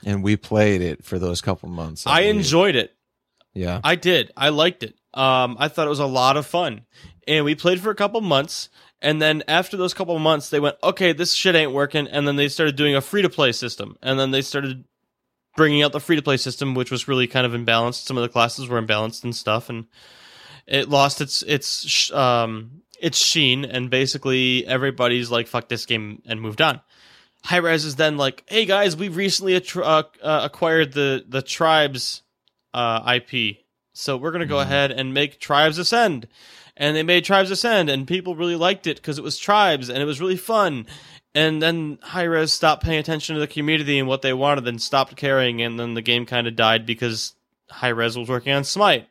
[0.04, 2.06] and we played it for those couple months.
[2.06, 2.94] I enjoyed it.
[3.54, 3.80] Yeah.
[3.84, 4.32] I did.
[4.36, 4.94] I liked it.
[5.14, 6.82] Um, I thought it was a lot of fun,
[7.28, 8.68] and we played for a couple months.
[9.00, 12.36] And then after those couple months, they went, "Okay, this shit ain't working." And then
[12.36, 14.84] they started doing a free to play system, and then they started
[15.56, 18.06] bringing out the free to play system, which was really kind of imbalanced.
[18.06, 19.86] Some of the classes were imbalanced and stuff, and
[20.66, 23.64] it lost its its sh- um its sheen.
[23.64, 26.80] And basically, everybody's like, "Fuck this game," and moved on.
[27.44, 30.02] Hi-Rez is then like, "Hey guys, we've recently uh, uh,
[30.44, 32.22] acquired the the tribes
[32.72, 33.58] uh, IP,
[33.92, 34.62] so we're gonna go Mhm.
[34.62, 36.26] ahead and make Tribes Ascend."
[36.76, 39.98] And they made Tribes Ascend, and people really liked it because it was tribes and
[39.98, 40.86] it was really fun.
[41.32, 45.14] And then Hi-Rez stopped paying attention to the community and what they wanted, and stopped
[45.14, 47.34] caring, and then the game kind of died because
[47.70, 49.08] Hi-Rez was working on Smite.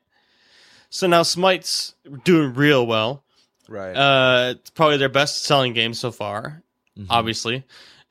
[0.89, 3.22] So now Smite's doing real well.
[3.69, 3.93] Right.
[3.95, 6.61] Uh, it's probably their best selling game so far
[6.97, 7.07] Mhm.
[7.09, 7.63] obviously.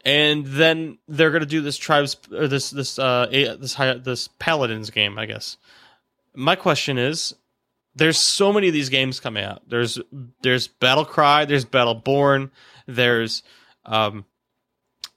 [0.05, 5.19] And then they're gonna do this tribes or this this uh this this paladins game,
[5.19, 5.57] I guess.
[6.35, 7.35] My question is,
[7.95, 9.63] there's so many of these games coming out.
[9.69, 10.01] There's
[10.43, 12.51] there's Battle Cry, there's Battleborn,
[12.89, 13.43] there's
[13.85, 14.25] um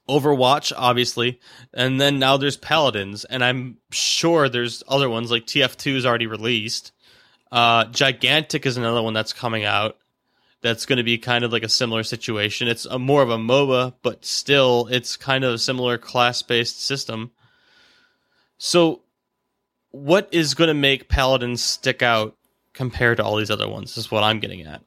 [0.08, 1.40] Overwatch, obviously,
[1.74, 6.28] and then now there's Paladins, and I'm sure there's other ones like TF2 is already
[6.28, 6.92] released.
[7.50, 9.96] Uh, Gigantic is another one that's coming out
[10.62, 12.68] that's going to be kind of like a similar situation.
[12.68, 16.84] It's a more of a MOBA, but still, it's kind of a similar class based
[16.84, 17.30] system.
[18.58, 19.02] So,
[19.90, 22.36] what is going to make Paladins stick out
[22.72, 23.96] compared to all these other ones?
[23.96, 24.82] Is what I'm getting at.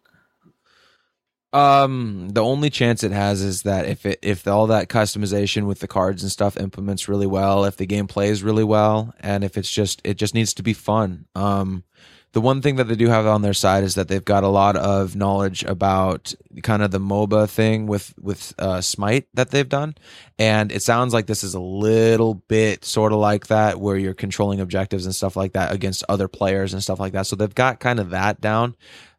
[1.52, 5.80] Um, the only chance it has is that if it if all that customization with
[5.80, 9.58] the cards and stuff implements really well, if the game plays really well, and if
[9.58, 11.26] it's just it just needs to be fun.
[11.34, 11.84] Um,
[12.32, 14.48] the one thing that they do have on their side is that they've got a
[14.48, 19.68] lot of knowledge about kind of the MOBA thing with with uh, Smite that they've
[19.68, 19.96] done,
[20.38, 24.14] and it sounds like this is a little bit sort of like that, where you're
[24.14, 27.26] controlling objectives and stuff like that against other players and stuff like that.
[27.28, 28.76] So they've got kind of that down.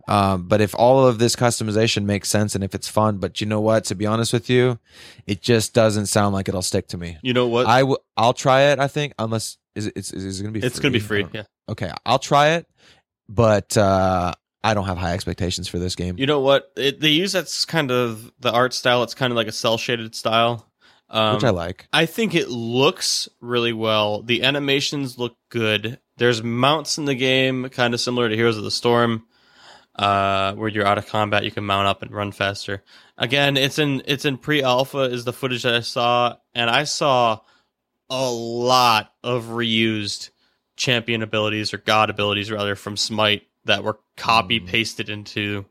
[0.08, 3.46] Um, but if all of this customization makes sense and if it's fun, but you
[3.46, 3.84] know what?
[3.84, 4.78] To be honest with you,
[5.26, 7.18] it just doesn't sound like it'll stick to me.
[7.22, 7.66] You know what?
[7.66, 8.80] I w- I'll try it.
[8.80, 10.60] I think unless is it, is, is it going to be?
[10.60, 10.66] Free.
[10.66, 11.26] It's going to be free.
[11.32, 11.44] Yeah.
[11.68, 12.66] Okay, I'll try it,
[13.30, 14.32] but uh,
[14.62, 16.18] I don't have high expectations for this game.
[16.18, 16.72] You know what?
[16.76, 19.02] It, they use that's kind of the art style.
[19.04, 20.66] It's kind of like a cell shaded style.
[21.08, 21.88] Um, which I like.
[21.92, 24.22] I think it looks really well.
[24.22, 25.98] The animations look good.
[26.18, 29.24] There's mounts in the game, kind of similar to Heroes of the Storm,
[29.96, 32.82] uh, where you're out of combat, you can mount up and run faster.
[33.16, 37.40] Again, it's in it's in pre-alpha is the footage that I saw, and I saw
[38.08, 40.30] a lot of reused
[40.80, 44.66] champion abilities or god abilities rather from Smite that were copy Mm.
[44.66, 45.66] pasted into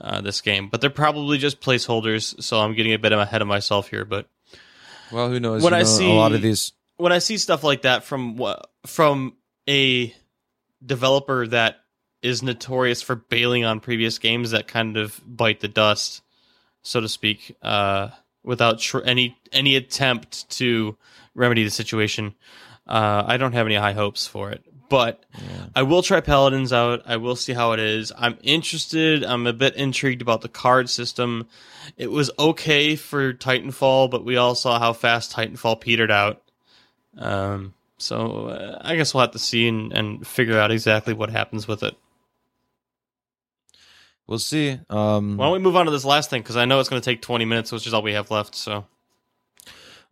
[0.00, 2.42] uh, this game, but they're probably just placeholders.
[2.42, 4.26] So I'm getting a bit ahead of myself here, but
[5.12, 5.62] Well, who knows?
[5.62, 8.02] When You I know, see- a lot of these, when I see stuff like that
[8.04, 8.40] from
[8.86, 9.36] from
[9.68, 10.12] a
[10.84, 11.80] developer that
[12.22, 16.22] is notorious for bailing on previous games that kind of bite the dust,
[16.82, 18.08] so to speak, uh,
[18.42, 20.96] without tr- any any attempt to
[21.34, 22.34] remedy the situation,
[22.90, 24.64] uh, I don't have any high hopes for it.
[24.88, 25.66] But yeah.
[25.76, 27.02] I will try Paladins out.
[27.06, 28.10] I will see how it is.
[28.18, 29.22] I'm interested.
[29.24, 31.46] I'm a bit intrigued about the card system.
[31.96, 36.42] It was okay for Titanfall, but we all saw how fast Titanfall petered out.
[37.16, 41.30] Um, so uh, I guess we'll have to see and, and figure out exactly what
[41.30, 41.94] happens with it.
[44.26, 44.80] we'll see.
[44.90, 46.42] Um, Why don't we move on to this last thing?
[46.42, 48.56] Because I know it's going to take 20 minutes, which is all we have left.
[48.56, 48.86] So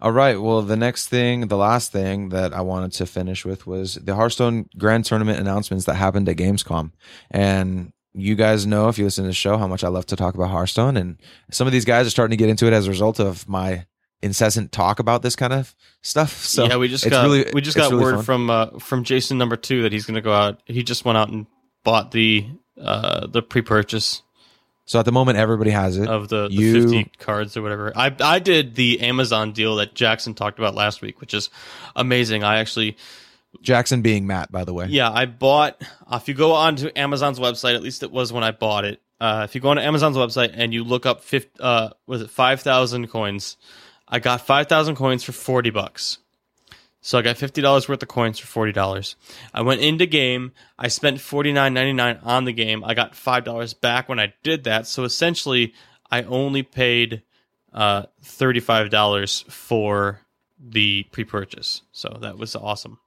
[0.01, 0.41] All right.
[0.41, 4.15] Well, the next thing, the last thing that I wanted to finish with was the
[4.15, 6.93] Hearthstone Grand Tournament announcements that happened at Gamescom.
[7.33, 10.17] And you guys know, if you listen to the show, how much I love to
[10.17, 10.97] talk about Hearthstone.
[10.97, 11.19] And
[11.51, 13.87] some of these guys are starting to get into it as a result of my
[14.23, 16.33] incessant talk about this kind of stuff.
[16.45, 18.25] So yeah, we just got really- we just got really word fun.
[18.25, 20.61] from uh, from Jason number two that he's going to go out.
[20.67, 21.47] He just went out and
[21.85, 22.47] bought the
[22.81, 24.23] uh, the pre-purchase
[24.89, 26.09] So at the moment, everybody has it.
[26.09, 27.93] of the, the You- 50 cards or whatever.
[27.95, 31.51] I I did the Amazon deal that Jackson talked about last week, which is
[31.95, 32.43] amazing.
[32.43, 32.97] I actually
[33.61, 34.87] Jackson being Matt, by the way.
[34.89, 38.43] yeah, I bought uh, if you go onto Amazon's website, at least it was when
[38.43, 39.03] I bought it.
[39.21, 42.31] Uh, if you go onto Amazon's website and you look up 50, uh was it
[42.31, 43.59] 5000 coins,
[44.09, 46.17] I got 5000 coins for 40 bucks.
[47.09, 49.17] So I got fifty dollars worth of coins for forty dollars.
[49.55, 50.53] I went into game.
[50.79, 52.85] I spent forty nine ninety nine on the game.
[52.85, 54.87] I got five dollars back when I did that.
[54.87, 55.73] So essentially,
[56.11, 57.23] I only paid
[57.73, 60.21] uh, thirty five dollars for
[60.61, 61.81] the pre purchase.
[61.93, 62.99] So that was awesome.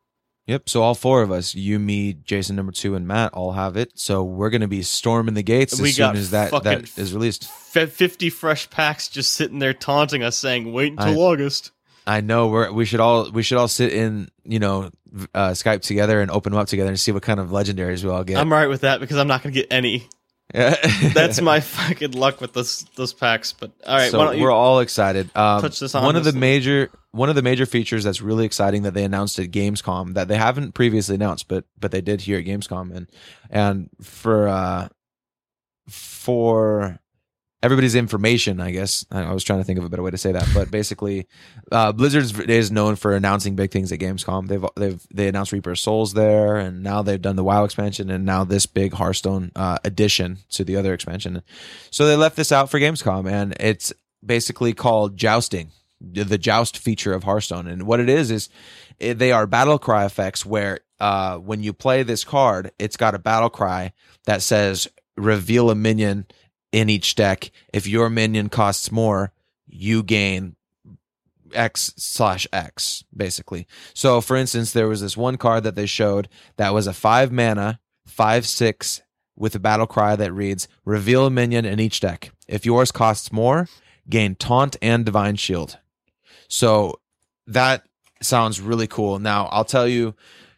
[0.48, 0.68] Yep.
[0.68, 4.00] So all four of us, you, me, Jason, number two, and Matt, all have it.
[4.00, 7.48] So we're gonna be storming the gates as We soon as that that is released.
[7.48, 11.72] Fifty fresh packs just sitting there taunting us, saying, "Wait until I- August."
[12.06, 14.90] I know we're we should all we should all sit in you know
[15.34, 18.10] uh, Skype together and open them up together and see what kind of legendaries we
[18.10, 18.38] all get.
[18.38, 20.08] I'm alright with that because I'm not gonna get any.
[20.54, 20.76] Yeah.
[21.14, 23.54] That's my fucking luck with those those packs.
[23.54, 24.44] But all right, so why don't you?
[24.44, 25.30] we're all excited.
[25.36, 28.22] Um, touch this on one of the a major one of the major features that's
[28.22, 32.02] really exciting that they announced at Gamescom that they haven't previously announced, but but they
[32.02, 33.10] did here at Gamescom and
[33.50, 34.90] and for uh
[35.88, 37.00] for
[37.64, 40.32] everybody's information, I guess I, was trying to think of a better way to say
[40.32, 41.28] that, but basically,
[41.72, 44.48] uh, Blizzard's is known for announcing big things at Gamescom.
[44.48, 48.10] They've they've they announced Reaper of Souls there, and now they've done the WoW expansion,
[48.10, 51.42] and now this big Hearthstone uh, addition to the other expansion.
[51.90, 53.94] So they left this out for Gamescom, and it's
[54.26, 57.68] basically called jousting, the joust feature of Hearthstone.
[57.68, 58.50] And what it is is
[59.00, 63.16] it, they are battle cry effects where uh, when you play this card, it's got
[63.16, 63.94] a battle cry
[64.26, 66.26] that says reveal a minion
[66.72, 67.52] in each deck.
[67.74, 69.32] If your minion costs more,
[69.68, 70.56] you gain
[71.54, 73.68] X slash X, basically.
[73.94, 77.32] So, for instance, there was this one card that they showed that was a five
[77.32, 79.02] mana, five six
[79.36, 82.32] with a battle cry that reads reveal a minion in each deck.
[82.48, 83.68] If yours costs more,
[84.10, 85.80] gain taunt and divine shield.
[86.48, 87.00] So
[87.48, 87.84] that
[88.22, 89.20] sounds really cool.
[89.20, 90.16] Now, I'll tell you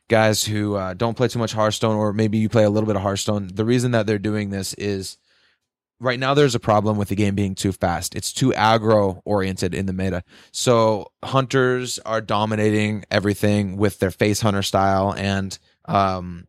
[0.10, 2.96] guys who uh, don't play too much Hearthstone, or maybe you play a little bit
[2.96, 5.18] of Hearthstone, the reason that they're doing this is
[6.04, 8.16] right now there's a problem with the game being too fast.
[8.16, 10.24] It's too aggro oriented in the meta.
[10.52, 16.48] So hunters are dominating everything with their face hunter style and um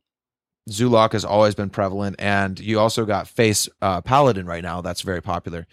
[0.68, 5.02] Zoolock has always been prevalent and you also got face uh, paladin right now that's
[5.02, 5.66] very popular.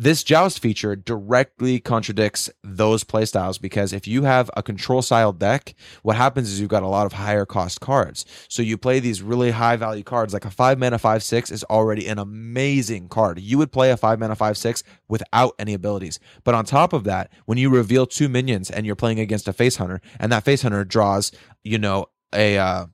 [0.00, 5.74] This joust feature directly contradicts those playstyles because if you have a control style deck,
[6.02, 8.24] what happens is you've got a lot of higher cost cards.
[8.48, 11.64] So you play these really high value cards, like a five mana five six is
[11.64, 13.40] already an amazing card.
[13.40, 16.20] You would play a five mana five six without any abilities.
[16.44, 19.52] But on top of that, when you reveal two minions and you're playing against a
[19.52, 21.32] face hunter, and that face hunter draws,
[21.64, 22.86] you know, a uh,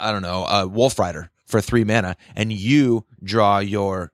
[0.00, 4.10] I don't know, a wolf rider for three mana, and you draw your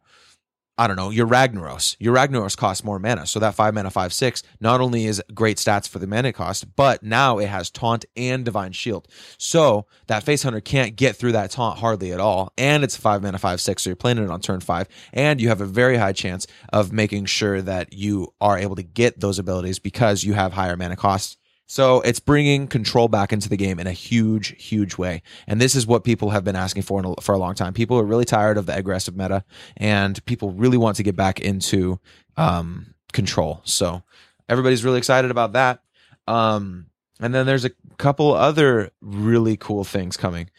[0.78, 1.96] I don't know, your Ragnaros.
[1.98, 3.26] Your Ragnaros costs more mana.
[3.26, 6.74] So that five mana, five, six, not only is great stats for the mana cost,
[6.74, 9.06] but now it has taunt and divine shield.
[9.36, 12.52] So that face hunter can't get through that taunt hardly at all.
[12.56, 13.82] And it's five mana, five, six.
[13.82, 14.88] So you're playing it on turn five.
[15.12, 18.82] And you have a very high chance of making sure that you are able to
[18.82, 21.36] get those abilities because you have higher mana costs.
[21.70, 25.22] So it's bringing control back into the game in a huge, huge way.
[25.46, 27.74] And this is what people have been asking for a, for a long time.
[27.74, 29.44] People are really tired of the aggressive meta
[29.76, 32.00] and people really want to get back into
[32.36, 33.60] um, control.
[33.62, 34.02] So
[34.48, 35.84] everybody's really excited about that.
[36.26, 36.86] Um,
[37.20, 40.50] and then there's a couple other really cool things coming.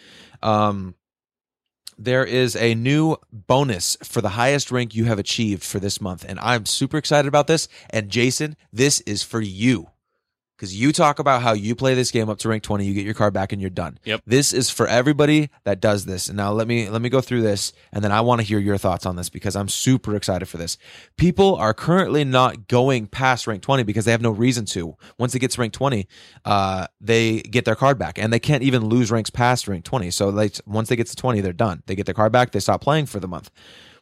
[0.41, 0.95] Um,
[1.97, 6.23] there is a new bonus for the highest rank you have achieved for this month.
[6.25, 7.67] And I'm super excited about this.
[7.89, 9.90] And Jason, this is for you.
[10.61, 13.03] Because you talk about how you play this game up to rank 20, you get
[13.03, 13.97] your card back and you're done.
[14.03, 14.21] Yep.
[14.27, 16.27] This is for everybody that does this.
[16.27, 18.59] And now let me let me go through this and then I want to hear
[18.59, 20.77] your thoughts on this because I'm super excited for this.
[21.17, 24.95] People are currently not going past rank 20 because they have no reason to.
[25.17, 26.07] Once it gets rank 20,
[26.45, 30.11] uh, they get their card back and they can't even lose ranks past rank 20.
[30.11, 31.81] So like once they get to 20, they're done.
[31.87, 33.49] They get their card back, they stop playing for the month.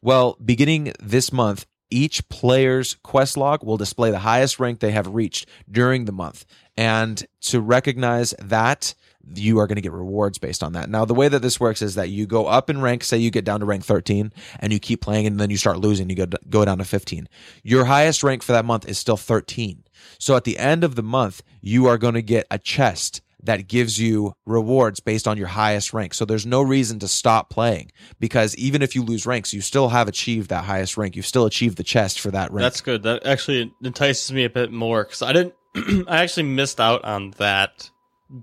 [0.02, 5.08] Well, beginning this month, each player's quest log will display the highest rank they have
[5.08, 6.46] reached during the month.
[6.78, 8.94] And to recognize that,
[9.36, 10.90] you are going to get rewards based on that.
[10.90, 13.32] Now, the way that this works is that you go up in rank, say you
[13.32, 16.16] get down to rank 13 and you keep playing and then you start losing, you
[16.16, 17.28] go, go down to 15.
[17.64, 19.84] Your highest rank for that month is still 13.
[20.18, 23.68] So at the end of the month, you are going to get a chest that
[23.68, 26.14] gives you rewards based on your highest rank.
[26.14, 29.90] So there's no reason to stop playing because even if you lose ranks, you still
[29.90, 31.16] have achieved that highest rank.
[31.16, 32.64] You've still achieved the chest for that rank.
[32.64, 33.04] That's good.
[33.04, 35.54] That actually entices me a bit more because I didn't.
[36.08, 37.90] I actually missed out on that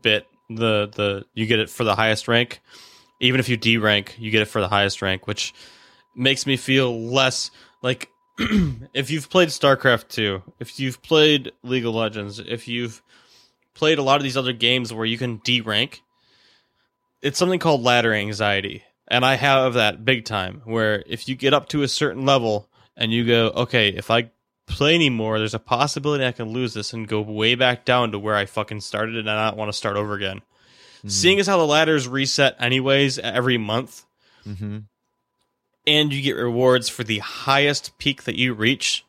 [0.03, 0.27] bit.
[0.49, 2.61] The the you get it for the highest rank,
[3.21, 5.53] even if you D rank, you get it for the highest rank, which
[6.15, 7.51] makes me feel less
[7.83, 8.11] like
[8.95, 13.03] if you've played StarCraft 2, if you've played League of Legends, if you've
[13.77, 16.03] played a lot of these other games where you can D rank,
[17.23, 18.83] it's something called ladder anxiety.
[19.09, 22.69] And I have that big time where if you get up to a certain level
[22.97, 24.31] and you go, okay, if I
[24.67, 28.19] play anymore, there's a possibility I can lose this and go way back down to
[28.19, 30.43] where I fucking started and I don't want to start over again.
[31.03, 31.09] Hmm.
[31.09, 34.05] Seeing as how the ladders reset anyways every month,
[34.45, 34.79] hmm
[35.87, 39.05] and you get rewards for the highest peak that you reach,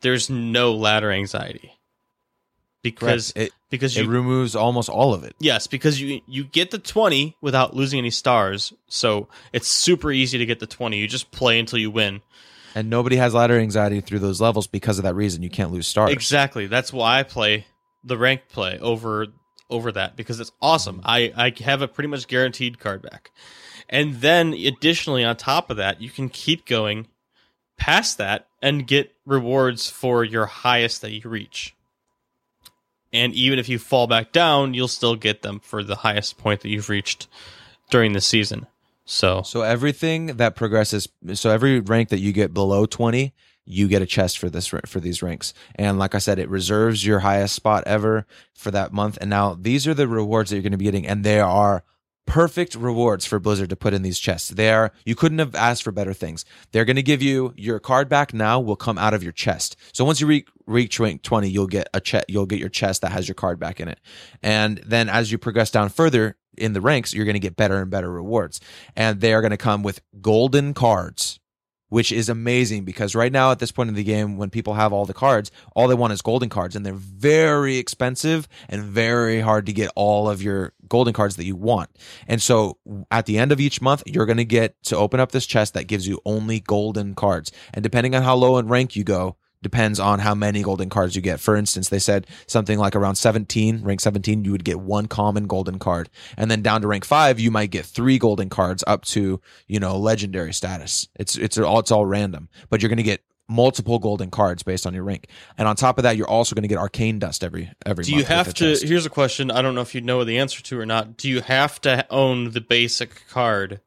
[0.00, 1.76] there's no ladder anxiety.
[2.82, 5.34] Because It, because it you removes almost all of it.
[5.40, 8.72] yes, because you you get the 20 without losing any stars.
[8.88, 10.96] So it's super easy to get the 20.
[10.96, 12.22] You just play until you win.
[12.76, 15.42] And nobody has ladder anxiety through those levels because of that reason.
[15.42, 16.12] You can't lose stars.
[16.12, 16.66] Exactly.
[16.66, 17.66] That's why I play
[18.04, 19.26] the rank play over
[19.70, 20.98] over that because it's awesome.
[20.98, 21.08] Mm-hmm.
[21.08, 23.30] I I have a pretty much guaranteed card back.
[23.88, 27.08] And then additionally on top of that, you can keep going
[27.76, 31.74] past that and get rewards for your highest that you reach.
[33.14, 36.60] And even if you fall back down, you'll still get them for the highest point
[36.60, 37.28] that you've reached
[37.88, 38.66] during the season.
[39.06, 43.32] So So everything that progresses, so every rank that you get below 20,
[43.66, 45.54] you get a chest for this for these ranks.
[45.76, 49.16] And like I said, it reserves your highest spot ever for that month.
[49.20, 51.84] And now these are the rewards that you're going to be getting and they are
[52.26, 54.48] perfect rewards for Blizzard to put in these chests.
[54.48, 56.44] They are you couldn't have asked for better things.
[56.72, 59.76] They're going to give you your card back now will come out of your chest.
[59.92, 63.02] So once you re- reach rank 20, you'll get a chest you'll get your chest
[63.02, 64.00] that has your card back in it.
[64.42, 67.80] And then as you progress down further in the ranks, you're going to get better
[67.80, 68.60] and better rewards.
[68.96, 71.40] And they are going to come with golden cards
[71.94, 74.92] which is amazing because right now at this point in the game when people have
[74.92, 79.40] all the cards all they want is golden cards and they're very expensive and very
[79.40, 81.90] hard to get all of your golden cards that you want
[82.26, 82.78] and so
[83.10, 85.74] at the end of each month you're going to get to open up this chest
[85.74, 89.36] that gives you only golden cards and depending on how low in rank you go
[89.64, 91.40] depends on how many golden cards you get.
[91.40, 95.48] For instance, they said something like around 17, rank 17, you would get one common
[95.48, 96.08] golden card.
[96.36, 99.80] And then down to rank 5, you might get 3 golden cards up to, you
[99.80, 101.08] know, legendary status.
[101.16, 104.86] It's it's all it's all random, but you're going to get multiple golden cards based
[104.86, 105.28] on your rank.
[105.58, 108.14] And on top of that, you're also going to get arcane dust every every Do
[108.14, 108.76] you have to?
[108.76, 109.50] Here's a question.
[109.50, 111.16] I don't know if you know the answer to or not.
[111.16, 113.80] Do you have to own the basic card,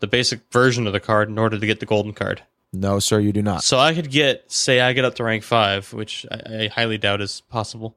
[0.00, 2.42] the basic version of the card, in order to get the golden card?
[2.72, 3.62] No, sir, you do not.
[3.62, 6.98] So I could get, say, I get up to rank five, which I, I highly
[6.98, 7.96] doubt is possible.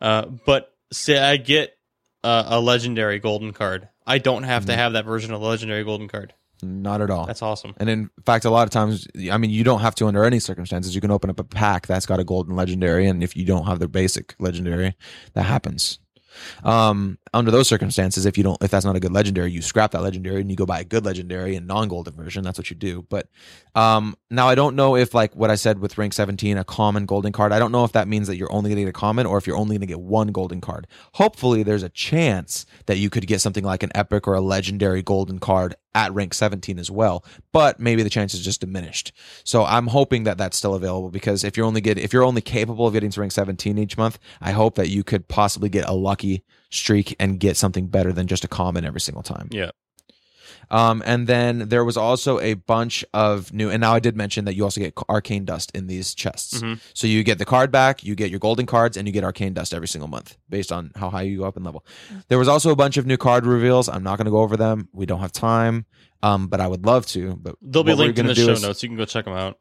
[0.00, 1.76] Uh, but say I get
[2.22, 3.88] uh, a legendary golden card.
[4.06, 4.70] I don't have Mm-hmm.
[4.70, 6.32] to have that version of the legendary golden card.
[6.64, 7.26] Not at all.
[7.26, 7.74] That's awesome.
[7.78, 10.40] And in fact, a lot of times, I mean, you don't have to under any
[10.40, 10.94] circumstances.
[10.94, 13.66] You can open up a pack that's got a golden legendary, and if you don't
[13.66, 14.94] have the basic legendary,
[15.34, 15.98] that happens.
[16.62, 19.92] Um, under those circumstances, if you don't, if that's not a good legendary, you scrap
[19.92, 22.44] that legendary and you go buy a good legendary and non-golden version.
[22.44, 23.06] That's what you do.
[23.08, 23.28] But
[23.74, 27.06] um, now I don't know if like what I said with rank 17, a common
[27.06, 27.52] golden card.
[27.52, 29.38] I don't know if that means that you're only going to get a common or
[29.38, 30.86] if you're only going to get one golden card.
[31.14, 35.02] Hopefully, there's a chance that you could get something like an epic or a legendary
[35.02, 39.12] golden card at rank 17 as well but maybe the chance is just diminished
[39.44, 42.40] so i'm hoping that that's still available because if you're only get if you're only
[42.40, 45.88] capable of getting to rank 17 each month i hope that you could possibly get
[45.88, 49.70] a lucky streak and get something better than just a common every single time Yeah.
[50.70, 53.70] Um, and then there was also a bunch of new.
[53.70, 56.60] And now I did mention that you also get arcane dust in these chests.
[56.60, 56.80] Mhm.
[56.94, 59.52] So you get the card back, you get your golden cards, and you get arcane
[59.54, 61.84] dust every single month based on how high you go up in level.
[62.28, 63.88] There was also a bunch of new card reveals.
[63.88, 64.88] I'm not going to go over them.
[64.92, 65.86] We don't have time.
[66.22, 67.36] Um, but I would love to.
[67.40, 68.82] But They'll be linked in the show is- notes.
[68.82, 69.58] You can go check them out.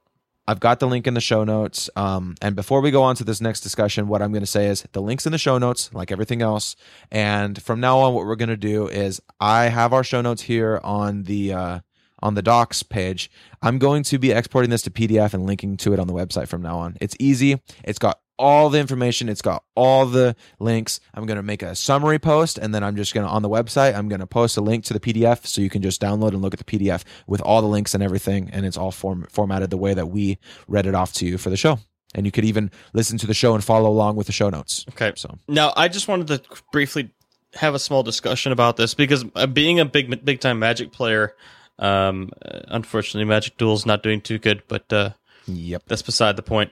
[0.47, 1.89] I've got the link in the show notes.
[1.95, 4.67] Um, and before we go on to this next discussion, what I'm going to say
[4.67, 6.75] is the link's in the show notes, like everything else.
[7.11, 10.41] And from now on, what we're going to do is I have our show notes
[10.41, 11.79] here on the uh,
[12.21, 13.29] on the docs page.
[13.61, 16.47] I'm going to be exporting this to PDF and linking to it on the website
[16.47, 16.97] from now on.
[16.99, 17.61] It's easy.
[17.83, 19.29] It's got all the information.
[19.29, 20.99] It's got all the links.
[21.13, 23.49] I'm going to make a summary post and then I'm just going to, on the
[23.49, 26.29] website, I'm going to post a link to the PDF so you can just download
[26.29, 28.49] and look at the PDF with all the links and everything.
[28.51, 30.37] And it's all form, formatted the way that we
[30.67, 31.79] read it off to you for the show.
[32.15, 34.85] And you could even listen to the show and follow along with the show notes.
[34.89, 35.13] Okay.
[35.15, 36.41] So, Now, I just wanted to
[36.71, 37.09] briefly
[37.55, 41.35] have a small discussion about this because uh, being a big, big time Magic player,
[41.79, 45.11] um, unfortunately, Magic Duel's not doing too good, but uh,
[45.47, 45.83] yep.
[45.87, 46.71] that's beside the point.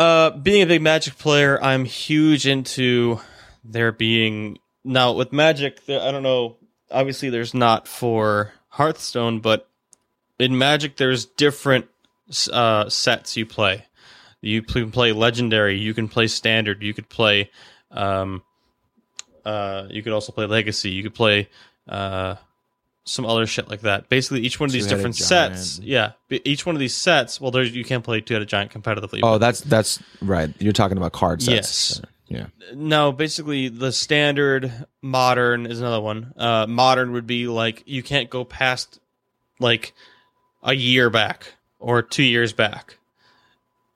[0.00, 3.20] Uh, being a big Magic player, I'm huge into
[3.62, 5.84] there being now with Magic.
[5.84, 6.56] There, I don't know.
[6.90, 9.68] Obviously, there's not for Hearthstone, but
[10.38, 11.86] in Magic, there's different
[12.50, 13.84] uh, sets you play.
[14.40, 15.78] You can play Legendary.
[15.78, 16.82] You can play Standard.
[16.82, 17.50] You could play.
[17.90, 18.42] Um,
[19.44, 20.88] uh, you could also play Legacy.
[20.88, 21.50] You could play
[21.86, 22.36] uh,
[23.10, 24.08] some other shit like that.
[24.08, 25.58] Basically, each one of these Two-headed different giant.
[25.58, 27.40] sets, yeah, each one of these sets.
[27.40, 29.20] Well, there's you can't play two-headed giant competitively.
[29.22, 30.50] Oh, that's, that's right.
[30.58, 32.00] You're talking about card sets.
[32.00, 32.02] Yes.
[32.28, 32.46] Yeah.
[32.72, 34.72] No, basically the standard
[35.02, 36.32] modern is another one.
[36.36, 39.00] Uh, modern would be like you can't go past
[39.58, 39.92] like
[40.62, 42.98] a year back or two years back.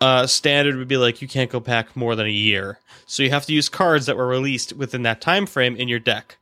[0.00, 3.30] Uh, standard would be like you can't go back more than a year, so you
[3.30, 6.36] have to use cards that were released within that time frame in your deck.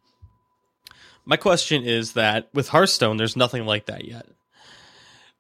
[1.25, 4.27] My question is that with Hearthstone, there's nothing like that yet.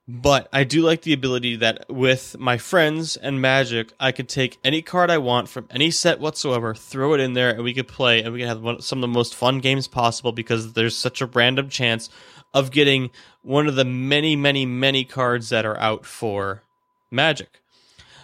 [0.08, 4.58] But I do like the ability that with my friends and Magic, I could take
[4.64, 7.86] any card I want from any set whatsoever, throw it in there, and we could
[7.86, 11.20] play, and we could have some of the most fun games possible because there's such
[11.20, 12.10] a random chance
[12.52, 13.10] of getting
[13.42, 16.62] one of the many, many, many cards that are out for
[17.10, 17.60] Magic.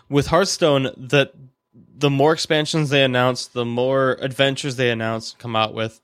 [0.08, 1.30] With Hearthstone, the
[1.96, 6.00] the more expansions they announce, the more adventures they announce come out with,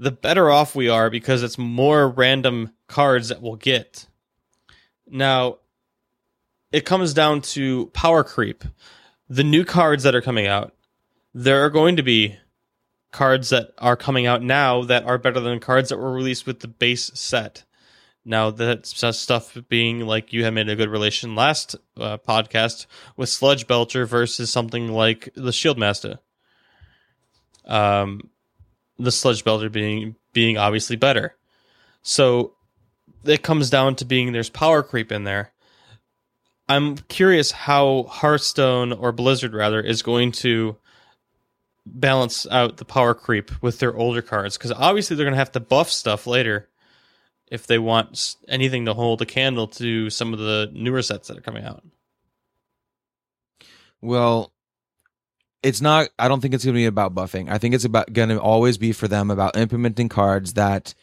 [0.00, 4.06] the better off we are because it's more random cards that we'll get.
[5.06, 5.58] Now,
[6.72, 8.64] it comes down to power creep.
[9.28, 10.74] The new cards that are coming out,
[11.34, 12.36] there are going to be
[13.12, 16.60] cards that are coming out now that are better than cards that were released with
[16.60, 17.64] the base set.
[18.24, 22.86] Now, that stuff being like you had made a good relation last uh, podcast
[23.18, 26.20] with Sludge Belcher versus something like the Shieldmasta.
[27.66, 28.30] Um,
[29.00, 31.34] the Sludge Belcher being being obviously better.
[32.02, 32.54] So
[33.24, 35.52] it comes down to being there's power creep in there.
[36.68, 40.76] I'm curious how Hearthstone or Blizzard rather is going to
[41.84, 45.52] balance out the power creep with their older cards because obviously they're going to have
[45.52, 46.68] to buff stuff later
[47.50, 51.38] if they want anything to hold a candle to some of the newer sets that
[51.38, 51.82] are coming out.
[54.00, 54.52] Well,
[55.62, 56.08] it's not.
[56.18, 57.50] I don't think it's going to be about buffing.
[57.50, 60.94] I think it's about going to always be for them about implementing cards that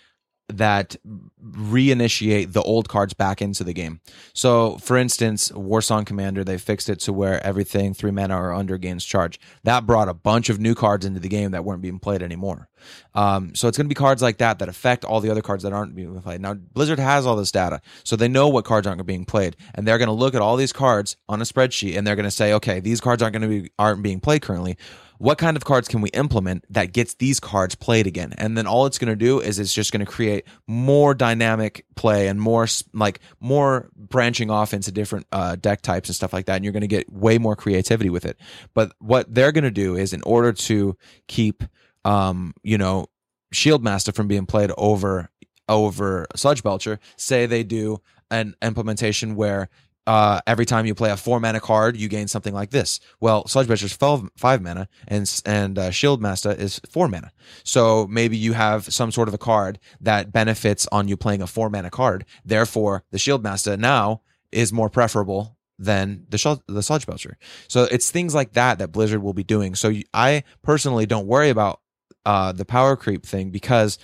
[0.49, 0.95] that
[1.43, 3.99] reinitiate the old cards back into the game.
[4.33, 8.77] So, for instance, Warsong Commander, they fixed it to where everything three mana or under
[8.77, 9.39] gains charge.
[9.63, 12.69] That brought a bunch of new cards into the game that weren't being played anymore.
[13.13, 15.63] Um, so it's going to be cards like that that affect all the other cards
[15.63, 16.41] that aren't being played.
[16.41, 19.87] Now, Blizzard has all this data, so they know what cards aren't being played, and
[19.87, 22.31] they're going to look at all these cards on a spreadsheet, and they're going to
[22.31, 24.77] say, okay, these cards aren't going to be aren't being played currently.
[25.17, 28.33] What kind of cards can we implement that gets these cards played again?
[28.37, 31.85] And then all it's going to do is it's just going to create more dynamic
[31.95, 36.45] play and more like more branching off into different uh, deck types and stuff like
[36.45, 36.55] that.
[36.55, 38.37] And you're going to get way more creativity with it.
[38.73, 41.63] But what they're going to do is in order to keep
[42.07, 43.07] um, you know,
[43.53, 45.29] Shieldmasta from being played over
[45.69, 46.99] over Sludge Belcher.
[47.17, 49.69] Say they do an implementation where
[50.07, 53.01] uh, every time you play a four mana card, you gain something like this.
[53.19, 57.33] Well, Sludge Belcher's five, five mana, and and uh, Shieldmasta is four mana.
[57.65, 61.47] So maybe you have some sort of a card that benefits on you playing a
[61.47, 62.25] four mana card.
[62.45, 64.21] Therefore, the Shieldmasta now
[64.51, 67.37] is more preferable than the Shul- the Sludge Belcher.
[67.67, 69.75] So it's things like that that Blizzard will be doing.
[69.75, 71.81] So I personally don't worry about
[72.25, 73.99] uh, the power creep thing because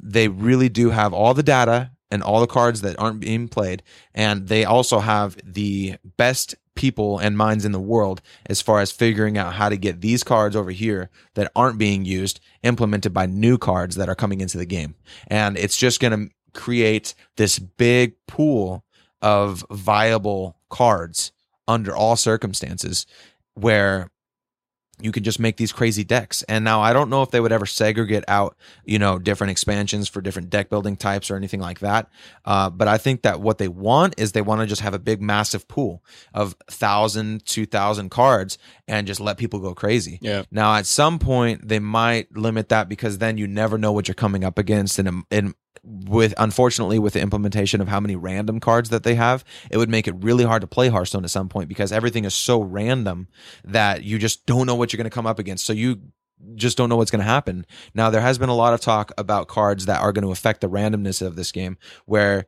[0.00, 3.82] they really do have all the data and all the cards that aren't being played.
[4.14, 8.92] And they also have the best people and minds in the world as far as
[8.92, 13.26] figuring out how to get these cards over here that aren't being used implemented by
[13.26, 14.94] new cards that are coming into the game.
[15.26, 18.84] And it's just going to create this big pool
[19.22, 21.32] of viable cards
[21.66, 23.06] under all circumstances
[23.54, 24.10] where
[25.02, 26.42] you could just make these crazy decks.
[26.44, 30.08] And now I don't know if they would ever segregate out, you know, different expansions
[30.08, 32.08] for different deck building types or anything like that.
[32.44, 34.98] Uh, but I think that what they want is they want to just have a
[34.98, 36.04] big, massive pool
[36.34, 38.58] of thousand, two thousand cards
[38.88, 40.18] and just let people go crazy.
[40.20, 40.44] Yeah.
[40.50, 44.14] Now, at some point, they might limit that because then you never know what you're
[44.14, 44.98] coming up against.
[44.98, 45.54] And, and
[45.84, 49.90] with unfortunately with the implementation of how many random cards that they have, it would
[49.90, 53.28] make it really hard to play Hearthstone at some point because everything is so random
[53.64, 55.64] that you just don't know what you're going to come up against.
[55.64, 56.00] So you
[56.54, 57.66] just don't know what's going to happen.
[57.94, 60.60] Now there has been a lot of talk about cards that are going to affect
[60.60, 62.46] the randomness of this game where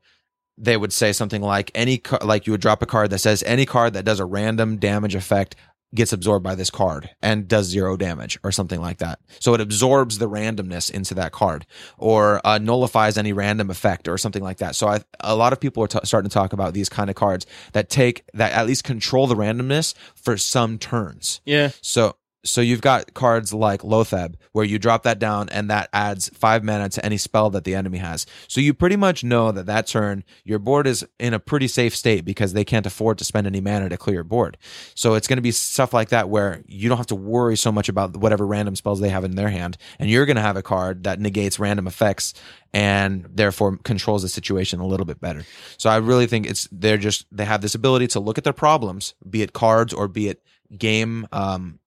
[0.56, 3.66] they would say something like any like you would drop a card that says any
[3.66, 5.56] card that does a random damage effect
[5.95, 9.21] gets absorbed by this card and does zero damage or something like that.
[9.41, 11.66] So it absorbs the randomness into that card
[11.99, 14.75] or uh, nullifies any random effect or something like that.
[14.75, 17.16] So I, a lot of people are t- starting to talk about these kind of
[17.16, 21.41] cards that take that at least control the randomness for some turns.
[21.45, 21.71] Yeah.
[21.81, 26.29] So so you've got cards like Loatheb where you drop that down and that adds
[26.31, 28.27] five mana to any spell that the enemy has.
[28.49, 31.97] So you pretty much know that that turn your board is in a pretty safe
[31.97, 34.57] state because they can't afford to spend any mana to clear your board.
[34.95, 37.73] So it's going to be stuff like that where you don't have to worry so
[37.73, 40.57] much about whatever random spells they have in their hand, and you're going to have
[40.57, 42.35] a card that negates random effects
[42.73, 45.45] and therefore controls the situation a little bit better.
[45.79, 48.53] So I really think it's they're just they have this ability to look at their
[48.53, 50.43] problems, be it cards or be it
[50.77, 51.79] game um,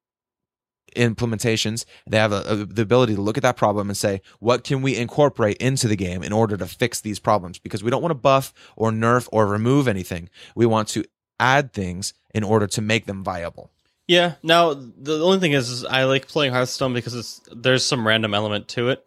[0.97, 4.63] implementations they have a, a- the ability to look at that problem and say what
[4.63, 8.01] can we incorporate into the game in order to fix these problems because we don't
[8.01, 11.03] want to buff or nerf or remove anything we want to
[11.39, 13.69] add things in order to make them viable
[14.07, 14.35] Yeah.
[14.41, 18.67] Now the only thing is, is I like playing Hearthstone because there's some random element
[18.69, 19.05] to it.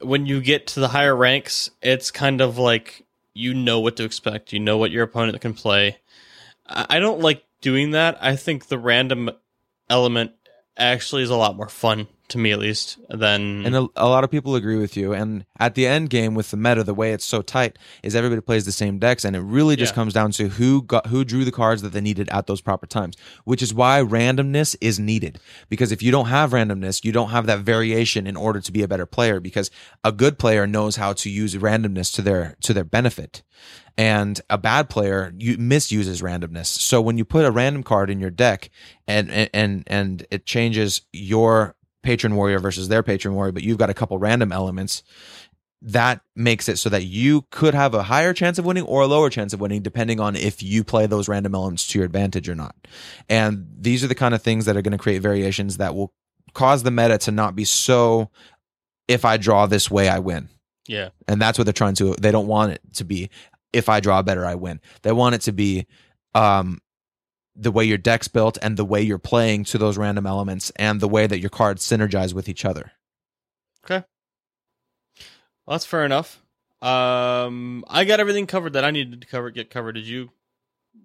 [0.00, 3.04] When you get to the higher ranks, it's kind of like
[3.34, 4.52] you know what to expect.
[4.52, 5.96] You know what your opponent can play.
[6.66, 8.18] I don't like doing that.
[8.20, 9.30] I think the random
[9.88, 10.32] element
[10.76, 14.24] actually is a lot more fun to me, at least, than and a, a lot
[14.24, 15.12] of people agree with you.
[15.14, 18.40] And at the end game with the meta the way it's so tight is everybody
[18.40, 19.24] plays the same decks.
[19.24, 19.96] And it really just Yeah.
[19.96, 22.86] comes down to who got who drew the cards that they needed at those proper
[22.86, 25.38] times which is why randomness is needed.
[25.68, 28.82] Because if you don't have randomness you don't have that variation in order to be
[28.82, 29.70] a better player because
[30.02, 33.42] a good player knows how to use randomness to their to their benefit.
[33.98, 36.66] And a bad player you misuses randomness.
[36.66, 38.70] So when you put a random card in your deck
[39.06, 43.90] and and, and it changes your patron warrior versus their patron warrior but you've got
[43.90, 45.02] a couple random elements
[45.84, 49.06] that makes it so that you could have a higher chance of winning or a
[49.06, 52.48] lower chance of winning depending on if you play those random elements to your advantage
[52.48, 52.76] or not.
[53.28, 56.12] And these are the kind of things that are going to create variations that will
[56.54, 58.30] cause the meta to not be so
[59.08, 60.48] if i draw this way i win.
[60.86, 63.30] Yeah, and that's what they're trying to they don't want it to be
[63.72, 64.80] if i draw better i win.
[65.02, 65.86] They want it to be
[66.34, 66.80] um
[67.54, 71.00] the way your deck's built and the way you're playing to those random elements and
[71.00, 72.92] the way that your cards synergize with each other
[73.84, 74.04] Okay.
[75.66, 76.40] Well, that's fair enough.
[76.80, 79.50] Um, I got everything covered that I needed to cover.
[79.50, 79.92] Get covered.
[79.92, 80.30] Did you?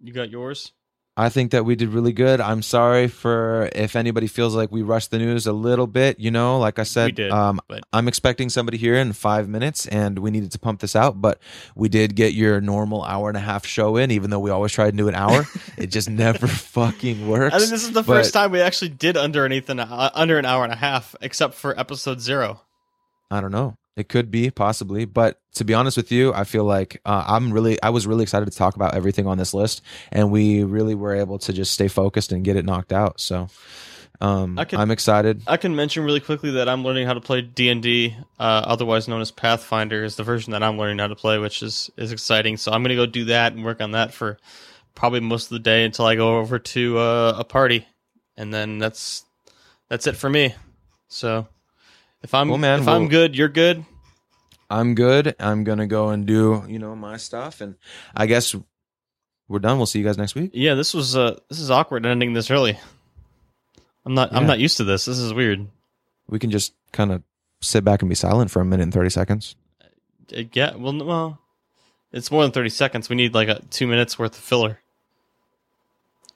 [0.04, 0.74] You got yours?
[1.20, 2.40] I think that we did really good.
[2.40, 6.20] I'm sorry for if anybody feels like we rushed the news a little bit.
[6.20, 7.60] You know, like I said, We did, um,
[7.92, 11.20] I'm expecting somebody here in five minutes, and we needed to pump this out.
[11.20, 11.40] But
[11.76, 14.72] we did get your normal hour and a half show in, even though we always
[14.72, 15.48] try to do an hour.
[15.78, 16.46] it just never
[16.78, 17.56] fucking works.
[17.56, 20.38] I think this is the But- first time we actually did under anything uh, under
[20.38, 22.62] an hour and a half, except for episode zero.
[23.32, 23.76] I don't know.
[23.98, 27.52] It could be possibly, but to be honest with you, I feel like uh, I'm
[27.52, 30.94] really, I was really excited to talk about everything on this list, and we really
[30.94, 33.20] were able to just stay focused and get it knocked out.
[33.20, 33.48] So,
[34.22, 35.42] um, I could- I'm excited.
[35.48, 38.62] I can mention really quickly that I'm learning how to play D and D, uh,
[38.66, 41.90] otherwise known as Pathfinder, is the version that I'm learning how to play, which is
[41.98, 42.58] is exciting.
[42.58, 44.38] So I'm gonna go do that and work on that for
[44.94, 47.88] probably most of the day until I go over to uh, a party,
[48.38, 49.24] and then that's
[49.90, 50.54] that's it for me.
[51.08, 51.48] So
[52.24, 53.86] if I'm Well, man, if I'm good, you're good.
[54.70, 55.36] I'm good.
[55.40, 57.76] I'm gonna go and do you know my stuff, and
[58.16, 58.56] I guess
[59.48, 59.78] we're done.
[59.78, 60.52] We'll see you guys next week.
[60.54, 62.78] Yeah, this was uh this is awkward ending this early.
[64.06, 65.06] I'm not I'm not used to this.
[65.06, 65.68] This is weird.
[66.30, 67.24] We can just kind of
[67.62, 69.56] sit back and be silent for a minute and thirty seconds.
[69.82, 71.40] Uh, Yeah, well, well,
[72.12, 73.10] it's more than thirty seconds.
[73.10, 74.80] We need like a two minutes worth of filler.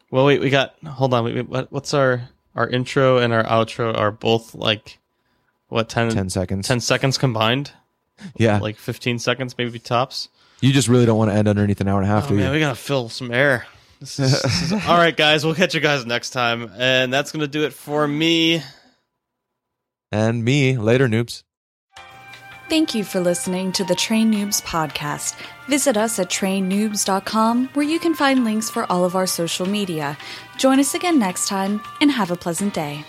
[0.10, 0.76] Well, wait, we got.
[0.86, 1.24] Hold on.
[1.26, 5.00] Wait, wait, what, what's our our intro and our outro are both like
[5.72, 6.30] what 10, 10.
[6.30, 6.86] seconds Ten seconds.
[6.86, 7.72] seconds combined?
[8.36, 8.60] Yeah.
[8.60, 10.30] like 15 seconds, maybe tops.
[10.62, 12.36] you just really don't want to end underneath an hour and a half, Oh do
[12.36, 12.52] man, you?
[12.52, 13.66] we gotta fill some air.
[14.00, 15.44] This is, this is- all right, guys.
[15.46, 18.62] We'll catch you guys next time, and that's gonna do it for me.
[20.12, 21.44] And me, later, noobs.
[22.70, 25.36] Thank you for listening to the Train Noobs podcast.
[25.68, 30.18] Visit us at trainnoobs.com where you can find links for all of our social media.
[30.58, 33.04] Join us again next time and have a pleasant day.